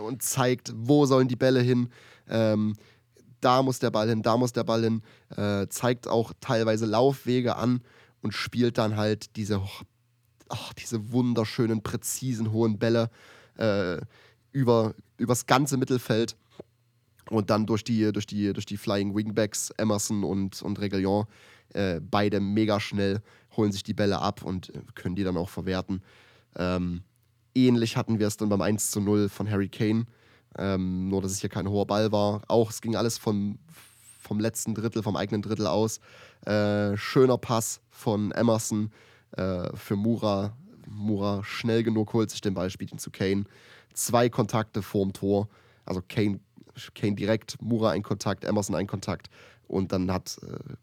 und 0.00 0.22
zeigt, 0.22 0.72
wo 0.74 1.06
sollen 1.06 1.28
die 1.28 1.36
Bälle 1.36 1.60
hin. 1.60 1.88
Ähm, 2.28 2.74
da 3.40 3.62
muss 3.62 3.78
der 3.78 3.90
Ball 3.90 4.08
hin, 4.08 4.22
da 4.22 4.36
muss 4.36 4.52
der 4.52 4.64
Ball 4.64 4.82
hin. 4.82 5.02
Äh, 5.36 5.68
zeigt 5.68 6.08
auch 6.08 6.32
teilweise 6.40 6.86
Laufwege 6.86 7.56
an 7.56 7.80
und 8.22 8.32
spielt 8.32 8.78
dann 8.78 8.96
halt 8.96 9.36
diese, 9.36 9.60
oh, 10.48 10.70
diese 10.78 11.12
wunderschönen, 11.12 11.82
präzisen, 11.82 12.52
hohen 12.52 12.78
Bälle 12.78 13.10
äh, 13.58 13.98
über, 14.52 14.94
übers 15.18 15.46
ganze 15.46 15.76
Mittelfeld. 15.76 16.36
Und 17.28 17.50
dann 17.50 17.66
durch 17.66 17.82
die, 17.82 18.12
durch 18.12 18.26
die, 18.26 18.52
durch 18.52 18.66
die 18.66 18.76
Flying 18.76 19.14
Wingbacks, 19.14 19.70
Emerson 19.78 20.22
und, 20.22 20.62
und 20.62 20.80
Reguilon, 20.80 21.26
äh, 21.74 22.00
beide 22.00 22.40
mega 22.40 22.78
schnell, 22.78 23.20
holen 23.56 23.72
sich 23.72 23.82
die 23.82 23.94
Bälle 23.94 24.20
ab 24.20 24.42
und 24.42 24.74
äh, 24.74 24.80
können 24.94 25.16
die 25.16 25.24
dann 25.24 25.36
auch 25.36 25.48
verwerten. 25.48 26.02
Ähm, 26.56 27.02
ähnlich 27.54 27.96
hatten 27.96 28.18
wir 28.18 28.26
es 28.26 28.36
dann 28.36 28.48
beim 28.48 28.60
1 28.60 28.90
zu 28.90 29.00
0 29.00 29.28
von 29.28 29.50
Harry 29.50 29.68
Kane. 29.68 30.06
Ähm, 30.58 31.08
nur, 31.08 31.22
dass 31.22 31.32
es 31.32 31.40
hier 31.40 31.50
kein 31.50 31.68
hoher 31.68 31.86
Ball 31.86 32.12
war. 32.12 32.42
Auch, 32.48 32.70
es 32.70 32.80
ging 32.80 32.96
alles 32.96 33.18
vom, 33.18 33.58
vom 34.20 34.40
letzten 34.40 34.74
Drittel, 34.74 35.02
vom 35.02 35.16
eigenen 35.16 35.42
Drittel 35.42 35.66
aus. 35.66 36.00
Äh, 36.46 36.96
schöner 36.96 37.38
Pass 37.38 37.80
von 37.90 38.32
Emerson 38.32 38.90
äh, 39.32 39.68
für 39.76 39.96
Mura. 39.96 40.56
Mura 40.86 41.42
schnell 41.44 41.82
genug 41.82 42.12
holt 42.12 42.30
sich 42.30 42.40
den 42.40 42.54
Ball, 42.54 42.70
spielt 42.70 42.92
ihn 42.92 42.98
zu 42.98 43.10
Kane. 43.10 43.44
Zwei 43.92 44.28
Kontakte 44.28 44.82
vorm 44.82 45.12
Tor. 45.12 45.48
Also 45.84 46.02
Kane, 46.06 46.40
Kane 46.94 47.14
direkt, 47.14 47.60
Mura 47.60 47.90
ein 47.90 48.02
Kontakt, 48.02 48.44
Emerson 48.44 48.76
ein 48.76 48.86
Kontakt. 48.86 49.28
Und 49.68 49.92
dann 49.92 50.10
hat 50.12 50.38
äh, 50.42 50.74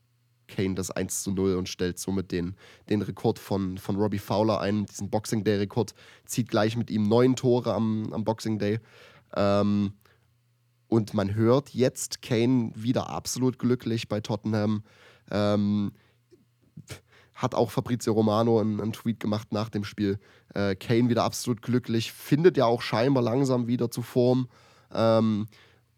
Kane 0.47 0.75
das 0.75 0.91
1 0.91 1.23
zu 1.23 1.31
0 1.31 1.55
und 1.55 1.69
stellt 1.69 1.99
somit 1.99 2.31
den, 2.31 2.55
den 2.89 3.01
Rekord 3.01 3.39
von, 3.39 3.77
von 3.77 3.95
Robbie 3.95 4.19
Fowler 4.19 4.59
ein, 4.59 4.85
diesen 4.85 5.09
Boxing 5.09 5.43
Day-Rekord, 5.43 5.93
zieht 6.25 6.49
gleich 6.49 6.75
mit 6.75 6.89
ihm 6.89 7.07
neun 7.07 7.35
Tore 7.35 7.73
am, 7.73 8.11
am 8.13 8.23
Boxing 8.23 8.59
Day. 8.59 8.79
Ähm, 9.35 9.93
Und 10.87 11.13
man 11.13 11.33
hört 11.33 11.69
jetzt 11.71 12.21
Kane 12.21 12.71
wieder 12.75 13.09
absolut 13.09 13.57
glücklich 13.57 14.07
bei 14.07 14.19
Tottenham. 14.19 14.83
Ähm, 15.31 15.91
hat 17.33 17.55
auch 17.55 17.71
Fabrizio 17.71 18.13
Romano 18.13 18.59
einen, 18.59 18.79
einen, 18.79 18.93
Tweet 18.93 19.19
gemacht 19.19 19.51
nach 19.51 19.69
dem 19.69 19.83
Spiel. 19.83 20.19
Äh, 20.53 20.75
Kane 20.75 21.09
wieder 21.09 21.23
absolut 21.23 21.61
glücklich, 21.61 22.11
findet 22.11 22.57
ja 22.57 22.65
auch 22.65 22.81
scheinbar 22.81 23.23
langsam 23.23 23.67
wieder 23.67 23.89
zu 23.89 24.01
Form. 24.01 24.47
Ähm, 24.93 25.47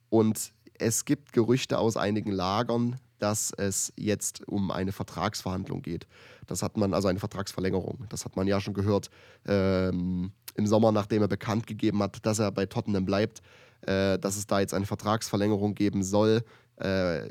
und 0.10 0.54
es 0.80 1.06
gibt 1.06 1.34
Gerüchte 1.34 1.78
aus 1.78 1.98
einigen 1.98 2.32
Lagern, 2.32 3.00
dass 3.20 3.52
es 3.58 3.94
jetzt 3.96 4.48
um 4.48 4.72
eine 4.72 4.92
Vertragsverhandlung 4.92 5.82
geht. 5.82 6.08
Das 6.48 6.62
hat 6.62 6.78
man, 6.78 6.94
also 6.94 7.08
eine 7.08 7.20
Vertragsverlängerung. 7.20 8.06
Das 8.10 8.26
hat 8.26 8.36
man 8.36 8.48
ja 8.48 8.60
schon 8.62 8.74
gehört 8.74 9.10
ähm, 9.48 10.32
im 10.56 10.68
Sommer, 10.68 10.92
nachdem 10.92 11.22
er 11.22 11.28
bekannt 11.28 11.68
gegeben 11.68 12.02
hat, 12.02 12.26
dass 12.26 12.40
er 12.40 12.52
bei 12.52 12.66
Tottenham 12.66 13.06
bleibt, 13.06 13.42
äh, 13.82 14.20
dass 14.20 14.38
es 14.38 14.48
da 14.48 14.60
jetzt 14.60 14.74
eine 14.74 14.86
Vertragsverlängerung 14.86 15.76
geben 15.76 16.04
soll. 16.04 16.44
Äh, 16.78 17.30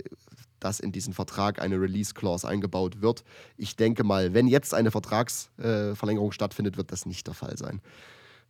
dass 0.60 0.80
in 0.80 0.92
diesen 0.92 1.12
Vertrag 1.12 1.60
eine 1.60 1.78
Release-Clause 1.78 2.48
eingebaut 2.48 3.02
wird. 3.02 3.22
Ich 3.58 3.76
denke 3.76 4.02
mal, 4.02 4.32
wenn 4.32 4.46
jetzt 4.48 4.72
eine 4.72 4.90
Vertragsverlängerung 4.90 6.30
äh, 6.30 6.32
stattfindet, 6.32 6.78
wird 6.78 6.90
das 6.90 7.04
nicht 7.04 7.26
der 7.26 7.34
Fall 7.34 7.58
sein. 7.58 7.82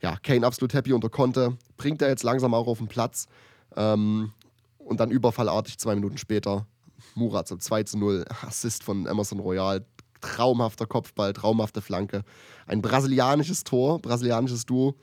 Ja, 0.00 0.16
Kane 0.22 0.46
absolut 0.46 0.74
happy 0.74 0.92
unter 0.92 1.08
Conte, 1.08 1.56
bringt 1.76 2.00
er 2.02 2.08
jetzt 2.08 2.22
langsam 2.22 2.54
auch 2.54 2.68
auf 2.68 2.78
den 2.78 2.86
Platz. 2.86 3.26
Ähm, 3.74 4.32
und 4.78 5.00
dann 5.00 5.10
überfallartig 5.10 5.78
zwei 5.78 5.94
Minuten 5.96 6.18
später 6.18 6.66
Murat 7.14 7.48
zum 7.48 7.60
2 7.60 7.84
zu 7.84 7.98
0, 7.98 8.24
Assist 8.46 8.84
von 8.84 9.06
Emerson 9.06 9.40
Royal, 9.40 9.84
traumhafter 10.20 10.86
Kopfball, 10.86 11.32
traumhafte 11.32 11.80
Flanke. 11.82 12.22
Ein 12.66 12.82
brasilianisches 12.82 13.64
Tor, 13.64 14.00
brasilianisches 14.00 14.66
Duo. 14.66 14.96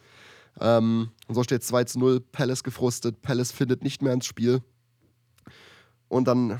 Ähm, 0.59 1.11
und 1.27 1.35
so 1.35 1.43
steht 1.43 1.63
2 1.63 1.83
zu 1.85 1.99
0, 1.99 2.19
Palace 2.19 2.63
gefrustet, 2.63 3.21
Palace 3.21 3.51
findet 3.51 3.83
nicht 3.83 4.01
mehr 4.01 4.13
ins 4.13 4.25
Spiel. 4.25 4.61
Und 6.09 6.27
dann 6.27 6.59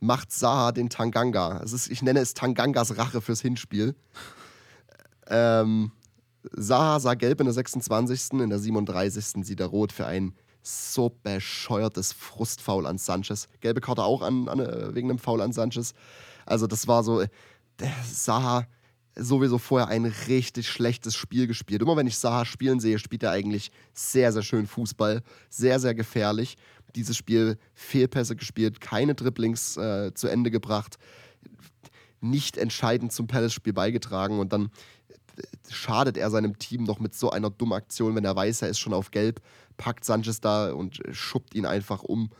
macht 0.00 0.32
Saha 0.32 0.72
den 0.72 0.88
Tanganga. 0.88 1.60
Es 1.62 1.72
ist, 1.72 1.90
ich 1.90 2.02
nenne 2.02 2.20
es 2.20 2.34
Tangangas 2.34 2.96
Rache 2.96 3.20
fürs 3.20 3.40
Hinspiel. 3.40 3.94
Ähm, 5.28 5.92
Saha 6.52 7.00
sah 7.00 7.14
gelb 7.14 7.40
in 7.40 7.46
der 7.46 7.54
26., 7.54 8.40
in 8.40 8.50
der 8.50 8.58
37. 8.58 9.44
sieht 9.44 9.60
er 9.60 9.66
rot 9.66 9.92
für 9.92 10.06
ein 10.06 10.34
so 10.66 11.16
bescheuertes 11.22 12.12
Frustfoul 12.12 12.86
an 12.86 12.98
Sanchez. 12.98 13.48
Gelbe 13.60 13.80
Karte 13.80 14.02
auch 14.02 14.22
an, 14.22 14.48
an, 14.48 14.58
äh, 14.58 14.94
wegen 14.94 15.08
einem 15.08 15.18
Foul 15.18 15.40
an 15.40 15.52
Sanchez. 15.52 15.94
Also 16.44 16.66
das 16.66 16.88
war 16.88 17.04
so, 17.04 17.24
der 17.78 17.92
Saha 18.04 18.66
sowieso 19.14 19.58
vorher 19.58 19.88
ein 19.88 20.04
richtig 20.04 20.68
schlechtes 20.68 21.14
Spiel 21.14 21.46
gespielt. 21.46 21.82
Immer 21.82 21.96
wenn 21.96 22.08
ich 22.08 22.18
Saha 22.18 22.44
spielen 22.44 22.80
sehe, 22.80 22.98
spielt 22.98 23.22
er 23.22 23.30
eigentlich 23.30 23.70
sehr, 23.94 24.32
sehr 24.32 24.42
schön 24.42 24.66
Fußball. 24.66 25.22
Sehr, 25.48 25.78
sehr 25.78 25.94
gefährlich. 25.94 26.56
Dieses 26.96 27.16
Spiel 27.16 27.58
Fehlpässe 27.74 28.34
gespielt, 28.34 28.80
keine 28.80 29.14
Dribblings 29.14 29.76
äh, 29.76 30.12
zu 30.14 30.26
Ende 30.26 30.50
gebracht, 30.50 30.98
nicht 32.20 32.56
entscheidend 32.56 33.12
zum 33.12 33.26
Palace-Spiel 33.26 33.72
beigetragen 33.72 34.40
und 34.40 34.52
dann 34.52 34.70
äh, 35.05 35.05
schadet 35.68 36.16
er 36.16 36.30
seinem 36.30 36.58
Team 36.58 36.84
noch 36.84 37.00
mit 37.00 37.14
so 37.14 37.30
einer 37.30 37.50
dummen 37.50 37.74
Aktion, 37.74 38.14
wenn 38.14 38.24
er 38.24 38.36
weiß, 38.36 38.62
er 38.62 38.68
ist 38.68 38.78
schon 38.78 38.94
auf 38.94 39.10
Gelb, 39.10 39.40
packt 39.76 40.04
Sanchez 40.04 40.40
da 40.40 40.72
und 40.72 41.00
schuppt 41.12 41.54
ihn 41.54 41.66
einfach 41.66 42.02
um. 42.02 42.30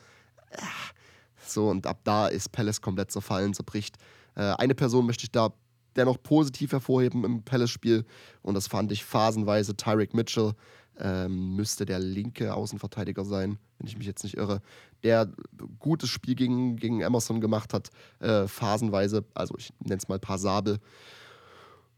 So, 1.46 1.68
und 1.68 1.86
ab 1.86 2.00
da 2.04 2.28
ist 2.28 2.52
Palace 2.52 2.80
komplett 2.80 3.10
zerfallen, 3.10 3.54
zerbricht. 3.54 3.96
Äh, 4.34 4.42
eine 4.58 4.74
Person 4.74 5.06
möchte 5.06 5.24
ich 5.24 5.32
da 5.32 5.52
dennoch 5.96 6.22
positiv 6.22 6.72
hervorheben 6.72 7.24
im 7.24 7.42
Palace-Spiel 7.42 8.04
und 8.42 8.54
das 8.54 8.66
fand 8.66 8.92
ich 8.92 9.04
phasenweise. 9.04 9.76
Tyreek 9.76 10.14
Mitchell 10.14 10.52
ähm, 10.98 11.56
müsste 11.56 11.84
der 11.84 11.98
linke 11.98 12.54
Außenverteidiger 12.54 13.24
sein, 13.24 13.58
wenn 13.78 13.86
ich 13.86 13.96
mich 13.96 14.06
jetzt 14.06 14.24
nicht 14.24 14.36
irre, 14.36 14.60
der 15.02 15.30
gutes 15.78 16.08
Spiel 16.08 16.34
gegen, 16.34 16.76
gegen 16.76 17.00
Emerson 17.00 17.40
gemacht 17.40 17.72
hat, 17.72 17.90
äh, 18.20 18.46
phasenweise. 18.46 19.24
Also 19.34 19.54
ich 19.58 19.72
nenne 19.80 19.98
es 19.98 20.08
mal 20.08 20.18
passabel. 20.18 20.78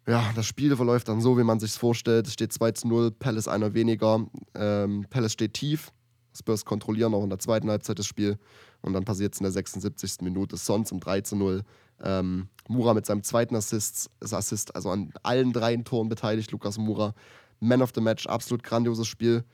Ja, 0.08 0.32
das 0.34 0.46
Spiel 0.46 0.74
verläuft 0.74 1.10
dann 1.10 1.20
so, 1.20 1.36
wie 1.36 1.44
man 1.44 1.60
sich 1.60 1.72
vorstellt. 1.72 2.26
Es 2.26 2.32
steht 2.32 2.50
2 2.50 2.72
zu 2.72 2.88
0, 2.88 3.10
Palace 3.10 3.46
einer 3.46 3.74
weniger. 3.74 4.26
Ähm, 4.54 5.04
Palace 5.10 5.34
steht 5.34 5.52
tief. 5.52 5.92
Spurs 6.34 6.64
kontrollieren 6.64 7.12
auch 7.12 7.22
in 7.24 7.28
der 7.28 7.38
zweiten 7.38 7.68
Halbzeit 7.68 7.98
das 7.98 8.06
Spiel. 8.06 8.38
Und 8.80 8.94
dann 8.94 9.04
passiert 9.04 9.34
es 9.34 9.40
in 9.40 9.44
der 9.44 9.52
76. 9.52 10.22
Minute. 10.22 10.56
Son 10.56 10.86
zum 10.86 10.98
3 10.98 11.20
zu 11.20 11.36
0. 11.36 11.62
Ähm, 12.02 12.48
Mura 12.68 12.94
mit 12.94 13.04
seinem 13.04 13.22
zweiten 13.22 13.54
Assist, 13.54 14.10
Assist, 14.20 14.74
also 14.74 14.88
an 14.90 15.12
allen 15.22 15.52
drei 15.52 15.76
Toren 15.76 16.08
beteiligt. 16.08 16.52
Lukas 16.52 16.78
Mura, 16.78 17.12
Man 17.60 17.82
of 17.82 17.90
the 17.94 18.00
Match, 18.00 18.26
absolut 18.26 18.62
grandioses 18.62 19.06
Spiel. 19.06 19.44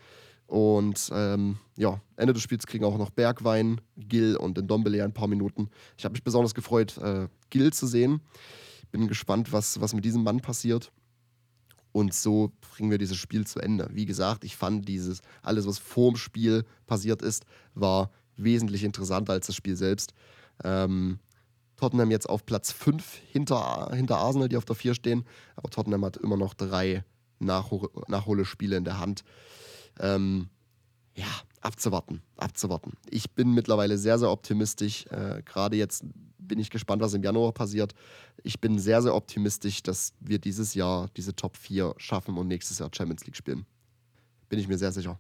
Und 0.46 1.10
ähm, 1.12 1.58
ja, 1.76 2.00
Ende 2.16 2.32
des 2.32 2.42
Spiels 2.42 2.68
kriegen 2.68 2.84
auch 2.84 2.96
noch 2.96 3.10
Bergwein, 3.10 3.80
Gil 3.96 4.36
und 4.36 4.56
den 4.56 4.68
Dombele 4.68 5.02
ein 5.02 5.14
paar 5.14 5.26
Minuten. 5.26 5.68
Ich 5.96 6.04
habe 6.04 6.12
mich 6.12 6.22
besonders 6.22 6.54
gefreut, 6.54 6.96
äh, 6.98 7.26
Gil 7.50 7.72
zu 7.72 7.88
sehen. 7.88 8.20
Bin 8.94 9.08
gespannt, 9.08 9.52
was, 9.52 9.80
was 9.80 9.92
mit 9.92 10.04
diesem 10.04 10.22
Mann 10.22 10.38
passiert. 10.38 10.92
Und 11.90 12.14
so 12.14 12.52
bringen 12.60 12.92
wir 12.92 12.98
dieses 12.98 13.16
Spiel 13.16 13.44
zu 13.44 13.58
Ende. 13.58 13.88
Wie 13.90 14.06
gesagt, 14.06 14.44
ich 14.44 14.54
fand 14.54 14.86
dieses, 14.86 15.20
alles, 15.42 15.66
was 15.66 15.78
vorm 15.78 16.14
Spiel 16.14 16.62
passiert 16.86 17.20
ist, 17.20 17.44
war 17.74 18.12
wesentlich 18.36 18.84
interessanter 18.84 19.32
als 19.32 19.48
das 19.48 19.56
Spiel 19.56 19.74
selbst. 19.74 20.14
Ähm, 20.62 21.18
Tottenham 21.74 22.12
jetzt 22.12 22.28
auf 22.28 22.46
Platz 22.46 22.70
5 22.70 23.20
hinter, 23.32 23.90
hinter 23.92 24.18
Arsenal, 24.18 24.48
die 24.48 24.56
auf 24.56 24.64
der 24.64 24.76
4 24.76 24.94
stehen. 24.94 25.24
Aber 25.56 25.70
Tottenham 25.70 26.04
hat 26.04 26.16
immer 26.18 26.36
noch 26.36 26.54
drei 26.54 27.02
Nachhol 27.40 27.90
Nachholespiele 28.06 28.76
in 28.76 28.84
der 28.84 29.00
Hand. 29.00 29.24
Ähm, 29.98 30.50
ja, 31.14 31.26
abzuwarten, 31.60 32.22
abzuwarten. 32.36 32.92
Ich 33.08 33.30
bin 33.30 33.52
mittlerweile 33.52 33.98
sehr, 33.98 34.18
sehr 34.18 34.30
optimistisch. 34.30 35.06
Äh, 35.06 35.42
Gerade 35.44 35.76
jetzt 35.76 36.04
bin 36.38 36.58
ich 36.58 36.70
gespannt, 36.70 37.02
was 37.02 37.14
im 37.14 37.22
Januar 37.22 37.52
passiert. 37.52 37.94
Ich 38.42 38.60
bin 38.60 38.78
sehr, 38.78 39.00
sehr 39.02 39.14
optimistisch, 39.14 39.82
dass 39.82 40.12
wir 40.20 40.38
dieses 40.38 40.74
Jahr 40.74 41.08
diese 41.16 41.34
Top 41.34 41.56
4 41.56 41.94
schaffen 41.96 42.36
und 42.36 42.48
nächstes 42.48 42.78
Jahr 42.78 42.90
Champions 42.94 43.24
League 43.24 43.36
spielen. 43.36 43.64
Bin 44.48 44.58
ich 44.58 44.68
mir 44.68 44.78
sehr 44.78 44.92
sicher. 44.92 45.18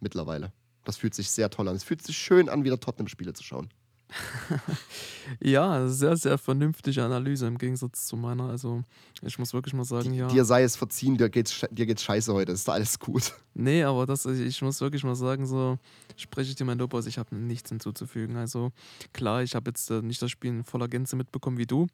Mittlerweile. 0.00 0.52
Das 0.84 0.96
fühlt 0.96 1.14
sich 1.14 1.30
sehr 1.30 1.50
toll 1.50 1.68
an. 1.68 1.76
Es 1.76 1.84
fühlt 1.84 2.02
sich 2.02 2.16
schön 2.16 2.48
an, 2.48 2.64
wieder 2.64 2.78
Tottenham-Spiele 2.78 3.32
zu 3.32 3.42
schauen. 3.42 3.68
ja, 5.40 5.88
sehr, 5.88 6.16
sehr 6.16 6.38
vernünftige 6.38 7.04
Analyse 7.04 7.46
im 7.46 7.58
Gegensatz 7.58 8.06
zu 8.06 8.16
meiner. 8.16 8.48
Also, 8.48 8.82
ich 9.22 9.38
muss 9.38 9.52
wirklich 9.52 9.74
mal 9.74 9.84
sagen, 9.84 10.14
ja. 10.14 10.28
Dir 10.28 10.44
sei 10.44 10.62
es 10.62 10.76
verziehen, 10.76 11.16
dir 11.16 11.28
geht's, 11.28 11.66
dir 11.70 11.86
geht's 11.86 12.02
scheiße 12.02 12.32
heute, 12.32 12.52
ist 12.52 12.68
alles 12.68 12.98
gut. 12.98 13.34
Nee, 13.54 13.82
aber 13.82 14.06
das, 14.06 14.26
ich 14.26 14.62
muss 14.62 14.80
wirklich 14.80 15.02
mal 15.04 15.16
sagen, 15.16 15.46
so 15.46 15.78
spreche 16.16 16.50
ich 16.50 16.56
dir 16.56 16.64
mein 16.64 16.78
Lob 16.78 16.94
aus, 16.94 17.06
ich 17.06 17.18
habe 17.18 17.34
nichts 17.34 17.70
hinzuzufügen. 17.70 18.36
Also, 18.36 18.70
klar, 19.12 19.42
ich 19.42 19.54
habe 19.54 19.70
jetzt 19.70 19.90
äh, 19.90 20.02
nicht 20.02 20.22
das 20.22 20.30
Spiel 20.30 20.50
in 20.50 20.64
voller 20.64 20.88
Gänze 20.88 21.16
mitbekommen 21.16 21.58
wie 21.58 21.66
du. 21.66 21.86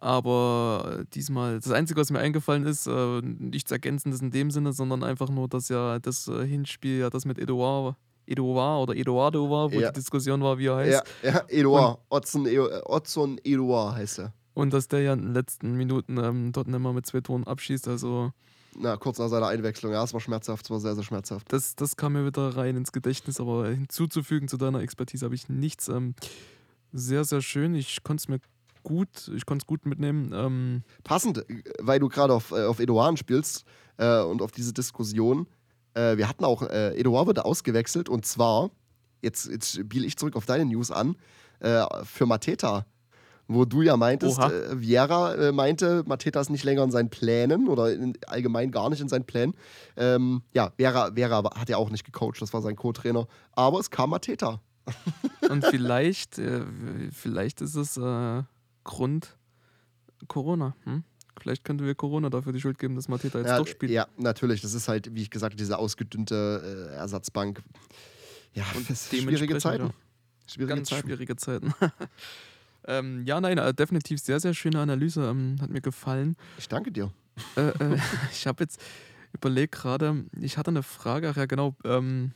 Aber 0.00 1.04
diesmal, 1.12 1.58
das 1.58 1.72
Einzige, 1.72 2.00
was 2.00 2.12
mir 2.12 2.20
eingefallen 2.20 2.64
ist, 2.64 2.86
äh, 2.86 3.20
nichts 3.20 3.70
Ergänzendes 3.72 4.20
in 4.20 4.30
dem 4.30 4.52
Sinne, 4.52 4.72
sondern 4.72 5.02
einfach 5.02 5.28
nur, 5.28 5.48
dass 5.48 5.68
ja 5.68 5.98
das 5.98 6.28
äh, 6.28 6.46
Hinspiel, 6.46 7.00
ja 7.00 7.10
das 7.10 7.24
mit 7.24 7.38
Edouard 7.38 7.96
Edouard 8.28 8.82
oder 8.88 8.96
Eduardo 8.98 9.50
war, 9.50 9.72
wo 9.72 9.80
ja. 9.80 9.90
die 9.90 10.00
Diskussion 10.00 10.42
war, 10.42 10.58
wie 10.58 10.66
er 10.66 10.76
heißt. 10.76 11.04
Ja, 11.22 11.30
ja 11.30 11.44
Eduard. 11.48 11.98
Otzon, 12.08 12.46
Otzon 12.84 13.40
Eduard 13.44 13.96
heißt 13.96 14.20
er. 14.20 14.32
Und 14.54 14.72
dass 14.72 14.88
der 14.88 15.02
ja 15.02 15.12
in 15.12 15.22
den 15.22 15.34
letzten 15.34 15.76
Minuten 15.76 16.18
ähm, 16.18 16.52
dort 16.52 16.66
nicht 16.66 16.80
mal 16.80 16.92
mit 16.92 17.06
zwei 17.06 17.20
Toren 17.20 17.44
abschießt, 17.44 17.86
also. 17.88 18.32
Na, 18.76 18.96
kurz 18.96 19.18
nach 19.18 19.28
seiner 19.28 19.46
Einwechslung. 19.46 19.92
Ja, 19.92 20.04
es 20.04 20.12
war 20.12 20.20
schmerzhaft, 20.20 20.64
es 20.64 20.70
war 20.70 20.80
sehr, 20.80 20.94
sehr 20.94 21.04
schmerzhaft. 21.04 21.52
Das, 21.52 21.74
das 21.74 21.96
kam 21.96 22.14
mir 22.14 22.26
wieder 22.26 22.56
rein 22.56 22.76
ins 22.76 22.92
Gedächtnis, 22.92 23.40
aber 23.40 23.68
hinzuzufügen 23.68 24.48
zu 24.48 24.56
deiner 24.56 24.80
Expertise 24.80 25.24
habe 25.24 25.34
ich 25.34 25.48
nichts. 25.48 25.88
Ähm, 25.88 26.14
sehr, 26.92 27.24
sehr 27.24 27.40
schön. 27.40 27.74
Ich 27.74 28.02
konnte 28.02 28.22
es 28.22 28.28
mir 28.28 28.40
gut, 28.82 29.30
ich 29.34 29.46
konnte 29.46 29.62
es 29.62 29.66
gut 29.66 29.86
mitnehmen. 29.86 30.32
Ähm 30.34 30.82
Passend, 31.04 31.44
weil 31.80 32.00
du 32.00 32.08
gerade 32.08 32.32
auf, 32.32 32.52
äh, 32.52 32.64
auf 32.64 32.80
Eduard 32.80 33.18
spielst 33.18 33.64
äh, 33.96 34.22
und 34.22 34.42
auf 34.42 34.50
diese 34.50 34.72
Diskussion. 34.72 35.46
Äh, 35.94 36.16
wir 36.16 36.28
hatten 36.28 36.44
auch, 36.44 36.62
äh, 36.62 36.98
Eduard 36.98 37.26
wurde 37.26 37.44
ausgewechselt 37.44 38.08
und 38.08 38.26
zwar, 38.26 38.70
jetzt, 39.22 39.46
jetzt 39.46 39.72
spiele 39.72 40.06
ich 40.06 40.16
zurück 40.16 40.36
auf 40.36 40.46
deine 40.46 40.64
News 40.64 40.90
an, 40.90 41.16
äh, 41.60 41.84
für 42.04 42.26
Mateta. 42.26 42.86
Wo 43.50 43.64
du 43.64 43.80
ja 43.80 43.96
meintest, 43.96 44.38
äh, 44.38 44.78
Viera 44.78 45.34
äh, 45.34 45.52
meinte, 45.52 46.04
Mateta 46.06 46.38
ist 46.38 46.50
nicht 46.50 46.64
länger 46.64 46.82
in 46.84 46.90
seinen 46.90 47.08
Plänen 47.08 47.68
oder 47.68 47.90
in, 47.90 48.12
allgemein 48.26 48.70
gar 48.70 48.90
nicht 48.90 49.00
in 49.00 49.08
seinen 49.08 49.24
Plänen. 49.24 49.54
Ähm, 49.96 50.42
ja, 50.52 50.70
Viera, 50.76 51.16
Viera 51.16 51.42
hat 51.58 51.70
ja 51.70 51.78
auch 51.78 51.88
nicht 51.88 52.04
gecoacht, 52.04 52.42
das 52.42 52.52
war 52.52 52.60
sein 52.60 52.76
Co-Trainer. 52.76 53.26
Aber 53.52 53.80
es 53.80 53.90
kam 53.90 54.10
Mateta. 54.10 54.60
und 55.48 55.64
vielleicht, 55.64 56.38
äh, 56.38 56.62
vielleicht 57.10 57.62
ist 57.62 57.74
es 57.74 57.98
Grund 58.84 59.38
Corona. 60.26 60.74
Hm? 60.84 61.04
Vielleicht 61.40 61.64
könnten 61.64 61.84
wir 61.84 61.94
Corona 61.94 62.30
dafür 62.30 62.52
die 62.52 62.60
Schuld 62.60 62.78
geben, 62.78 62.94
dass 62.94 63.08
Mateta 63.08 63.38
jetzt 63.38 63.48
ja, 63.48 63.58
doch 63.58 63.66
spielt. 63.66 63.92
Ja, 63.92 64.06
natürlich. 64.16 64.60
Das 64.60 64.74
ist 64.74 64.88
halt, 64.88 65.14
wie 65.14 65.22
ich 65.22 65.30
gesagt 65.30 65.52
habe, 65.52 65.58
diese 65.58 65.78
ausgedünnte 65.78 66.90
äh, 66.92 66.94
Ersatzbank. 66.96 67.62
Ja, 68.54 68.64
Und 68.74 68.86
schwierige 68.86 69.58
Zeiten. 69.58 69.86
Ja. 69.86 69.94
Schwierige 70.46 70.74
Ganz 70.76 70.88
Zeiten. 70.88 71.06
schwierige 71.06 71.36
Zeiten. 71.36 71.74
ähm, 72.86 73.24
ja, 73.24 73.40
nein, 73.40 73.58
äh, 73.58 73.74
definitiv 73.74 74.20
sehr, 74.20 74.40
sehr 74.40 74.54
schöne 74.54 74.80
Analyse. 74.80 75.28
Ähm, 75.28 75.56
hat 75.60 75.70
mir 75.70 75.80
gefallen. 75.80 76.36
Ich 76.58 76.68
danke 76.68 76.90
dir. 76.90 77.12
Äh, 77.56 77.68
äh, 77.68 77.98
ich 78.32 78.46
habe 78.46 78.64
jetzt 78.64 78.80
überlegt 79.32 79.74
gerade, 79.74 80.24
ich 80.40 80.56
hatte 80.56 80.70
eine 80.70 80.82
Frage, 80.82 81.28
ach 81.28 81.36
ja 81.36 81.46
genau, 81.46 81.76
ähm, 81.84 82.32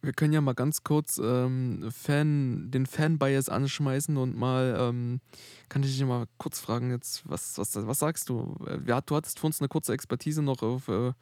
Wir 0.00 0.12
können 0.12 0.32
ja 0.32 0.40
mal 0.40 0.54
ganz 0.54 0.84
kurz 0.84 1.20
ähm, 1.22 1.90
Fan, 1.90 2.70
den 2.70 2.86
Fan-Bias 2.86 3.48
anschmeißen 3.48 4.16
und 4.16 4.36
mal, 4.36 4.76
ähm, 4.78 5.20
kann 5.68 5.82
ich 5.82 5.90
dich 5.90 6.06
mal 6.06 6.26
kurz 6.38 6.60
fragen, 6.60 6.90
jetzt, 6.90 7.28
was, 7.28 7.58
was, 7.58 7.74
was 7.74 7.98
sagst 7.98 8.28
du? 8.28 8.54
Wir, 8.60 9.00
du 9.00 9.16
hattest 9.16 9.40
für 9.40 9.46
uns 9.46 9.60
eine 9.60 9.68
kurze 9.68 9.92
Expertise 9.92 10.40
noch 10.40 10.62
auf, 10.62 10.86
äh, 10.88 11.12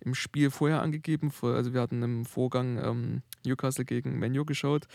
im 0.00 0.14
Spiel 0.14 0.50
vorher 0.50 0.82
angegeben. 0.82 1.32
Also 1.42 1.74
wir 1.74 1.80
hatten 1.80 2.02
im 2.02 2.24
Vorgang 2.24 2.78
ähm, 2.78 3.22
Newcastle 3.44 3.84
gegen 3.84 4.18
Menu 4.18 4.44
geschaut. 4.44 4.86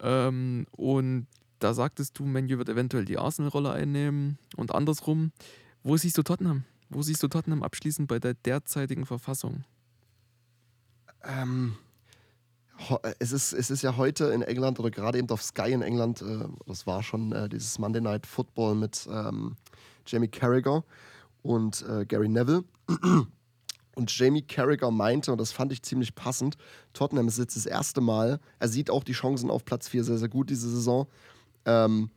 Ähm, 0.00 0.66
und 0.72 1.26
da 1.58 1.72
sagtest 1.72 2.18
du, 2.18 2.24
Menu 2.24 2.58
wird 2.58 2.68
eventuell 2.68 3.04
die 3.04 3.18
Arsenal-Rolle 3.18 3.72
einnehmen 3.72 4.38
und 4.56 4.74
andersrum. 4.74 5.32
Wo 5.82 5.96
siehst 5.96 6.18
du 6.18 6.22
Tottenham? 6.22 6.64
Wo 6.88 7.02
siehst 7.02 7.22
du 7.22 7.28
Tottenham 7.28 7.62
abschließend 7.62 8.08
bei 8.08 8.18
der 8.18 8.34
derzeitigen 8.34 9.06
Verfassung? 9.06 9.64
Ähm, 11.24 11.76
äh, 11.76 11.85
es, 13.18 13.32
ist, 13.32 13.52
es 13.52 13.70
ist 13.70 13.82
ja 13.82 13.96
heute 13.96 14.26
in 14.26 14.42
England 14.42 14.78
oder 14.78 14.90
gerade 14.90 15.18
eben 15.18 15.28
auf 15.30 15.42
Sky 15.42 15.72
in 15.72 15.82
England, 15.82 16.22
äh, 16.22 16.44
das 16.66 16.86
war 16.86 17.02
schon 17.02 17.32
äh, 17.32 17.48
dieses 17.48 17.78
Monday 17.78 18.00
Night 18.00 18.26
Football 18.26 18.74
mit 18.74 19.06
ähm, 19.10 19.56
Jamie 20.06 20.28
Carragher 20.28 20.84
und 21.42 21.84
äh, 21.88 22.04
Gary 22.06 22.28
Neville. 22.28 22.64
Und 23.98 24.14
Jamie 24.14 24.42
Carragher 24.42 24.90
meinte, 24.90 25.32
und 25.32 25.40
das 25.40 25.52
fand 25.52 25.72
ich 25.72 25.82
ziemlich 25.82 26.14
passend, 26.14 26.58
Tottenham 26.92 27.28
ist 27.28 27.38
jetzt 27.38 27.56
das 27.56 27.64
erste 27.64 28.02
Mal, 28.02 28.40
er 28.58 28.68
sieht 28.68 28.90
auch 28.90 29.02
die 29.02 29.14
Chancen 29.14 29.48
auf 29.48 29.64
Platz 29.64 29.88
4 29.88 30.04
sehr, 30.04 30.18
sehr 30.18 30.28
gut 30.28 30.50
diese 30.50 30.68
Saison. 30.68 31.06
Ähm, 31.64 32.10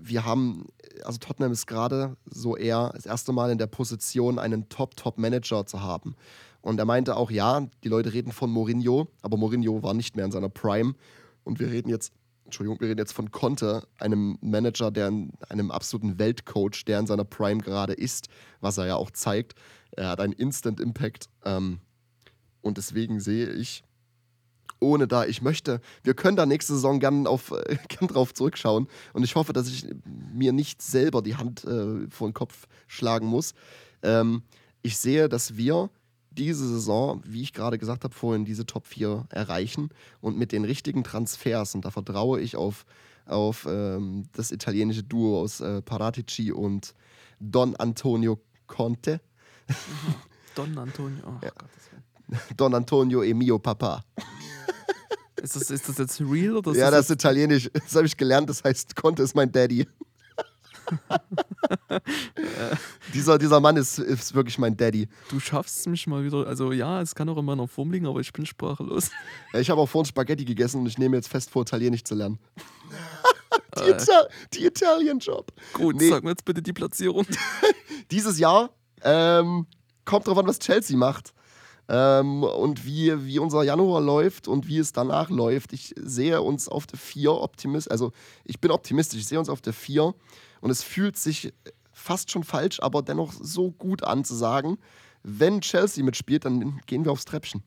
wir 0.00 0.24
haben, 0.24 0.68
also 1.04 1.18
Tottenham 1.18 1.52
ist 1.52 1.66
gerade 1.66 2.16
so 2.24 2.56
eher 2.56 2.92
das 2.94 3.04
erste 3.04 3.32
Mal 3.32 3.50
in 3.50 3.58
der 3.58 3.66
Position, 3.66 4.38
einen 4.38 4.70
Top-Top-Manager 4.70 5.66
zu 5.66 5.82
haben. 5.82 6.16
Und 6.62 6.78
er 6.78 6.84
meinte 6.84 7.16
auch, 7.16 7.30
ja, 7.30 7.66
die 7.84 7.88
Leute 7.88 8.12
reden 8.12 8.32
von 8.32 8.50
Mourinho, 8.50 9.08
aber 9.22 9.36
Mourinho 9.36 9.82
war 9.82 9.94
nicht 9.94 10.16
mehr 10.16 10.24
in 10.24 10.32
seiner 10.32 10.48
Prime. 10.48 10.94
Und 11.44 11.58
wir 11.58 11.70
reden 11.70 11.88
jetzt, 11.88 12.12
Entschuldigung, 12.44 12.80
wir 12.80 12.88
reden 12.88 12.98
jetzt 12.98 13.12
von 13.12 13.30
Conte, 13.30 13.86
einem 13.98 14.38
Manager, 14.42 14.90
der 14.90 15.08
in, 15.08 15.32
einem 15.48 15.70
absoluten 15.70 16.18
Weltcoach, 16.18 16.84
der 16.86 16.98
in 16.98 17.06
seiner 17.06 17.24
Prime 17.24 17.62
gerade 17.62 17.94
ist, 17.94 18.28
was 18.60 18.76
er 18.78 18.86
ja 18.86 18.96
auch 18.96 19.10
zeigt. 19.10 19.54
Er 19.92 20.08
hat 20.08 20.20
einen 20.20 20.32
Instant 20.32 20.80
Impact. 20.80 21.28
Ähm, 21.44 21.80
und 22.60 22.76
deswegen 22.76 23.20
sehe 23.20 23.50
ich, 23.50 23.82
ohne 24.80 25.06
da, 25.06 25.24
ich 25.24 25.42
möchte, 25.42 25.80
wir 26.02 26.14
können 26.14 26.36
da 26.36 26.46
nächste 26.46 26.74
Saison 26.74 27.00
gern, 27.00 27.26
auf, 27.26 27.52
äh, 27.52 27.76
gern 27.88 28.08
drauf 28.08 28.34
zurückschauen. 28.34 28.88
Und 29.12 29.22
ich 29.22 29.34
hoffe, 29.34 29.52
dass 29.52 29.68
ich 29.68 29.86
mir 30.04 30.52
nicht 30.52 30.82
selber 30.82 31.22
die 31.22 31.36
Hand 31.36 31.64
äh, 31.64 32.08
vor 32.10 32.28
den 32.28 32.34
Kopf 32.34 32.66
schlagen 32.86 33.26
muss. 33.26 33.54
Ähm, 34.02 34.42
ich 34.82 34.98
sehe, 34.98 35.28
dass 35.28 35.56
wir 35.56 35.90
diese 36.30 36.66
Saison, 36.66 37.22
wie 37.26 37.42
ich 37.42 37.52
gerade 37.52 37.78
gesagt 37.78 38.04
habe, 38.04 38.14
vorhin 38.14 38.44
diese 38.44 38.66
Top 38.66 38.86
4 38.86 39.26
erreichen 39.30 39.90
und 40.20 40.38
mit 40.38 40.52
den 40.52 40.64
richtigen 40.64 41.04
Transfers, 41.04 41.74
und 41.74 41.84
da 41.84 41.90
vertraue 41.90 42.40
ich 42.40 42.56
auf, 42.56 42.86
auf 43.26 43.66
ähm, 43.68 44.24
das 44.32 44.52
italienische 44.52 45.02
Duo 45.02 45.40
aus 45.40 45.60
äh, 45.60 45.82
Paratici 45.82 46.52
und 46.52 46.94
Don 47.40 47.74
Antonio 47.76 48.40
Conte, 48.66 49.20
Don 50.54 50.76
Antonio. 50.78 51.22
Oh, 51.26 51.44
Ja. 51.44 51.52
Willen. 52.30 52.42
Don 52.56 52.74
Antonio 52.74 53.22
e 53.22 53.34
mio 53.34 53.58
Papa. 53.58 54.04
Ist 55.42 55.56
das, 55.56 55.70
ist 55.70 55.88
das 55.88 55.98
jetzt 55.98 56.20
real 56.20 56.58
oder 56.58 56.72
ist 56.72 56.76
ja, 56.76 56.90
das 56.90 57.06
das 57.06 57.10
ist 57.10 57.14
italienisch, 57.14 57.70
das 57.72 57.94
habe 57.94 58.06
ich 58.06 58.16
gelernt, 58.16 58.50
das 58.50 58.62
heißt 58.62 58.94
Conte 58.94 59.22
ist 59.22 59.34
mein 59.34 59.50
Daddy. 59.50 59.86
dieser, 63.14 63.38
dieser 63.38 63.60
Mann 63.60 63.76
ist, 63.76 63.98
ist 63.98 64.34
wirklich 64.34 64.58
mein 64.58 64.76
Daddy. 64.76 65.08
Du 65.30 65.40
schaffst 65.40 65.86
mich 65.86 66.06
mal 66.06 66.24
wieder. 66.24 66.46
Also 66.46 66.72
ja, 66.72 67.00
es 67.00 67.14
kann 67.14 67.28
auch 67.28 67.38
in 67.38 67.44
meiner 67.44 67.68
Form 67.68 67.90
liegen, 67.92 68.06
aber 68.06 68.20
ich 68.20 68.32
bin 68.32 68.46
sprachlos. 68.46 69.10
Ich 69.52 69.70
habe 69.70 69.80
auch 69.80 69.88
vorhin 69.88 70.06
Spaghetti 70.06 70.44
gegessen 70.44 70.80
und 70.80 70.86
ich 70.86 70.98
nehme 70.98 71.16
jetzt 71.16 71.28
fest 71.28 71.50
vor, 71.50 71.62
Italienisch 71.62 72.04
zu 72.04 72.14
lernen. 72.14 72.38
die, 73.78 73.90
Ital 73.90 74.28
die 74.52 74.66
Italian-Job. 74.66 75.52
gut, 75.72 75.96
Nee. 75.96 76.08
sag 76.08 76.24
mir 76.24 76.30
jetzt 76.30 76.44
bitte 76.44 76.62
die 76.62 76.72
Platzierung. 76.72 77.26
Dieses 78.10 78.38
Jahr 78.38 78.70
ähm, 79.02 79.66
kommt 80.04 80.26
drauf 80.26 80.38
an, 80.38 80.46
was 80.46 80.58
Chelsea 80.58 80.96
macht. 80.96 81.32
Ähm, 81.92 82.44
und 82.44 82.84
wie, 82.84 83.26
wie 83.26 83.40
unser 83.40 83.64
Januar 83.64 84.00
läuft 84.00 84.46
und 84.46 84.68
wie 84.68 84.78
es 84.78 84.92
danach 84.92 85.28
läuft. 85.28 85.72
Ich 85.72 85.92
sehe 86.00 86.40
uns 86.40 86.68
auf 86.68 86.86
der 86.86 87.00
4 87.00 87.32
optimistisch. 87.32 87.90
Also 87.90 88.12
ich 88.44 88.60
bin 88.60 88.70
optimistisch, 88.70 89.18
ich 89.20 89.26
sehe 89.26 89.40
uns 89.40 89.48
auf 89.48 89.60
der 89.60 89.72
4 89.72 90.14
und 90.60 90.70
es 90.70 90.82
fühlt 90.82 91.16
sich 91.16 91.52
fast 91.92 92.30
schon 92.30 92.44
falsch, 92.44 92.80
aber 92.80 93.02
dennoch 93.02 93.32
so 93.32 93.70
gut 93.72 94.02
an 94.04 94.24
zu 94.24 94.34
sagen, 94.34 94.78
wenn 95.22 95.60
Chelsea 95.60 96.02
mitspielt, 96.04 96.44
dann 96.44 96.80
gehen 96.86 97.04
wir 97.04 97.12
aufs 97.12 97.24
Treppchen. 97.26 97.62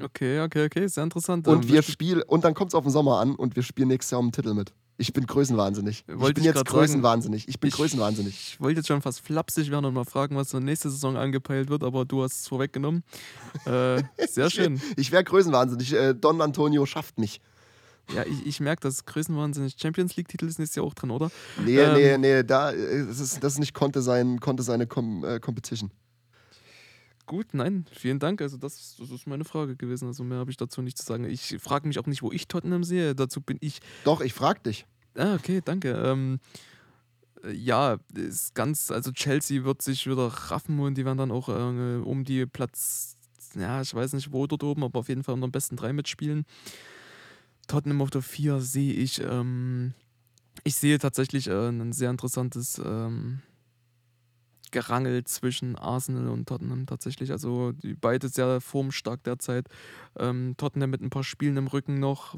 Okay, 0.00 0.40
okay, 0.42 0.66
okay, 0.66 0.86
sehr 0.86 1.02
interessant. 1.04 1.48
Und 1.48 1.64
Ähm, 1.64 1.68
wir 1.68 1.82
spielen, 1.82 2.22
und 2.22 2.44
dann 2.44 2.54
kommt 2.54 2.70
es 2.70 2.74
auf 2.74 2.84
den 2.84 2.92
Sommer 2.92 3.18
an 3.18 3.34
und 3.34 3.56
wir 3.56 3.62
spielen 3.64 3.88
nächstes 3.88 4.12
Jahr 4.12 4.20
um 4.20 4.26
den 4.28 4.32
Titel 4.32 4.54
mit. 4.54 4.72
Ich 5.00 5.12
bin 5.12 5.26
größenwahnsinnig. 5.26 6.04
Ich 6.08 6.16
bin 6.16 6.26
ich 6.38 6.44
jetzt 6.44 6.54
grad 6.56 6.68
sagen. 6.68 6.78
größenwahnsinnig. 6.78 7.48
Ich 7.48 7.58
bin 7.60 7.68
Ich- 7.68 7.74
größenwahnsinnig. 7.74 8.34
Ich 8.54 8.60
wollte 8.60 8.80
jetzt 8.80 8.88
schon 8.88 9.00
fast 9.02 9.20
flapsig 9.20 9.70
werden 9.70 9.84
und 9.86 9.94
mal 9.94 10.04
fragen, 10.04 10.36
was 10.36 10.50
so 10.50 10.58
nächste 10.60 10.90
Saison 10.90 11.16
angepeilt 11.16 11.68
wird, 11.68 11.82
aber 11.84 12.04
du 12.04 12.22
hast 12.22 12.40
es 12.40 12.48
vorweggenommen. 12.48 13.02
Äh, 13.64 14.02
sehr 14.28 14.50
schön. 14.50 14.80
Ich 14.96 15.10
wäre 15.12 15.22
größenwahnsinnig. 15.24 15.92
Äh, 15.94 16.14
Don 16.14 16.40
Antonio 16.40 16.84
schafft 16.86 17.18
mich. 17.18 17.40
Ja, 18.14 18.24
ich, 18.24 18.46
ich 18.46 18.60
merke, 18.60 18.80
dass 18.80 19.04
Größenwahnsinnig 19.04 19.76
Champions 19.78 20.16
League-Titel 20.16 20.46
ist 20.46 20.58
nächstes 20.58 20.76
Jahr 20.76 20.86
auch 20.86 20.94
drin, 20.94 21.10
oder? 21.10 21.30
Nee, 21.64 21.78
Ähm. 21.78 21.94
nee, 21.94 22.18
nee, 22.18 22.42
da, 22.42 22.72
äh, 22.72 23.06
das, 23.06 23.20
ist, 23.20 23.44
das 23.44 23.58
nicht 23.58 23.74
konnte 23.74 24.00
sein, 24.02 24.40
konnte 24.40 24.62
seine 24.62 24.86
Com 24.86 25.24
äh, 25.24 25.40
Competition. 25.40 25.90
Gut, 27.26 27.52
nein, 27.52 27.84
vielen 27.92 28.18
Dank. 28.18 28.40
Also 28.40 28.56
das, 28.56 28.96
das 28.98 29.10
ist 29.10 29.26
meine 29.26 29.44
Frage 29.44 29.76
gewesen. 29.76 30.06
Also 30.08 30.24
mehr 30.24 30.38
habe 30.38 30.50
ich 30.50 30.56
dazu 30.56 30.80
nicht 30.80 30.96
zu 30.96 31.04
sagen. 31.04 31.24
Ich 31.24 31.58
frage 31.60 31.86
mich 31.86 31.98
auch 31.98 32.06
nicht, 32.06 32.22
wo 32.22 32.32
ich 32.32 32.48
Tottenham 32.48 32.84
sehe. 32.84 33.14
Dazu 33.14 33.42
bin 33.42 33.58
ich 33.60 33.80
Doch, 34.04 34.22
ich 34.22 34.32
frag 34.32 34.62
dich. 34.64 34.86
Ah, 35.14 35.34
okay, 35.34 35.60
danke. 35.62 35.90
Ähm, 35.90 36.40
äh, 37.44 37.52
ja, 37.52 37.98
ist 38.14 38.54
ganz, 38.54 38.90
also 38.90 39.12
Chelsea 39.12 39.64
wird 39.64 39.82
sich 39.82 40.06
wieder 40.06 40.28
raffen 40.28 40.78
und 40.80 40.96
die 40.96 41.04
werden 41.04 41.18
dann 41.18 41.30
auch 41.30 41.50
äh, 41.50 42.00
um 42.02 42.24
die 42.24 42.46
Platz, 42.46 43.18
ja, 43.54 43.82
ich 43.82 43.94
weiß 43.94 44.14
nicht 44.14 44.32
wo 44.32 44.46
dort 44.46 44.62
oben, 44.64 44.82
aber 44.84 45.00
auf 45.00 45.08
jeden 45.10 45.22
Fall 45.22 45.34
unter 45.34 45.48
den 45.48 45.52
besten 45.52 45.76
drei 45.76 45.92
mitspielen. 45.92 46.46
Tottenham 47.68 48.02
auf 48.02 48.10
der 48.10 48.22
4 48.22 48.60
sehe 48.60 48.92
ich, 48.92 49.20
ähm, 49.22 49.94
ich 50.64 50.74
sehe 50.74 50.98
tatsächlich 50.98 51.46
äh, 51.46 51.68
ein 51.68 51.92
sehr 51.92 52.10
interessantes 52.10 52.80
ähm, 52.84 53.40
Gerangel 54.70 55.24
zwischen 55.24 55.76
Arsenal 55.76 56.28
und 56.28 56.48
Tottenham 56.48 56.86
tatsächlich. 56.86 57.30
Also 57.30 57.72
die 57.72 57.94
beide 57.94 58.28
sehr 58.28 58.60
formstark 58.60 59.22
derzeit. 59.24 59.66
Ähm, 60.18 60.54
Tottenham 60.56 60.90
mit 60.90 61.00
ein 61.00 61.10
paar 61.10 61.24
Spielen 61.24 61.56
im 61.56 61.68
Rücken 61.68 62.00
noch. 62.00 62.36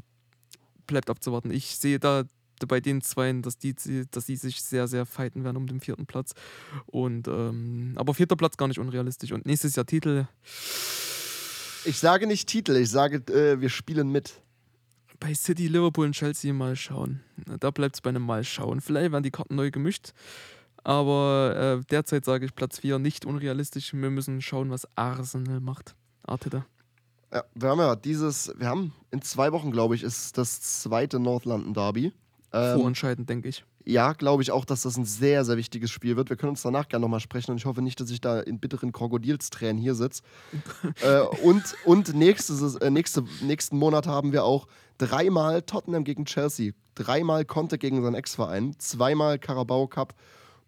Bleibt 0.87 1.09
abzuwarten. 1.09 1.51
Ich 1.51 1.77
sehe 1.77 1.99
da 1.99 2.23
bei 2.67 2.79
den 2.79 3.01
Zweien, 3.01 3.41
dass 3.41 3.57
die, 3.57 3.73
dass 4.11 4.25
die 4.25 4.35
sich 4.35 4.61
sehr, 4.61 4.87
sehr 4.87 5.05
fighten 5.05 5.43
werden 5.43 5.57
um 5.57 5.67
den 5.67 5.79
vierten 5.79 6.05
Platz. 6.05 6.33
Und 6.85 7.27
ähm, 7.27 7.93
aber 7.95 8.13
vierter 8.13 8.35
Platz 8.35 8.57
gar 8.57 8.67
nicht 8.67 8.79
unrealistisch. 8.79 9.31
Und 9.31 9.45
nächstes 9.45 9.75
Jahr 9.75 9.85
Titel 9.85 10.27
Ich 11.85 11.99
sage 11.99 12.27
nicht 12.27 12.47
Titel, 12.47 12.75
ich 12.75 12.89
sage, 12.89 13.17
äh, 13.33 13.59
wir 13.59 13.69
spielen 13.69 14.11
mit. 14.11 14.41
Bei 15.21 15.33
City, 15.35 15.67
Liverpool 15.67 16.07
und 16.07 16.13
Chelsea 16.13 16.51
mal 16.51 16.75
schauen. 16.75 17.21
Da 17.59 17.71
bleibt 17.71 17.95
es 17.95 18.01
bei 18.01 18.09
einem 18.09 18.23
Mal 18.23 18.43
schauen. 18.43 18.81
Vielleicht 18.81 19.11
werden 19.11 19.23
die 19.23 19.31
Karten 19.31 19.55
neu 19.55 19.71
gemischt. 19.71 20.13
Aber 20.83 21.79
äh, 21.79 21.85
derzeit 21.89 22.25
sage 22.25 22.45
ich 22.45 22.55
Platz 22.55 22.79
4 22.79 22.97
nicht 22.97 23.25
unrealistisch. 23.25 23.93
Wir 23.93 24.09
müssen 24.09 24.41
schauen, 24.41 24.71
was 24.71 24.87
Arsenal 24.97 25.61
macht. 25.61 25.95
Arteta. 26.23 26.65
Ja, 27.31 27.43
wir 27.53 27.69
haben 27.69 27.79
ja 27.79 27.95
dieses, 27.95 28.51
wir 28.57 28.67
haben 28.67 28.93
in 29.11 29.21
zwei 29.21 29.51
Wochen, 29.51 29.71
glaube 29.71 29.95
ich, 29.95 30.03
ist 30.03 30.37
das 30.37 30.59
zweite 30.59 31.19
North 31.19 31.45
London 31.45 31.73
Derby. 31.73 32.11
Ähm, 32.51 32.79
Vorentscheidend, 32.79 33.29
denke 33.29 33.47
ich. 33.47 33.63
Ja, 33.85 34.13
glaube 34.13 34.43
ich 34.43 34.51
auch, 34.51 34.65
dass 34.65 34.83
das 34.83 34.97
ein 34.97 35.05
sehr, 35.05 35.45
sehr 35.45 35.57
wichtiges 35.57 35.91
Spiel 35.91 36.15
wird. 36.15 36.29
Wir 36.29 36.37
können 36.37 36.51
uns 36.51 36.61
danach 36.61 36.87
gerne 36.87 37.03
nochmal 37.03 37.19
sprechen 37.19 37.51
und 37.51 37.57
ich 37.57 37.65
hoffe 37.65 37.81
nicht, 37.81 37.99
dass 37.99 38.09
ich 38.09 38.21
da 38.21 38.39
in 38.39 38.59
bitteren 38.59 38.91
Krokodilstränen 38.91 39.81
hier 39.81 39.95
sitze. 39.95 40.23
äh, 41.01 41.21
und 41.43 41.63
und 41.85 42.13
nächste, 42.13 42.53
Saison- 42.53 42.81
äh, 42.81 42.89
nächste, 42.89 43.23
nächsten 43.41 43.77
Monat 43.77 44.07
haben 44.07 44.31
wir 44.31 44.43
auch 44.43 44.67
dreimal 44.97 45.61
Tottenham 45.61 46.03
gegen 46.03 46.25
Chelsea, 46.25 46.73
dreimal 46.95 47.45
Conte 47.45 47.77
gegen 47.77 48.01
seinen 48.03 48.15
Ex-Verein, 48.15 48.75
zweimal 48.77 49.39
Carabao 49.39 49.87
Cup 49.87 50.13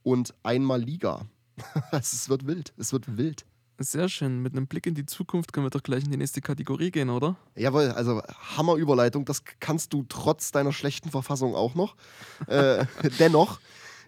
und 0.04 0.34
einmal 0.44 0.82
Liga. 0.82 1.26
es 1.92 2.30
wird 2.30 2.48
wild, 2.48 2.74
es 2.78 2.94
wird 2.94 3.18
wild. 3.18 3.46
Sehr 3.80 4.08
schön. 4.08 4.42
Mit 4.42 4.54
einem 4.54 4.68
Blick 4.68 4.86
in 4.86 4.94
die 4.94 5.06
Zukunft 5.06 5.52
können 5.52 5.66
wir 5.66 5.72
doch 5.72 5.82
gleich 5.82 6.04
in 6.04 6.12
die 6.12 6.18
nächste 6.18 6.42
Kategorie 6.42 6.92
gehen, 6.92 7.10
oder? 7.10 7.36
Jawohl, 7.56 7.90
also 7.90 8.22
Hammerüberleitung, 8.56 9.26
das 9.26 9.44
kannst 9.60 9.94
du 9.94 10.06
trotz 10.08 10.52
deiner 10.52 10.72
schlechten 10.72 11.10
Verfassung 11.10 11.56
auch 11.56 11.74
noch. 11.74 11.96
Äh, 12.48 12.86
dennoch, 13.20 13.60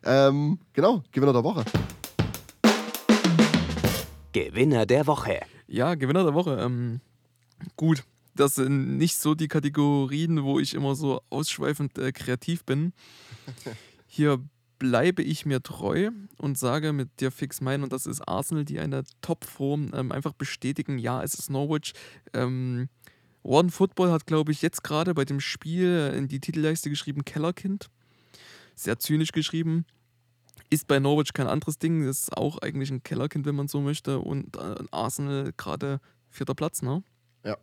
ähm, 0.04 0.60
genau, 0.74 1.04
Gewinner 1.12 1.34
der 1.34 1.44
Woche. 1.44 1.66
Gewinner 4.34 4.86
der 4.86 5.08
Woche. 5.08 5.40
Ja, 5.68 5.96
Gewinner 5.96 6.24
der 6.24 6.34
Woche. 6.34 6.60
Ähm, 6.62 7.02
gut. 7.76 8.04
Das 8.36 8.56
sind 8.56 8.98
nicht 8.98 9.18
so 9.18 9.34
die 9.34 9.48
Kategorien, 9.48 10.44
wo 10.44 10.60
ich 10.60 10.74
immer 10.74 10.94
so 10.96 11.22
ausschweifend 11.30 11.98
äh, 11.98 12.12
kreativ 12.12 12.66
bin. 12.66 12.92
Hier 14.08 14.44
bleibe 14.80 15.22
ich 15.22 15.46
mir 15.46 15.62
treu 15.62 16.12
und 16.38 16.58
sage 16.58 16.94
mit 16.94 17.20
dir 17.20 17.32
fix 17.32 17.62
mein, 17.62 17.84
und 17.84 17.94
das 17.94 18.06
ist 18.06 18.22
Arsenal, 18.22 18.66
die 18.66 18.80
eine 18.80 19.04
Topform 19.22 19.92
ähm, 19.94 20.12
einfach 20.12 20.34
bestätigen. 20.34 20.98
Ja, 20.98 21.24
es 21.24 21.34
ist 21.34 21.50
Norwich. 21.50 21.94
Ähm, 22.34 22.90
One 23.44 23.70
Football 23.70 24.12
hat, 24.12 24.26
glaube 24.26 24.52
ich, 24.52 24.62
jetzt 24.62 24.84
gerade 24.84 25.14
bei 25.14 25.24
dem 25.24 25.40
Spiel 25.40 26.14
in 26.16 26.28
die 26.28 26.40
Titelleiste 26.40 26.90
geschrieben 26.90 27.26
Kellerkind. 27.26 27.90
Sehr 28.74 28.98
zynisch 28.98 29.32
geschrieben. 29.32 29.86
Ist 30.72 30.88
bei 30.88 31.00
Norwich 31.00 31.34
kein 31.34 31.48
anderes 31.48 31.78
Ding. 31.78 32.08
Ist 32.08 32.36
auch 32.36 32.58
eigentlich 32.58 32.90
ein 32.90 33.04
Kellerkind, 33.04 33.46
wenn 33.46 33.56
man 33.56 33.68
so 33.68 33.82
möchte. 33.82 34.20
Und 34.20 34.58
äh, 34.58 34.84
Arsenal 34.92 35.54
gerade 35.58 36.00
vierter 36.30 36.56
Platz, 36.56 36.82
ne? 36.82 37.04
Ja. 37.44 37.58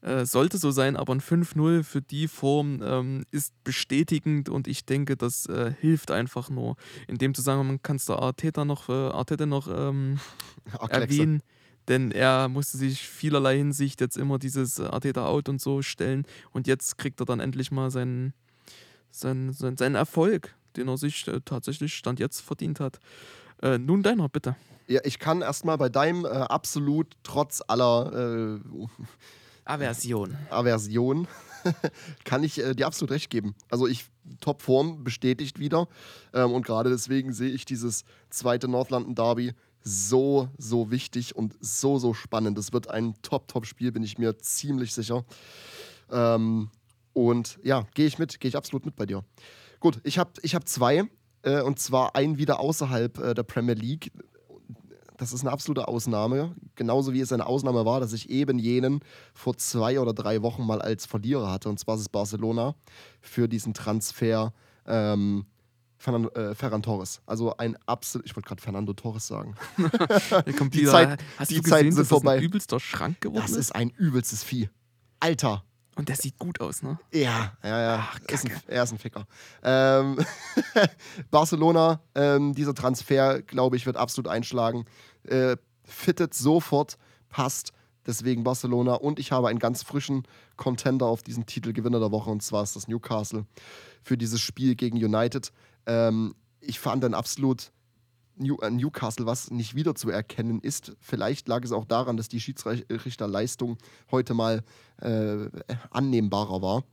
Äh, 0.00 0.26
sollte 0.26 0.58
so 0.58 0.70
sein, 0.70 0.96
aber 0.96 1.12
ein 1.12 1.20
5-0 1.20 1.82
für 1.82 2.00
die 2.00 2.28
Form 2.28 2.80
ähm, 2.84 3.24
ist 3.32 3.52
bestätigend 3.64 4.48
und 4.48 4.68
ich 4.68 4.86
denke, 4.86 5.16
das 5.16 5.46
äh, 5.46 5.74
hilft 5.80 6.12
einfach 6.12 6.50
nur. 6.50 6.76
In 7.08 7.18
dem 7.18 7.34
Zusammenhang 7.34 7.80
kannst 7.82 8.08
du 8.08 8.14
Arteta 8.14 8.64
noch, 8.64 8.88
äh, 8.88 8.92
Arteta 8.92 9.46
noch 9.46 9.66
ähm, 9.66 10.20
erwähnen, 10.88 11.42
denn 11.88 12.12
er 12.12 12.48
musste 12.48 12.78
sich 12.78 13.00
vielerlei 13.08 13.56
Hinsicht 13.56 14.00
jetzt 14.00 14.16
immer 14.16 14.38
dieses 14.38 14.78
Arteta 14.78 15.26
out 15.26 15.48
und 15.48 15.60
so 15.60 15.82
stellen 15.82 16.26
und 16.52 16.68
jetzt 16.68 16.96
kriegt 16.96 17.18
er 17.18 17.26
dann 17.26 17.40
endlich 17.40 17.72
mal 17.72 17.90
seinen, 17.90 18.34
seinen, 19.10 19.52
seinen, 19.52 19.76
seinen 19.76 19.96
Erfolg, 19.96 20.54
den 20.76 20.86
er 20.86 20.96
sich 20.96 21.26
äh, 21.26 21.40
tatsächlich 21.44 21.94
Stand 21.94 22.20
jetzt 22.20 22.40
verdient 22.40 22.78
hat. 22.78 23.00
Äh, 23.62 23.78
nun 23.78 24.04
deiner, 24.04 24.28
bitte. 24.28 24.54
Ja, 24.86 25.00
ich 25.02 25.18
kann 25.18 25.42
erstmal 25.42 25.76
bei 25.76 25.88
deinem 25.88 26.24
äh, 26.24 26.28
absolut 26.28 27.16
trotz 27.24 27.62
aller 27.66 28.60
äh, 28.60 28.86
Aversion. 29.68 30.36
Aversion 30.50 31.28
kann 32.24 32.42
ich 32.42 32.58
äh, 32.58 32.74
dir 32.74 32.86
absolut 32.86 33.10
recht 33.12 33.30
geben. 33.30 33.54
Also 33.70 33.86
ich 33.86 34.06
Topform 34.40 35.04
bestätigt 35.04 35.58
wieder 35.58 35.88
ähm, 36.32 36.52
und 36.52 36.64
gerade 36.64 36.90
deswegen 36.90 37.32
sehe 37.32 37.50
ich 37.50 37.64
dieses 37.64 38.04
zweite 38.30 38.68
Nordlanden 38.68 39.14
Derby 39.14 39.52
so 39.82 40.48
so 40.56 40.90
wichtig 40.90 41.36
und 41.36 41.54
so 41.60 41.98
so 41.98 42.14
spannend. 42.14 42.56
Es 42.58 42.72
wird 42.72 42.88
ein 42.88 43.14
Top 43.22 43.48
Top 43.48 43.66
Spiel, 43.66 43.92
bin 43.92 44.02
ich 44.02 44.18
mir 44.18 44.38
ziemlich 44.38 44.94
sicher. 44.94 45.24
Ähm, 46.10 46.70
und 47.12 47.58
ja, 47.62 47.86
gehe 47.94 48.06
ich 48.06 48.18
mit, 48.18 48.40
gehe 48.40 48.48
ich 48.48 48.56
absolut 48.56 48.86
mit 48.86 48.96
bei 48.96 49.04
dir. 49.04 49.24
Gut, 49.80 50.00
ich 50.02 50.18
habe 50.18 50.30
ich 50.42 50.54
hab 50.54 50.66
zwei 50.66 51.04
äh, 51.42 51.60
und 51.60 51.78
zwar 51.78 52.16
einen 52.16 52.38
wieder 52.38 52.60
außerhalb 52.60 53.18
äh, 53.18 53.34
der 53.34 53.42
Premier 53.42 53.74
League. 53.74 54.12
Das 55.18 55.32
ist 55.32 55.42
eine 55.42 55.50
absolute 55.50 55.86
Ausnahme, 55.88 56.54
genauso 56.76 57.12
wie 57.12 57.20
es 57.20 57.32
eine 57.32 57.44
Ausnahme 57.46 57.84
war, 57.84 58.00
dass 58.00 58.12
ich 58.14 58.30
eben 58.30 58.58
jenen 58.58 59.00
vor 59.34 59.56
zwei 59.56 60.00
oder 60.00 60.14
drei 60.14 60.40
Wochen 60.42 60.64
mal 60.64 60.80
als 60.80 61.04
Verlierer 61.06 61.50
hatte. 61.50 61.68
Und 61.68 61.78
zwar 61.78 61.96
ist 61.96 62.02
es 62.02 62.08
Barcelona 62.08 62.74
für 63.20 63.48
diesen 63.48 63.74
Transfer 63.74 64.52
ähm, 64.86 65.44
Fernando, 65.98 66.30
äh, 66.30 66.54
Ferran 66.54 66.82
Torres. 66.82 67.20
Also 67.26 67.56
ein 67.56 67.76
absolut, 67.86 68.26
ich 68.26 68.36
wollte 68.36 68.46
gerade 68.48 68.62
Fernando 68.62 68.92
Torres 68.94 69.26
sagen. 69.26 69.54
Die 70.46 70.72
wieder- 70.72 70.92
Zeit- 70.92 71.20
hast 71.36 71.50
die 71.50 71.56
du 71.56 71.62
Zeiten 71.62 71.62
gesehen, 71.62 71.80
sind 71.80 71.88
dass 71.90 71.96
das 71.96 72.08
vorbei. 72.08 72.36
ein 72.36 72.42
übelster 72.44 72.78
Schrank 72.80 73.20
geworden 73.20 73.42
Das 73.42 73.50
ist? 73.50 73.56
ist 73.58 73.74
ein 73.74 73.90
übelstes 73.90 74.44
Vieh. 74.44 74.70
Alter, 75.20 75.64
Und 75.98 76.08
der 76.08 76.16
sieht 76.16 76.38
gut 76.38 76.60
aus, 76.60 76.82
ne? 76.82 76.96
Ja, 77.12 77.52
ja, 77.64 77.80
ja. 77.80 78.08
ist 78.28 78.46
ein, 78.46 78.52
er 78.68 78.84
ist 78.84 78.92
ein 78.92 78.98
Ficker. 78.98 79.26
Ähm, 79.64 80.16
Barcelona, 81.32 82.00
ähm, 82.14 82.54
dieser 82.54 82.72
Transfer, 82.72 83.42
glaube 83.42 83.74
ich, 83.76 83.84
wird 83.84 83.96
absolut 83.96 84.28
einschlagen. 84.28 84.84
Äh, 85.24 85.56
fittet 85.84 86.34
sofort, 86.34 86.98
passt. 87.28 87.72
Deswegen 88.06 88.44
Barcelona. 88.44 88.94
Und 88.94 89.18
ich 89.18 89.32
habe 89.32 89.48
einen 89.48 89.58
ganz 89.58 89.82
frischen 89.82 90.22
Contender 90.56 91.06
auf 91.06 91.24
diesen 91.24 91.46
Titelgewinner 91.46 91.98
der 91.98 92.12
Woche, 92.12 92.30
und 92.30 92.44
zwar 92.44 92.62
ist 92.62 92.76
das 92.76 92.86
Newcastle 92.86 93.44
für 94.02 94.16
dieses 94.16 94.40
Spiel 94.40 94.76
gegen 94.76 94.96
United. 94.96 95.52
Ähm, 95.86 96.36
ich 96.60 96.78
fand 96.78 97.02
dann 97.02 97.12
absolut 97.12 97.72
Newcastle, 98.38 99.26
was 99.26 99.50
nicht 99.50 99.74
wiederzuerkennen 99.74 100.60
ist. 100.60 100.96
Vielleicht 101.00 101.48
lag 101.48 101.64
es 101.64 101.72
auch 101.72 101.84
daran, 101.84 102.16
dass 102.16 102.28
die 102.28 102.40
Schiedsrichterleistung 102.40 103.78
heute 104.10 104.34
mal 104.34 104.62
äh, 105.00 105.48
annehmbarer 105.90 106.62
war. 106.62 106.84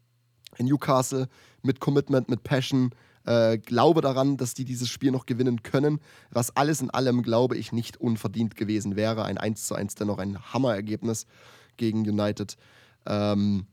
In 0.58 0.68
Newcastle 0.68 1.28
mit 1.62 1.80
Commitment, 1.80 2.30
mit 2.30 2.43
Passion, 2.43 2.91
äh, 3.26 3.58
glaube 3.58 4.02
daran, 4.02 4.38
dass 4.38 4.54
die 4.54 4.66
dieses 4.66 4.89
Spiel 4.89 5.12
noch 5.12 5.26
gewinnen 5.26 5.64
können, 5.64 6.00
was 6.30 6.56
alles 6.56 6.82
in 6.82 6.89
allem, 6.89 7.24
glaube 7.24 7.58
ich, 7.58 7.72
nicht 7.72 7.98
unverdient 7.98 8.56
gewesen 8.56 8.96
wäre. 8.96 9.26
Ein 9.26 9.38
1 9.38 9.68
zu 9.68 9.76
1 9.76 9.96
dennoch 9.96 10.20
ein 10.20 10.54
Hammerergebnis 10.54 11.26
gegen 11.78 12.08
United. 12.08 12.58
Ähm, 13.06 13.66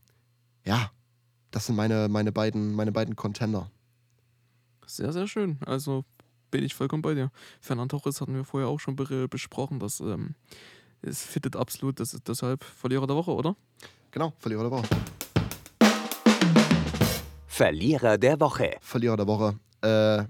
ja, 0.65 0.91
das 1.51 1.67
sind 1.67 1.77
meine, 1.77 2.09
meine, 2.09 2.33
beiden, 2.33 2.73
meine 2.75 2.93
beiden 2.93 3.15
Contender. 3.17 3.71
Sehr, 4.87 5.13
sehr 5.13 5.27
schön. 5.27 5.59
Also 5.65 6.05
bin 6.53 6.63
ich 6.63 6.75
vollkommen 6.77 7.03
bei 7.03 7.15
dir. 7.15 7.33
Fernando 7.61 7.99
Torres 7.99 8.21
hatten 8.21 8.35
wir 8.35 8.45
vorher 8.45 8.69
auch 8.69 8.79
schon 8.79 8.95
be 8.95 9.27
besprochen. 9.27 9.81
Das 9.81 9.99
ähm, 9.99 10.37
es 11.01 11.25
fittet 11.25 11.57
absolut. 11.57 11.99
Das 11.99 12.15
ist 12.15 12.29
deshalb 12.29 12.63
Verlierer 12.63 13.09
der 13.09 13.17
Woche, 13.17 13.33
oder? 13.33 13.57
Genau, 14.13 14.33
Verlierer 14.39 14.63
der 14.63 14.71
Woche. 14.71 14.89
Verlierer 17.49 18.19
der 18.19 18.39
Woche. 18.39 18.77
Verlierer 18.81 19.17
der 19.17 19.27
Woche. 19.27 19.59
Äh, 19.81 20.25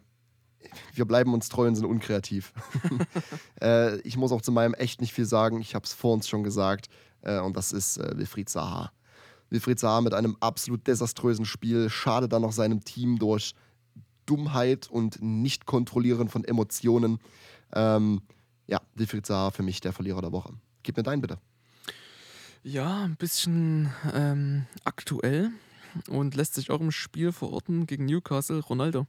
wir 0.94 1.04
bleiben 1.04 1.34
uns 1.34 1.48
treu 1.48 1.66
und 1.66 1.74
sind 1.74 1.84
unkreativ. 1.84 2.52
äh, 3.60 3.98
ich 4.00 4.16
muss 4.16 4.32
auch 4.32 4.40
zu 4.40 4.52
meinem 4.52 4.74
echt 4.74 5.00
nicht 5.00 5.12
viel 5.12 5.26
sagen. 5.26 5.60
Ich 5.60 5.74
habe 5.74 5.84
es 5.84 5.92
vor 5.92 6.14
uns 6.14 6.28
schon 6.28 6.44
gesagt. 6.44 6.88
Äh, 7.20 7.40
und 7.40 7.56
das 7.56 7.72
ist 7.72 7.98
äh, 7.98 8.16
Wilfried 8.16 8.48
Zaha. 8.48 8.92
Wilfried 9.50 9.78
Zaha 9.78 10.00
mit 10.00 10.14
einem 10.14 10.36
absolut 10.40 10.86
desaströsen 10.86 11.44
Spiel. 11.44 11.90
Schade 11.90 12.28
dann 12.28 12.42
noch 12.42 12.52
seinem 12.52 12.84
Team 12.84 13.18
durch 13.18 13.54
Dummheit 14.26 14.88
und 14.88 15.22
Nicht-Kontrollieren 15.22 16.28
von 16.28 16.44
Emotionen. 16.44 17.18
Ähm, 17.74 18.22
ja, 18.66 18.80
Wilfried 18.94 19.26
Zaha 19.26 19.50
für 19.50 19.62
mich 19.62 19.80
der 19.80 19.92
Verlierer 19.92 20.20
der 20.20 20.32
Woche. 20.32 20.52
Gib 20.82 20.96
mir 20.96 21.02
deinen 21.02 21.20
bitte. 21.20 21.38
Ja, 22.62 23.04
ein 23.04 23.16
bisschen 23.16 23.92
ähm, 24.14 24.66
aktuell 24.84 25.50
und 26.08 26.34
lässt 26.36 26.54
sich 26.54 26.70
auch 26.70 26.80
im 26.80 26.92
Spiel 26.92 27.32
verorten 27.32 27.86
gegen 27.86 28.06
Newcastle, 28.06 28.60
Ronaldo. 28.60 29.06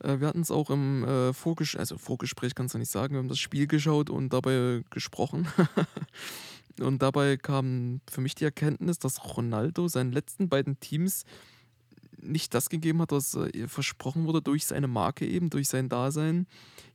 Äh, 0.00 0.20
wir 0.20 0.28
hatten 0.28 0.40
es 0.40 0.50
auch 0.50 0.70
im 0.70 1.04
äh, 1.04 1.32
Vorgespräch, 1.32 1.80
also 1.80 1.98
Vorgespräch 1.98 2.54
kannst 2.54 2.74
du 2.74 2.78
nicht 2.78 2.90
sagen, 2.90 3.14
wir 3.14 3.18
haben 3.18 3.28
das 3.28 3.38
Spiel 3.38 3.66
geschaut 3.66 4.10
und 4.10 4.32
dabei 4.32 4.82
gesprochen. 4.90 5.48
und 6.80 7.02
dabei 7.02 7.36
kam 7.36 8.00
für 8.08 8.20
mich 8.20 8.34
die 8.34 8.44
Erkenntnis, 8.44 8.98
dass 8.98 9.36
Ronaldo 9.36 9.88
seinen 9.88 10.12
letzten 10.12 10.48
beiden 10.48 10.78
Teams 10.80 11.24
nicht 12.24 12.54
das 12.54 12.68
gegeben 12.70 13.00
hat, 13.00 13.12
was 13.12 13.34
äh, 13.34 13.68
versprochen 13.68 14.26
wurde 14.26 14.42
durch 14.42 14.66
seine 14.66 14.88
Marke 14.88 15.26
eben, 15.26 15.50
durch 15.50 15.68
sein 15.68 15.88
Dasein. 15.88 16.46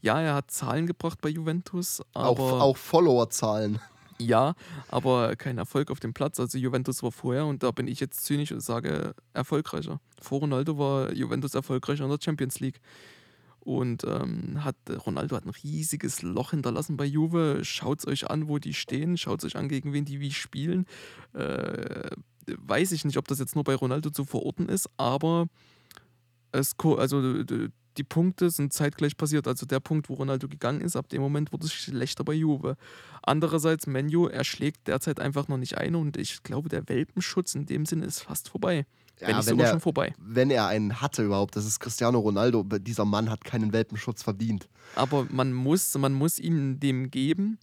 Ja, 0.01 0.19
er 0.21 0.35
hat 0.35 0.51
Zahlen 0.51 0.87
gebracht 0.87 1.19
bei 1.21 1.29
Juventus, 1.29 2.01
aber 2.13 2.29
Auch, 2.29 2.61
auch 2.61 2.77
Followerzahlen. 2.77 3.79
ja, 4.19 4.53
aber 4.89 5.35
kein 5.35 5.57
Erfolg 5.57 5.91
auf 5.91 5.99
dem 5.99 6.13
Platz. 6.13 6.39
Also 6.39 6.57
Juventus 6.57 7.03
war 7.03 7.11
vorher 7.11 7.45
und 7.45 7.63
da 7.63 7.71
bin 7.71 7.87
ich 7.87 7.99
jetzt 7.99 8.25
zynisch 8.25 8.51
und 8.51 8.61
sage 8.61 9.13
erfolgreicher. 9.33 9.99
Vor 10.21 10.39
Ronaldo 10.39 10.77
war 10.77 11.13
Juventus 11.13 11.53
erfolgreicher 11.55 12.03
in 12.05 12.09
der 12.09 12.19
Champions 12.21 12.59
League. 12.59 12.79
Und 13.61 14.05
ähm, 14.05 14.63
hat, 14.63 14.77
Ronaldo 15.05 15.35
hat 15.35 15.45
ein 15.45 15.49
riesiges 15.49 16.21
Loch 16.21 16.51
hinterlassen 16.51 16.95
bei 16.95 17.05
Juve. 17.05 17.59
Schaut 17.63 17.99
es 17.99 18.07
euch 18.07 18.29
an, 18.29 18.47
wo 18.47 18.57
die 18.57 18.73
stehen. 18.73 19.17
Schaut 19.17 19.39
es 19.39 19.45
euch 19.45 19.57
an, 19.57 19.67
gegen 19.67 19.91
wen 19.91 20.05
die 20.05 20.21
wie 20.21 20.31
spielen. 20.31 20.85
Äh, 21.33 22.09
weiß 22.57 22.91
ich 22.91 23.05
nicht, 23.05 23.17
ob 23.17 23.27
das 23.27 23.39
jetzt 23.39 23.55
nur 23.55 23.63
bei 23.63 23.75
Ronaldo 23.75 24.09
zu 24.09 24.25
verorten 24.25 24.69
ist, 24.69 24.89
aber 24.97 25.47
es, 26.51 26.75
also 26.79 27.43
die 27.97 28.03
Punkte 28.03 28.49
sind 28.49 28.73
zeitgleich 28.73 29.17
passiert. 29.17 29.47
Also 29.47 29.65
der 29.65 29.79
Punkt, 29.79 30.09
wo 30.09 30.15
Ronaldo 30.15 30.47
gegangen 30.47 30.81
ist, 30.81 30.95
ab 30.95 31.09
dem 31.09 31.21
Moment 31.21 31.51
wurde 31.51 31.65
es 31.65 31.73
schlechter 31.73 32.23
bei 32.23 32.33
Juve. 32.33 32.75
Andererseits, 33.21 33.87
Menu, 33.87 34.27
er 34.27 34.43
schlägt 34.43 34.87
derzeit 34.87 35.19
einfach 35.19 35.47
noch 35.47 35.57
nicht 35.57 35.77
ein 35.77 35.95
und 35.95 36.17
ich 36.17 36.41
glaube, 36.43 36.69
der 36.69 36.87
Welpenschutz 36.87 37.55
in 37.55 37.65
dem 37.65 37.85
Sinne 37.85 38.05
ist 38.05 38.21
fast 38.21 38.49
vorbei. 38.49 38.85
wenn 39.19 39.35
nicht 39.35 39.45
sogar 39.45 39.67
er, 39.67 39.71
schon 39.71 39.81
vorbei. 39.81 40.13
wenn 40.17 40.49
er 40.49 40.67
einen 40.67 41.01
hatte 41.01 41.23
überhaupt, 41.23 41.55
das 41.55 41.65
ist 41.65 41.79
Cristiano 41.79 42.19
Ronaldo. 42.19 42.63
Dieser 42.63 43.05
Mann 43.05 43.29
hat 43.29 43.43
keinen 43.43 43.73
Welpenschutz 43.73 44.23
verdient. 44.23 44.69
Aber 44.95 45.27
man 45.29 45.51
muss, 45.51 45.95
man 45.97 46.13
muss 46.13 46.39
ihm 46.39 46.79
dem 46.79 47.11
geben. 47.11 47.59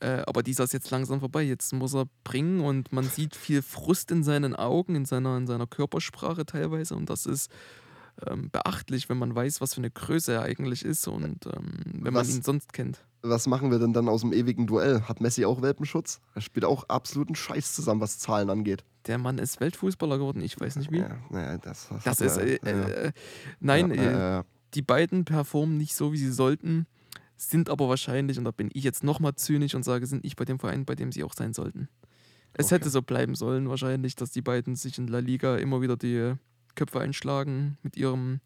Äh, 0.00 0.22
aber 0.26 0.42
dieser 0.42 0.64
ist 0.64 0.72
jetzt 0.72 0.90
langsam 0.90 1.20
vorbei. 1.20 1.42
Jetzt 1.42 1.72
muss 1.72 1.94
er 1.94 2.06
bringen 2.24 2.60
und 2.60 2.92
man 2.92 3.04
sieht 3.04 3.36
viel 3.36 3.62
Frust 3.62 4.10
in 4.10 4.24
seinen 4.24 4.54
Augen, 4.54 4.94
in 4.94 5.04
seiner, 5.04 5.36
in 5.36 5.46
seiner 5.46 5.66
Körpersprache 5.66 6.44
teilweise. 6.46 6.94
Und 6.96 7.08
das 7.10 7.26
ist 7.26 7.50
ähm, 8.26 8.50
beachtlich, 8.50 9.08
wenn 9.08 9.18
man 9.18 9.34
weiß, 9.34 9.60
was 9.60 9.74
für 9.74 9.78
eine 9.80 9.90
Größe 9.90 10.32
er 10.32 10.42
eigentlich 10.42 10.84
ist 10.84 11.06
und 11.08 11.46
ähm, 11.46 11.80
wenn 11.92 12.12
man 12.12 12.14
Was- 12.26 12.34
ihn 12.34 12.42
sonst 12.42 12.72
kennt. 12.72 13.04
Was 13.26 13.46
machen 13.46 13.70
wir 13.70 13.78
denn 13.78 13.94
dann 13.94 14.06
aus 14.10 14.20
dem 14.20 14.34
ewigen 14.34 14.66
Duell? 14.66 15.00
Hat 15.08 15.22
Messi 15.22 15.46
auch 15.46 15.62
Welpenschutz? 15.62 16.20
Er 16.34 16.42
spielt 16.42 16.66
auch 16.66 16.84
absoluten 16.90 17.34
Scheiß 17.34 17.72
zusammen, 17.74 18.02
was 18.02 18.18
Zahlen 18.18 18.50
angeht. 18.50 18.84
Der 19.06 19.16
Mann 19.16 19.38
ist 19.38 19.60
Weltfußballer 19.60 20.18
geworden, 20.18 20.42
ich 20.42 20.60
weiß 20.60 20.76
nicht 20.76 20.92
wie. 20.92 20.98
Ja, 20.98 21.16
naja, 21.30 21.56
das, 21.56 21.88
das, 21.88 22.04
Das 22.04 22.20
ist, 22.20 22.36
äh, 22.36 22.58
ja, 22.62 22.70
äh, 22.88 23.12
nein, 23.60 23.94
ja, 23.94 24.02
äh, 24.02 24.04
ja, 24.04 24.18
ja. 24.36 24.44
die 24.74 24.82
beiden 24.82 25.24
performen 25.24 25.78
nicht 25.78 25.94
so, 25.96 26.12
wie 26.12 26.18
sie 26.18 26.30
sollten, 26.32 26.86
sind 27.36 27.68
aber 27.70 27.88
wahrscheinlich, 27.88 28.38
und 28.38 28.44
da 28.44 28.50
bin 28.50 28.70
ich 28.72 28.84
jetzt 28.84 29.02
nochmal 29.04 29.34
zynisch 29.34 29.74
und 29.74 29.82
sage, 29.84 30.06
sind 30.06 30.24
nicht 30.24 30.36
bei 30.36 30.44
dem 30.44 30.58
Verein, 30.58 30.84
bei 30.84 30.94
dem 30.94 31.12
sie 31.12 31.24
auch 31.24 31.34
sein 31.34 31.52
sollten. 31.52 31.88
Es 32.54 32.66
Okay. 32.66 32.76
hätte 32.76 32.90
so 32.90 33.02
bleiben 33.02 33.34
sollen, 33.34 33.68
wahrscheinlich, 33.68 34.14
dass 34.14 34.30
die 34.30 34.42
beiden 34.42 34.76
sich 34.76 34.98
in 34.98 35.08
La 35.08 35.18
Liga 35.18 35.56
immer 35.56 35.80
wieder 35.80 35.96
die 35.96 36.34
Köpfe 36.76 37.00
einschlagen 37.00 37.76
mit 37.82 37.96
ihrem 37.96 38.40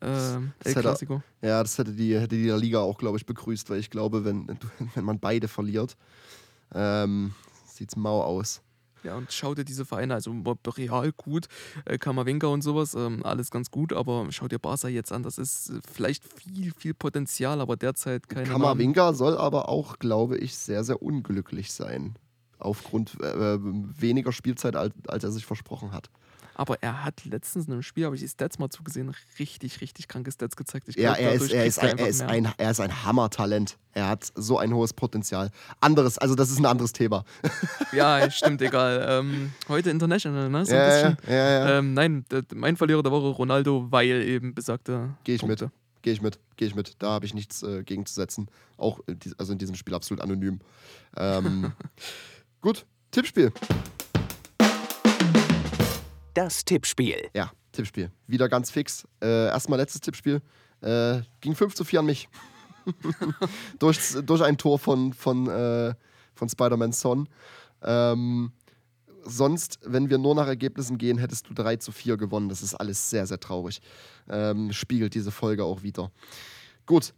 Das 0.00 0.34
El 0.36 0.50
hätte- 0.64 0.80
Clasico. 0.80 1.22
Ja, 1.42 1.62
das 1.62 1.78
hätte 1.78 1.92
die, 1.92 2.14
hätte 2.18 2.36
die 2.36 2.50
Liga 2.50 2.80
auch, 2.80 2.98
glaube 2.98 3.16
ich, 3.18 3.24
begrüßt, 3.26 3.70
weil 3.70 3.78
ich 3.78 3.90
glaube, 3.90 4.24
wenn, 4.24 4.46
wenn 4.94 5.04
man 5.04 5.18
beide 5.20 5.48
verliert, 5.48 5.96
ähm, 6.74 7.32
sieht 7.66 7.90
es 7.90 7.96
mau 7.96 8.22
aus. 8.22 8.60
Ja, 9.02 9.16
und 9.16 9.32
schau 9.32 9.54
dir 9.54 9.64
diese 9.64 9.84
Vereine, 9.84 10.14
also 10.14 10.34
Real 10.76 11.12
gut, 11.12 11.46
äh, 11.84 11.98
Kamavinga 11.98 12.48
und 12.48 12.62
sowas, 12.62 12.94
ähm, 12.94 13.24
alles 13.24 13.50
ganz 13.50 13.70
gut, 13.70 13.92
aber 13.92 14.26
schau 14.30 14.48
dir 14.48 14.58
Barca 14.58 14.88
jetzt 14.88 15.12
an, 15.12 15.22
das 15.22 15.38
ist 15.38 15.70
äh, 15.70 15.80
vielleicht 15.92 16.24
viel, 16.24 16.72
viel 16.72 16.94
Potenzial, 16.94 17.60
aber 17.60 17.76
derzeit 17.76 18.28
keine. 18.28 18.48
Kammerwinger 18.48 19.14
soll 19.14 19.36
aber 19.36 19.68
auch, 19.68 19.98
glaube 19.98 20.38
ich, 20.38 20.56
sehr, 20.56 20.84
sehr 20.84 21.02
unglücklich 21.02 21.72
sein. 21.72 22.16
Aufgrund 22.58 23.20
äh, 23.20 23.58
weniger 23.60 24.32
Spielzeit, 24.32 24.76
als, 24.76 24.94
als 25.06 25.24
er 25.24 25.30
sich 25.30 25.44
versprochen 25.44 25.92
hat. 25.92 26.10
Aber 26.58 26.82
er 26.82 27.04
hat 27.04 27.22
letztens 27.26 27.66
in 27.66 27.72
einem 27.74 27.82
Spiel, 27.82 28.06
habe 28.06 28.16
ich 28.16 28.22
die 28.22 28.28
Stats 28.28 28.58
mal 28.58 28.70
zugesehen, 28.70 29.14
richtig, 29.38 29.82
richtig 29.82 30.08
kranke 30.08 30.32
Stats 30.32 30.56
gezeigt. 30.56 30.88
Ich 30.88 30.96
Ja, 30.96 31.12
glaub, 31.12 31.26
er 31.26 31.32
ist, 31.34 31.52
er, 31.52 31.66
ist 31.66 31.78
ein, 31.78 31.98
er, 31.98 32.08
ist 32.08 32.22
ein, 32.22 32.48
er 32.56 32.70
ist 32.70 32.80
ein 32.80 33.04
Hammertalent. 33.04 33.76
Er 33.92 34.08
hat 34.08 34.32
so 34.34 34.56
ein 34.58 34.72
hohes 34.72 34.94
Potenzial. 34.94 35.50
Anderes, 35.80 36.16
also 36.16 36.34
das 36.34 36.50
ist 36.50 36.58
ein 36.58 36.64
anderes 36.64 36.94
Thema. 36.94 37.24
Ja, 37.92 38.30
stimmt, 38.30 38.62
egal. 38.62 39.04
Ähm, 39.06 39.52
heute 39.68 39.90
International, 39.90 40.48
ne? 40.48 40.64
So 40.64 40.72
ein 40.72 40.78
Ja, 40.78 40.88
ja, 40.88 41.10
bisschen. 41.10 41.30
ja, 41.34 41.50
ja. 41.50 41.78
Ähm, 41.78 41.92
nein, 41.92 42.24
mein 42.54 42.78
Verlierer 42.78 43.02
der 43.02 43.12
Woche 43.12 43.28
Ronaldo, 43.36 43.88
weil 43.90 44.22
eben 44.22 44.54
besagte 44.54 45.10
Geh 45.24 45.34
ich 45.34 45.42
mit. 45.42 45.58
Punkte. 45.58 45.76
Gehe 46.00 46.12
ich 46.14 46.22
mit, 46.22 46.38
gehe 46.56 46.68
ich 46.68 46.74
mit. 46.74 46.94
Da 47.00 47.10
habe 47.10 47.26
ich 47.26 47.34
nichts 47.34 47.62
äh, 47.64 47.82
gegen 47.82 48.06
zu 48.06 48.14
setzen. 48.14 48.48
Auch 48.78 49.00
also 49.36 49.52
in 49.52 49.58
diesem 49.58 49.74
Spiel 49.74 49.94
absolut 49.94 50.22
anonym. 50.22 50.60
Ähm, 51.16 51.72
gut, 52.62 52.86
Tippspiel. 53.10 53.52
Das 56.36 56.66
Tippspiel. 56.66 57.30
Ja, 57.34 57.50
Tippspiel. 57.72 58.10
Wieder 58.26 58.50
ganz 58.50 58.70
fix. 58.70 59.08
Äh, 59.22 59.46
erstmal 59.46 59.78
letztes 59.78 60.02
Tippspiel. 60.02 60.42
Äh, 60.82 61.22
ging 61.40 61.54
5 61.54 61.74
zu 61.74 61.82
4 61.82 62.00
an 62.00 62.06
mich. 62.06 62.28
durch, 63.78 63.98
durch 64.22 64.42
ein 64.42 64.58
Tor 64.58 64.78
von, 64.78 65.14
von, 65.14 65.48
äh, 65.48 65.94
von 66.34 66.48
Spider-Man 66.50 66.92
Son. 66.92 67.26
Ähm, 67.82 68.52
sonst, 69.24 69.78
wenn 69.82 70.10
wir 70.10 70.18
nur 70.18 70.34
nach 70.34 70.46
Ergebnissen 70.46 70.98
gehen, 70.98 71.16
hättest 71.16 71.48
du 71.48 71.54
3 71.54 71.76
zu 71.76 71.90
4 71.90 72.18
gewonnen. 72.18 72.50
Das 72.50 72.60
ist 72.60 72.74
alles 72.74 73.08
sehr, 73.08 73.26
sehr 73.26 73.40
traurig. 73.40 73.80
Ähm, 74.28 74.74
spiegelt 74.74 75.14
diese 75.14 75.30
Folge 75.30 75.64
auch 75.64 75.82
wieder. 75.82 76.12
Gut. 76.84 77.14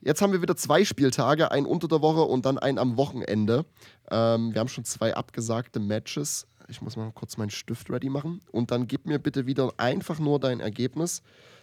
Jetzt 0.00 0.22
haben 0.22 0.32
wir 0.32 0.40
wieder 0.40 0.56
zwei 0.56 0.86
Spieltage, 0.86 1.50
einen 1.50 1.66
unter 1.66 1.88
der 1.88 2.00
Woche 2.00 2.22
und 2.22 2.46
dann 2.46 2.58
einen 2.58 2.78
am 2.78 2.96
Wochenende. 2.96 3.66
Ähm, 4.10 4.54
wir 4.54 4.60
haben 4.60 4.68
schon 4.68 4.84
zwei 4.84 5.14
abgesagte 5.14 5.80
Matches. 5.80 6.46
Ich 6.68 6.80
muss 6.80 6.96
mal 6.96 7.10
kurz 7.12 7.36
meinen 7.36 7.50
Stift 7.50 7.90
ready 7.90 8.08
machen. 8.08 8.40
Und 8.50 8.70
dann 8.70 8.86
gib 8.86 9.06
mir 9.06 9.18
bitte 9.18 9.46
wieder 9.46 9.72
einfach 9.76 10.18
nur 10.18 10.40
dein 10.40 10.60
Ergebnis. 10.60 11.22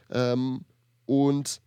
Ähm, 0.10 0.66
und 1.06 1.62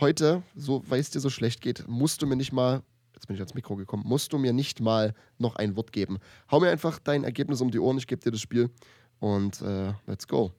heute, 0.00 0.42
so 0.54 0.82
weil 0.88 1.00
es 1.00 1.10
dir 1.10 1.20
so 1.20 1.30
schlecht 1.30 1.60
geht, 1.60 1.86
musst 1.88 2.22
du 2.22 2.26
mir 2.26 2.36
nicht 2.36 2.52
mal, 2.52 2.82
jetzt 3.14 3.26
bin 3.26 3.34
ich 3.34 3.40
ans 3.40 3.54
Mikro 3.54 3.76
gekommen, 3.76 4.04
musst 4.06 4.32
du 4.32 4.38
mir 4.38 4.52
nicht 4.52 4.80
mal 4.80 5.14
noch 5.38 5.56
ein 5.56 5.76
Wort 5.76 5.92
geben. 5.92 6.18
Hau 6.50 6.60
mir 6.60 6.70
einfach 6.70 6.98
dein 6.98 7.24
Ergebnis 7.24 7.60
um 7.60 7.70
die 7.70 7.78
Ohren, 7.78 7.98
ich 7.98 8.06
gebe 8.06 8.22
dir 8.22 8.30
das 8.30 8.40
Spiel 8.40 8.70
und 9.18 9.60
äh, 9.62 9.92
let's 10.06 10.26
go. 10.26 10.52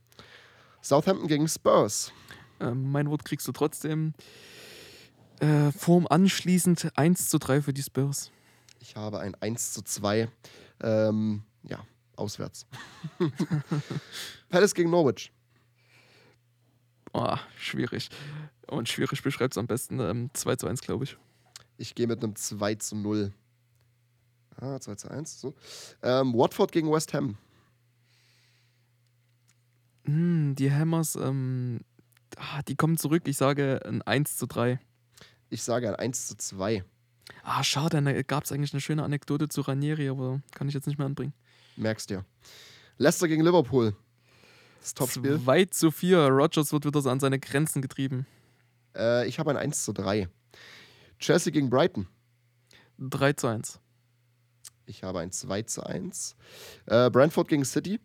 Southampton 0.81 1.27
gegen 1.27 1.47
Spurs. 1.47 2.11
Ähm, 2.59 2.91
mein 2.91 3.09
Wort 3.09 3.25
kriegst 3.25 3.47
du 3.47 3.51
trotzdem. 3.51 4.13
Äh, 5.39 5.71
Form 5.71 6.05
anschließend 6.07 6.91
1 6.95 7.29
zu 7.29 7.37
3 7.37 7.61
für 7.61 7.73
die 7.73 7.83
Spurs. 7.83 8.31
Ich 8.81 8.95
habe 8.95 9.19
ein 9.19 9.35
1 9.35 9.73
zu 9.73 9.81
2. 9.81 10.29
Ähm, 10.81 11.43
ja, 11.63 11.79
auswärts. 12.19 12.67
Palace 14.49 14.73
gegen 14.73 14.89
Norwich. 14.89 15.31
Oh, 17.13 17.37
schwierig. 17.57 18.09
Und 18.67 18.87
schwierig 18.87 19.23
beschreibt 19.23 19.53
es 19.53 19.57
am 19.57 19.67
besten. 19.67 19.99
Ähm, 19.99 20.29
2 20.33 20.55
zu 20.57 20.67
1, 20.67 20.81
glaube 20.81 21.05
ich. 21.05 21.17
Ich 21.77 21.95
gehe 21.95 22.07
mit 22.07 22.23
einem 22.23 22.35
2 22.35 22.75
zu 22.75 22.95
0. 22.95 23.33
Ah, 24.57 24.79
2 24.79 24.95
zu 24.95 25.09
1. 25.09 25.39
So. 25.39 25.55
Ähm, 26.03 26.33
Watford 26.33 26.71
gegen 26.71 26.91
West 26.91 27.13
Ham. 27.13 27.37
Hm, 30.05 30.55
die 30.55 30.71
Hammers, 30.71 31.15
ähm, 31.15 31.81
ah, 32.35 32.61
die 32.63 32.75
kommen 32.75 32.97
zurück. 32.97 33.23
Ich 33.25 33.37
sage 33.37 33.81
ein 33.85 34.01
1 34.01 34.37
zu 34.37 34.45
3. 34.45 34.79
Ich 35.49 35.63
sage 35.63 35.89
ein 35.89 35.95
1 35.95 36.27
zu 36.27 36.37
2. 36.37 36.83
Ah, 37.43 37.63
schade, 37.63 38.01
da 38.01 38.21
gab 38.23 38.43
es 38.43 38.51
eigentlich 38.51 38.73
eine 38.73 38.81
schöne 38.81 39.03
Anekdote 39.03 39.49
zu 39.49 39.61
Ranieri, 39.61 40.09
aber 40.09 40.41
kann 40.53 40.67
ich 40.67 40.73
jetzt 40.73 40.87
nicht 40.87 40.97
mehr 40.97 41.05
anbringen. 41.05 41.33
Merkst 41.79 42.09
dir. 42.09 42.25
Leicester 42.97 43.29
gegen 43.29 43.41
Liverpool. 43.41 43.95
Das 44.81 44.93
Topspiel. 44.93 45.39
2 45.41 45.65
zu 45.65 45.91
4. 45.91 46.27
Rogers 46.27 46.73
wird 46.73 46.85
wieder 46.85 47.01
so 47.01 47.09
an 47.09 47.21
seine 47.21 47.39
Grenzen 47.39 47.81
getrieben. 47.81 48.25
Äh, 48.95 49.27
ich 49.29 49.39
habe 49.39 49.51
ein 49.51 49.57
1 49.57 49.85
zu 49.85 49.93
3. 49.93 50.27
Chelsea 51.19 51.53
gegen 51.53 51.69
Brighton. 51.69 52.07
3 52.97 53.33
zu 53.33 53.47
1. 53.47 53.79
Ich 54.87 55.03
habe 55.03 55.19
ein 55.19 55.31
2 55.31 55.61
zu 55.63 55.85
1. 55.85 56.35
Äh, 56.85 57.09
Brentford 57.09 57.47
gegen 57.47 57.63
City. 57.63 58.01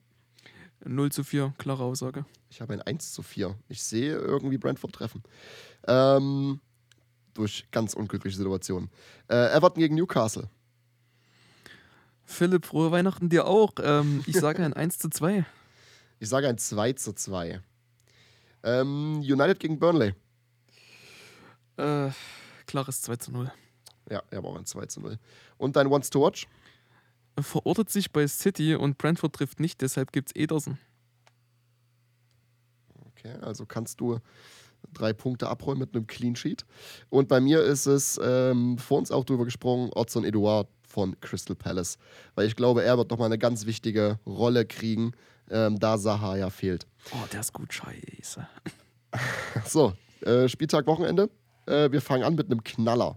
0 0.84 1.10
zu 1.10 1.24
4, 1.24 1.54
klare 1.58 1.82
Aussage. 1.82 2.26
Ich 2.50 2.60
habe 2.60 2.74
ein 2.74 2.82
1 2.82 3.12
zu 3.12 3.22
4. 3.22 3.58
Ich 3.68 3.82
sehe 3.82 4.14
irgendwie 4.14 4.58
Brentford 4.58 4.92
treffen. 4.92 5.22
Ähm, 5.88 6.60
durch 7.32 7.66
ganz 7.72 7.94
unglückliche 7.94 8.36
Situationen. 8.36 8.90
Äh, 9.28 9.56
Everton 9.56 9.80
gegen 9.80 9.96
Newcastle. 9.96 10.48
Philipp, 12.24 12.66
frohe 12.66 12.90
Weihnachten 12.90 13.28
dir 13.28 13.46
auch. 13.46 13.72
Ähm, 13.80 14.22
ich 14.26 14.36
sage 14.36 14.64
ein 14.64 14.72
1 14.72 14.98
zu 14.98 15.10
2. 15.10 15.44
Ich 16.20 16.28
sage 16.28 16.48
ein 16.48 16.58
2 16.58 16.94
zu 16.94 17.12
2. 17.12 17.60
Ähm, 18.62 19.20
United 19.20 19.60
gegen 19.60 19.78
Burnley. 19.78 20.14
Äh, 21.76 22.10
klares 22.66 23.02
2 23.02 23.16
zu 23.16 23.32
0. 23.32 23.52
Ja, 24.10 24.22
ich 24.30 24.36
habe 24.36 24.48
auch 24.48 24.56
ein 24.56 24.66
2 24.66 24.86
zu 24.86 25.00
0. 25.00 25.18
Und 25.58 25.76
dein 25.76 25.90
Wants 25.90 26.10
to 26.10 26.22
Watch? 26.22 26.46
Verortet 27.38 27.90
sich 27.90 28.12
bei 28.12 28.26
City 28.28 28.76
und 28.76 28.96
Brentford 28.96 29.34
trifft 29.34 29.58
nicht, 29.58 29.80
deshalb 29.80 30.12
gibt 30.12 30.28
es 30.28 30.36
Ederson. 30.36 30.78
Okay, 33.08 33.32
also 33.40 33.66
kannst 33.66 34.00
du 34.00 34.20
drei 34.92 35.12
Punkte 35.12 35.48
abräumen 35.48 35.80
mit 35.80 35.94
einem 35.94 36.06
Clean 36.06 36.36
Sheet. 36.36 36.64
Und 37.10 37.28
bei 37.28 37.40
mir 37.40 37.62
ist 37.62 37.86
es 37.86 38.20
ähm, 38.22 38.78
vor 38.78 38.98
uns 38.98 39.10
auch 39.10 39.24
drüber 39.24 39.44
gesprochen, 39.44 39.90
Odson 39.94 40.24
Eduard 40.24 40.68
von 40.94 41.18
Crystal 41.20 41.56
Palace. 41.56 41.98
Weil 42.36 42.46
ich 42.46 42.54
glaube, 42.54 42.84
er 42.84 42.96
wird 42.96 43.10
nochmal 43.10 43.26
eine 43.26 43.38
ganz 43.38 43.66
wichtige 43.66 44.20
Rolle 44.24 44.64
kriegen, 44.64 45.12
ähm, 45.50 45.78
da 45.78 45.98
Saha 45.98 46.36
ja 46.36 46.50
fehlt. 46.50 46.86
Oh, 47.12 47.26
der 47.32 47.40
ist 47.40 47.52
gut, 47.52 47.72
scheiße. 47.72 48.46
So, 49.64 49.92
äh, 50.22 50.48
Spieltag 50.48 50.88
Wochenende. 50.88 51.30
Äh, 51.66 51.92
wir 51.92 52.00
fangen 52.00 52.24
an 52.24 52.34
mit 52.34 52.50
einem 52.50 52.64
Knaller. 52.64 53.16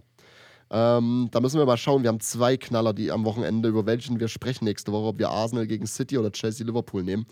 Ähm, 0.70 1.28
da 1.32 1.40
müssen 1.40 1.58
wir 1.58 1.66
mal 1.66 1.76
schauen. 1.76 2.02
Wir 2.02 2.08
haben 2.08 2.20
zwei 2.20 2.56
Knaller, 2.56 2.92
die 2.92 3.10
am 3.10 3.24
Wochenende, 3.24 3.68
über 3.68 3.86
welchen 3.86 4.20
wir 4.20 4.28
sprechen 4.28 4.64
nächste 4.64 4.92
Woche, 4.92 5.06
ob 5.06 5.18
wir 5.18 5.30
Arsenal 5.30 5.66
gegen 5.66 5.86
City 5.86 6.18
oder 6.18 6.30
Chelsea 6.30 6.64
Liverpool 6.66 7.02
nehmen. 7.02 7.26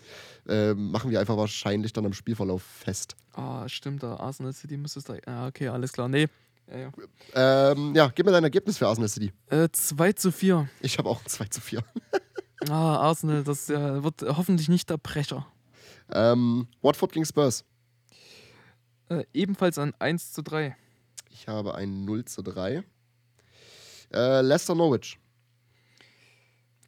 Ähm, 0.49 0.91
machen 0.91 1.11
wir 1.11 1.19
einfach 1.19 1.37
wahrscheinlich 1.37 1.93
dann 1.93 2.05
am 2.05 2.13
Spielverlauf 2.13 2.61
fest. 2.63 3.15
Ah, 3.33 3.69
stimmt, 3.69 4.03
da 4.03 4.15
Arsenal 4.17 4.53
City 4.53 4.75
müsste 4.75 4.99
es 4.99 5.05
da. 5.05 5.15
Ah, 5.25 5.47
okay, 5.47 5.67
alles 5.69 5.93
klar. 5.93 6.09
Nee. 6.09 6.27
Ja, 6.69 6.77
ja. 6.77 6.91
Ähm, 7.71 7.95
ja, 7.95 8.11
gib 8.13 8.25
mir 8.25 8.31
dein 8.31 8.43
Ergebnis 8.43 8.77
für 8.77 8.87
Arsenal 8.87 9.09
City. 9.09 9.31
Äh, 9.47 9.69
2 9.71 10.13
zu 10.13 10.31
4. 10.31 10.69
Ich 10.81 10.97
habe 10.97 11.09
auch 11.09 11.21
ein 11.21 11.27
2 11.27 11.45
zu 11.45 11.61
4. 11.61 11.83
Ah, 12.69 12.97
Arsenal, 12.97 13.43
das 13.43 13.69
äh, 13.69 14.03
wird 14.03 14.23
hoffentlich 14.23 14.67
nicht 14.67 14.89
der 14.89 14.97
Brecher. 14.97 15.45
Ähm, 16.11 16.67
Watford 16.81 17.11
gegen 17.11 17.23
Spurs. 17.23 17.63
Äh, 19.09 19.25
ebenfalls 19.31 19.77
ein 19.77 19.93
1 19.99 20.33
zu 20.33 20.41
3. 20.41 20.75
Ich 21.29 21.47
habe 21.47 21.75
ein 21.75 22.03
0 22.03 22.25
zu 22.25 22.41
3. 22.41 22.83
Äh, 24.11 24.41
Leicester 24.41 24.73
Norwich. 24.73 25.19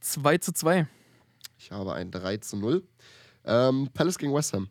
2 0.01 0.39
zu 0.39 0.53
2. 0.53 0.87
Ich 1.59 1.71
habe 1.71 1.93
ein 1.93 2.09
3 2.09 2.37
zu 2.37 2.57
0. 2.57 2.83
Ähm, 3.45 3.89
Palace 3.93 4.17
gegen 4.17 4.33
West 4.33 4.53
Ham. 4.53 4.69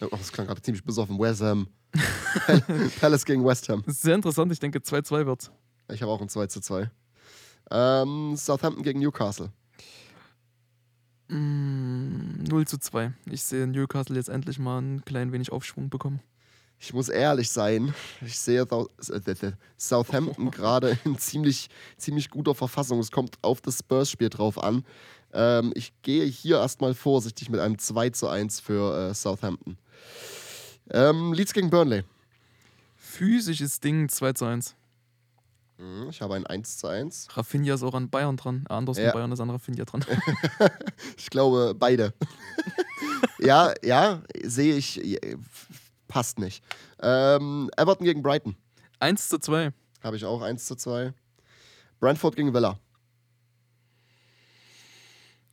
Oh, 0.00 0.08
das 0.10 0.32
klang 0.32 0.48
gerade 0.48 0.60
ziemlich 0.62 0.84
besoffen. 0.84 1.18
West 1.18 1.42
Ham. 1.42 1.68
Palace 3.00 3.24
gegen 3.24 3.44
West 3.44 3.68
Ham. 3.68 3.82
Sehr 3.86 4.14
interessant, 4.14 4.52
ich 4.52 4.60
denke 4.60 4.78
2-2 4.78 5.26
wird's. 5.26 5.50
Ich 5.90 6.02
habe 6.02 6.12
auch 6.12 6.20
ein 6.20 6.28
2 6.28 6.46
zu 6.46 6.60
2. 6.60 6.90
Ähm, 7.70 8.36
Southampton 8.36 8.82
gegen 8.82 9.00
Newcastle. 9.00 9.50
Mm, 11.28 12.42
0 12.44 12.66
zu 12.66 12.78
2. 12.78 13.12
Ich 13.30 13.42
sehe 13.42 13.66
Newcastle 13.66 14.16
jetzt 14.16 14.28
endlich 14.28 14.58
mal 14.58 14.80
ein 14.80 15.04
klein 15.04 15.32
wenig 15.32 15.52
Aufschwung 15.52 15.88
bekommen. 15.88 16.20
Ich 16.78 16.92
muss 16.92 17.08
ehrlich 17.08 17.48
sein, 17.50 17.94
ich 18.26 18.38
sehe 18.38 18.62
äh, 18.62 19.52
Southampton 19.78 20.50
gerade 20.50 20.98
in 21.04 21.16
ziemlich, 21.16 21.70
ziemlich 21.96 22.28
guter 22.28 22.56
Verfassung. 22.56 22.98
Es 22.98 23.12
kommt 23.12 23.38
auf 23.40 23.60
das 23.60 23.78
Spurs-Spiel 23.78 24.30
drauf 24.30 24.62
an. 24.62 24.84
Ähm, 25.32 25.72
ich 25.76 25.92
gehe 26.02 26.24
hier 26.24 26.56
erstmal 26.56 26.94
vorsichtig 26.94 27.50
mit 27.50 27.60
einem 27.60 27.78
2 27.78 28.10
zu 28.10 28.28
1 28.28 28.60
für 28.60 29.10
äh, 29.10 29.14
Southampton. 29.14 29.78
Ähm, 30.90 31.32
Leeds 31.32 31.52
gegen 31.52 31.70
Burnley. 31.70 32.02
Physisches 33.16 33.78
Ding 33.80 34.08
2 34.08 34.32
zu 34.32 34.46
1. 34.46 34.74
Hm, 35.76 36.08
Ich 36.08 36.22
habe 36.22 36.34
ein 36.34 36.46
1 36.46 36.78
zu 36.78 36.86
1. 36.88 37.28
Rafinha 37.36 37.74
ist 37.74 37.82
auch 37.82 37.92
an 37.94 38.08
Bayern 38.08 38.38
dran. 38.38 38.64
Äh, 38.70 38.72
anders 38.72 38.96
Ja. 38.96 39.08
an 39.08 39.12
Bayern 39.12 39.32
ist 39.32 39.40
an 39.40 39.50
Rafinha 39.50 39.84
dran. 39.84 40.02
Ich 41.18 41.28
glaube, 41.28 41.74
beide. 41.78 42.14
ja, 43.38 43.74
ja, 43.82 44.22
sehe 44.44 44.76
ich. 44.76 44.98
passt 46.08 46.38
nicht. 46.38 46.64
Ähm, 47.00 47.70
Everton 47.76 48.06
gegen 48.06 48.22
Brighton. 48.22 48.56
1 49.00 49.28
zu 49.28 49.38
2. 49.38 49.72
Habe 50.02 50.16
ich 50.16 50.24
auch 50.24 50.40
1 50.40 50.64
zu 50.64 50.74
2. 50.74 51.12
Brentford 52.00 52.34
gegen 52.34 52.54
Villa. 52.54 52.78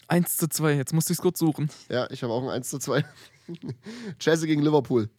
1 0.08 0.38
zu 0.38 0.48
2. 0.48 0.76
Jetzt 0.76 0.94
musste 0.94 1.12
ich 1.12 1.20
es 1.20 1.22
kurz 1.22 1.40
suchen. 1.40 1.70
Ja, 1.90 2.10
ich 2.10 2.24
habe 2.24 2.32
auch 2.32 2.42
ein 2.44 2.50
1 2.50 2.70
zu 2.70 2.80
2. 2.80 3.04
Chelsea 4.20 4.48
gegen 4.48 4.62
Liverpool. 4.62 5.10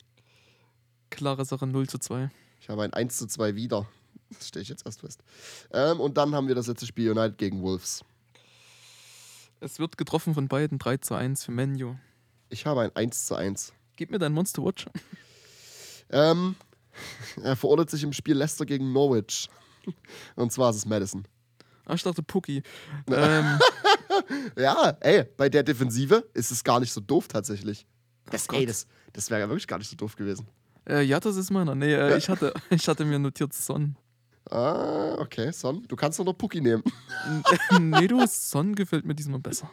Klare 1.11 1.45
Sache 1.45 1.67
0 1.67 1.89
zu 1.89 1.99
2. 1.99 2.31
Ich 2.61 2.69
habe 2.69 2.83
ein 2.83 2.93
1 2.93 3.17
zu 3.19 3.27
2 3.27 3.55
wieder. 3.55 3.87
Das 4.31 4.49
stehe 4.49 4.63
ich 4.63 4.69
jetzt 4.69 4.87
erst 4.87 5.01
fest. 5.01 5.23
Ähm, 5.73 6.01
und 6.01 6.17
dann 6.17 6.35
haben 6.35 6.49
wir 6.49 6.55
das 6.55 6.69
letzte 6.69 6.87
Spiel 6.87 7.11
United 7.11 7.37
gegen 7.39 7.63
Wolves. 7.63 8.05
Es 9.61 9.79
wird 9.79 9.99
getroffen 9.99 10.35
von 10.35 10.49
beiden 10.49 10.79
3 10.79 10.99
zu 10.99 11.15
1 11.15 11.45
für 11.45 11.53
Menu. 11.53 11.97
Ich 12.49 12.67
habe 12.67 12.83
ein 12.83 12.95
1 12.95 13.27
zu 13.27 13.35
1. 13.35 13.73
Gib 13.97 14.11
mir 14.11 14.19
dein 14.19 14.33
Monster 14.33 14.65
Watch. 14.65 14.87
Ähm, 16.11 16.57
er 17.43 17.57
verordnet 17.57 17.91
sich 17.91 18.03
im 18.03 18.13
Spiel 18.13 18.37
Leicester 18.37 18.65
gegen 18.65 18.93
Norwich. 18.93 19.49
Und 20.37 20.53
zwar 20.53 20.71
ist 20.71 20.77
es 20.77 20.87
Madison. 20.87 21.27
Ah, 21.85 21.95
ich 21.95 22.03
dachte 22.03 22.23
Pucki. 22.23 22.63
ähm, 23.09 23.59
Ja, 24.57 24.97
ey, 25.01 25.25
bei 25.37 25.49
der 25.49 25.63
Defensive 25.63 26.29
ist 26.35 26.51
es 26.51 26.63
gar 26.65 26.81
nicht 26.81 26.93
so 26.93 27.01
doof 27.01 27.29
tatsächlich. 27.29 27.87
Das, 28.27 28.49
Oh 28.49 28.55
ey, 28.55 28.67
das, 28.67 28.87
das 29.13 29.31
wäre 29.31 29.41
ja 29.41 29.49
wirklich 29.49 29.67
gar 29.67 29.79
nicht 29.79 29.91
so 29.91 29.97
doof 29.97 30.17
gewesen. 30.17 30.47
Äh, 30.91 31.03
ja, 31.03 31.21
das 31.21 31.37
ist 31.37 31.51
meiner. 31.51 31.75
Nee, 31.75 31.95
äh, 31.95 32.17
ich, 32.17 32.29
hatte, 32.29 32.53
ich 32.71 32.89
hatte 32.89 33.05
mir 33.05 33.19
notiert 33.19 33.53
Son. 33.53 33.97
Ah, 34.51 35.15
okay, 35.19 35.53
Son. 35.53 35.85
Du 35.87 35.97
kannst 35.97 36.19
doch 36.19 36.25
noch 36.25 36.37
Pucki 36.37 36.61
nehmen. 36.61 36.83
nee, 37.79 38.07
du, 38.07 38.25
Son 38.27 38.75
gefällt 38.75 39.05
mir 39.05 39.15
diesmal 39.15 39.41
besser. 39.41 39.71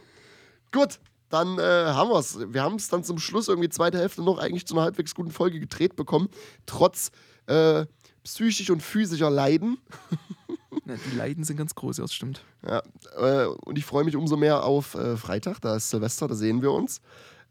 Gut, 0.71 0.99
dann 1.29 1.57
äh, 1.57 1.61
haben 1.61 2.09
wir 2.09 2.19
es. 2.19 2.37
Wir 2.53 2.61
haben 2.61 2.75
es 2.75 2.89
dann 2.89 3.03
zum 3.03 3.17
Schluss 3.17 3.47
irgendwie 3.47 3.69
zweite 3.69 3.97
Hälfte 3.97 4.21
noch 4.21 4.37
eigentlich 4.37 4.67
zu 4.67 4.75
einer 4.75 4.83
halbwegs 4.83 5.15
guten 5.15 5.31
Folge 5.31 5.59
gedreht 5.59 5.95
bekommen. 5.95 6.29
Trotz 6.65 7.11
äh, 7.47 7.85
psychisch 8.23 8.69
und 8.69 8.83
physischer 8.83 9.29
Leiden. 9.29 9.77
Ja, 10.85 10.95
die 10.95 11.17
Leiden 11.17 11.43
sind 11.43 11.57
ganz 11.57 11.75
groß, 11.75 11.97
ja, 11.97 12.03
das 12.05 12.13
stimmt. 12.13 12.45
Ja, 12.65 12.81
äh, 13.17 13.47
und 13.47 13.77
ich 13.77 13.83
freue 13.83 14.05
mich 14.05 14.15
umso 14.15 14.37
mehr 14.37 14.63
auf 14.63 14.95
äh, 14.95 15.17
Freitag, 15.17 15.59
da 15.59 15.75
ist 15.75 15.89
Silvester, 15.89 16.29
da 16.29 16.35
sehen 16.35 16.61
wir 16.61 16.71
uns. 16.71 17.01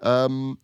Ähm, 0.01 0.57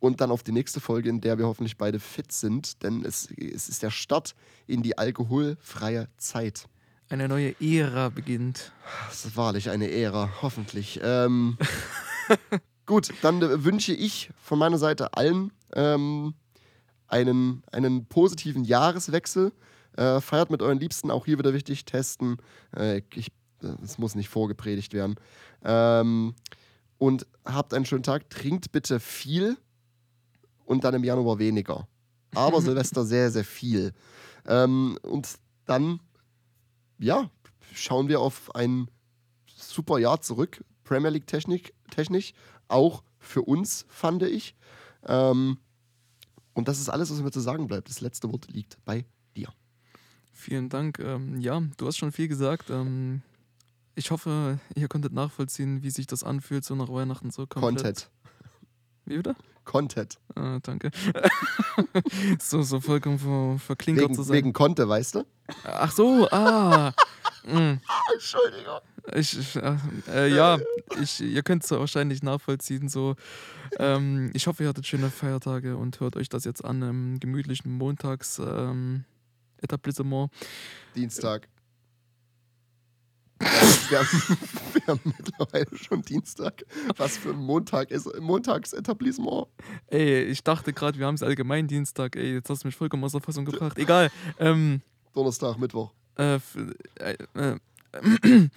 und 0.00 0.20
dann 0.20 0.30
auf 0.30 0.42
die 0.42 0.52
nächste 0.52 0.80
Folge, 0.80 1.08
in 1.08 1.20
der 1.20 1.38
wir 1.38 1.46
hoffentlich 1.46 1.76
beide 1.76 2.00
fit 2.00 2.32
sind, 2.32 2.82
denn 2.82 3.04
es, 3.04 3.28
es 3.30 3.68
ist 3.68 3.82
der 3.82 3.90
Start 3.90 4.34
in 4.66 4.82
die 4.82 4.96
alkoholfreie 4.96 6.08
Zeit. 6.16 6.68
Eine 7.08 7.26
neue 7.26 7.54
Ära 7.60 8.10
beginnt. 8.10 8.72
Das 9.08 9.24
ist 9.24 9.36
wahrlich 9.36 9.70
eine 9.70 9.90
Ära, 9.90 10.30
hoffentlich. 10.42 11.00
Ähm, 11.02 11.56
gut, 12.86 13.12
dann 13.22 13.64
wünsche 13.64 13.94
ich 13.94 14.30
von 14.42 14.58
meiner 14.58 14.78
Seite 14.78 15.14
allen 15.14 15.50
ähm, 15.74 16.34
einen, 17.06 17.62
einen 17.72 18.06
positiven 18.06 18.64
Jahreswechsel. 18.64 19.52
Äh, 19.96 20.20
feiert 20.20 20.50
mit 20.50 20.62
euren 20.62 20.78
Liebsten, 20.78 21.10
auch 21.10 21.24
hier 21.24 21.38
wieder 21.38 21.54
wichtig, 21.54 21.86
testen. 21.86 22.36
Äh, 22.76 23.02
ich, 23.14 23.32
es 23.82 23.98
muss 23.98 24.14
nicht 24.14 24.28
vorgepredigt 24.28 24.92
werden. 24.92 25.16
Ähm, 25.64 26.34
und 26.98 27.26
habt 27.44 27.72
einen 27.72 27.86
schönen 27.86 28.02
Tag. 28.02 28.28
Trinkt 28.28 28.70
bitte 28.70 29.00
viel 29.00 29.56
und 30.68 30.84
dann 30.84 30.94
im 30.94 31.04
Januar 31.04 31.38
weniger. 31.38 31.88
Aber 32.34 32.60
Silvester 32.62 33.04
sehr, 33.04 33.30
sehr 33.30 33.44
viel. 33.44 33.92
Ähm, 34.46 34.98
und 35.02 35.38
dann, 35.64 36.00
ja, 36.98 37.30
schauen 37.74 38.08
wir 38.08 38.20
auf 38.20 38.54
ein 38.54 38.90
super 39.46 39.98
Jahr 39.98 40.20
zurück, 40.20 40.62
Premier 40.84 41.10
League 41.10 41.26
Technik, 41.26 41.74
technisch, 41.90 42.34
auch 42.68 43.02
für 43.18 43.42
uns, 43.42 43.86
fand 43.88 44.22
ich. 44.22 44.54
Ähm, 45.06 45.58
und 46.52 46.68
das 46.68 46.80
ist 46.80 46.88
alles, 46.88 47.10
was 47.10 47.22
mir 47.22 47.30
zu 47.30 47.40
sagen 47.40 47.66
bleibt. 47.66 47.88
Das 47.88 48.00
letzte 48.00 48.30
Wort 48.30 48.50
liegt 48.50 48.78
bei 48.84 49.06
dir. 49.36 49.48
Vielen 50.32 50.68
Dank. 50.68 50.98
Ähm, 50.98 51.40
ja, 51.40 51.62
du 51.78 51.86
hast 51.86 51.96
schon 51.96 52.12
viel 52.12 52.28
gesagt. 52.28 52.70
Ähm, 52.70 53.22
ich 53.94 54.10
hoffe, 54.10 54.60
ihr 54.74 54.88
konntet 54.88 55.12
nachvollziehen, 55.12 55.82
wie 55.82 55.90
sich 55.90 56.06
das 56.06 56.24
anfühlt, 56.24 56.64
so 56.64 56.74
nach 56.74 56.88
Weihnachten 56.88 57.30
so 57.30 57.46
komplett. 57.46 57.82
Content. 57.82 58.10
Wie 59.06 59.18
wieder? 59.18 59.34
Content. 59.68 60.18
Ah, 60.34 60.58
danke. 60.62 60.90
so, 62.40 62.62
so 62.62 62.80
vollkommen 62.80 63.18
ver 63.18 63.58
verklinkert 63.58 64.06
Wegen, 64.06 64.14
zu 64.14 64.22
sein. 64.22 64.36
wegen 64.36 64.52
Conte, 64.54 64.88
weißt 64.88 65.16
du? 65.16 65.24
Ach 65.64 65.92
so, 65.92 66.28
ah. 66.30 66.92
Mm. 67.44 67.80
Entschuldigung. 68.12 68.80
Ich, 69.14 69.38
ich, 69.38 69.56
äh, 69.56 70.28
ja, 70.28 70.58
ich, 71.00 71.20
ihr 71.20 71.42
könnt 71.42 71.64
es 71.64 71.70
wahrscheinlich 71.70 72.22
nachvollziehen. 72.22 72.90
So, 72.90 73.14
ähm, 73.78 74.30
ich 74.34 74.46
hoffe, 74.46 74.64
ihr 74.64 74.68
hattet 74.68 74.86
schöne 74.86 75.08
Feiertage 75.08 75.76
und 75.76 75.98
hört 76.00 76.16
euch 76.16 76.28
das 76.28 76.44
jetzt 76.44 76.62
an 76.62 76.82
im 76.82 77.20
gemütlichen 77.20 77.72
Montags 77.72 78.38
ähm, 78.38 79.04
Etablissement. 79.62 80.30
Dienstag. 80.94 81.48
Wir 83.38 83.98
haben, 83.98 84.08
wir 84.72 84.86
haben 84.86 85.00
mittlerweile 85.04 85.76
schon 85.76 86.02
Dienstag. 86.02 86.64
Was 86.96 87.16
für 87.16 87.30
ein 87.30 87.38
Montag 87.38 87.90
ist 87.90 88.08
Montagsetablissement. 88.20 89.46
Ey, 89.88 90.24
ich 90.24 90.42
dachte 90.42 90.72
gerade, 90.72 90.98
wir 90.98 91.06
haben 91.06 91.14
es 91.14 91.22
allgemein 91.22 91.68
Dienstag. 91.68 92.16
Ey, 92.16 92.34
jetzt 92.34 92.50
hast 92.50 92.64
du 92.64 92.68
mich 92.68 92.76
vollkommen 92.76 93.04
aus 93.04 93.12
der 93.12 93.20
Fassung 93.20 93.44
gebracht. 93.44 93.78
Egal. 93.78 94.10
Ähm, 94.38 94.82
Donnerstag, 95.14 95.58
Mittwoch. 95.58 95.92
äh, 96.16 96.38
äh, 96.96 97.16
äh, 97.34 97.56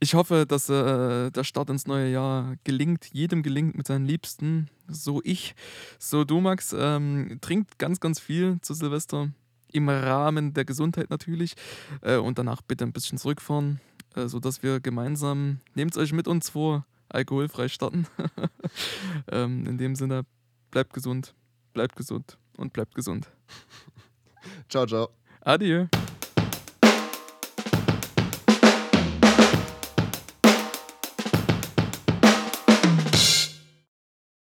ich 0.00 0.14
hoffe, 0.14 0.46
dass 0.46 0.68
äh, 0.68 1.30
der 1.30 1.44
Start 1.44 1.70
ins 1.70 1.86
neue 1.86 2.10
Jahr 2.10 2.56
gelingt, 2.64 3.06
jedem 3.12 3.42
gelingt 3.42 3.76
mit 3.76 3.86
seinen 3.86 4.06
Liebsten. 4.06 4.68
So 4.88 5.20
ich, 5.24 5.54
so 5.98 6.24
du, 6.24 6.40
Max. 6.40 6.74
Ähm, 6.76 7.38
trinkt 7.40 7.78
ganz, 7.78 8.00
ganz 8.00 8.20
viel 8.20 8.58
zu 8.62 8.74
Silvester. 8.74 9.28
Im 9.72 9.88
Rahmen 9.88 10.54
der 10.54 10.64
Gesundheit 10.64 11.10
natürlich. 11.10 11.54
Äh, 12.00 12.16
und 12.16 12.38
danach 12.38 12.62
bitte 12.62 12.84
ein 12.84 12.92
bisschen 12.92 13.18
zurückfahren, 13.18 13.80
äh, 14.14 14.28
sodass 14.28 14.62
wir 14.62 14.80
gemeinsam, 14.80 15.60
nehmt 15.74 15.96
euch 15.96 16.12
mit 16.12 16.28
uns 16.28 16.50
vor, 16.50 16.86
alkoholfrei 17.08 17.68
starten. 17.68 18.06
ähm, 19.30 19.66
in 19.66 19.78
dem 19.78 19.94
Sinne, 19.94 20.24
bleibt 20.70 20.92
gesund, 20.92 21.34
bleibt 21.72 21.96
gesund 21.96 22.38
und 22.56 22.72
bleibt 22.72 22.94
gesund. 22.94 23.30
Ciao, 24.68 24.86
ciao. 24.86 25.08
Adieu. 25.40 25.86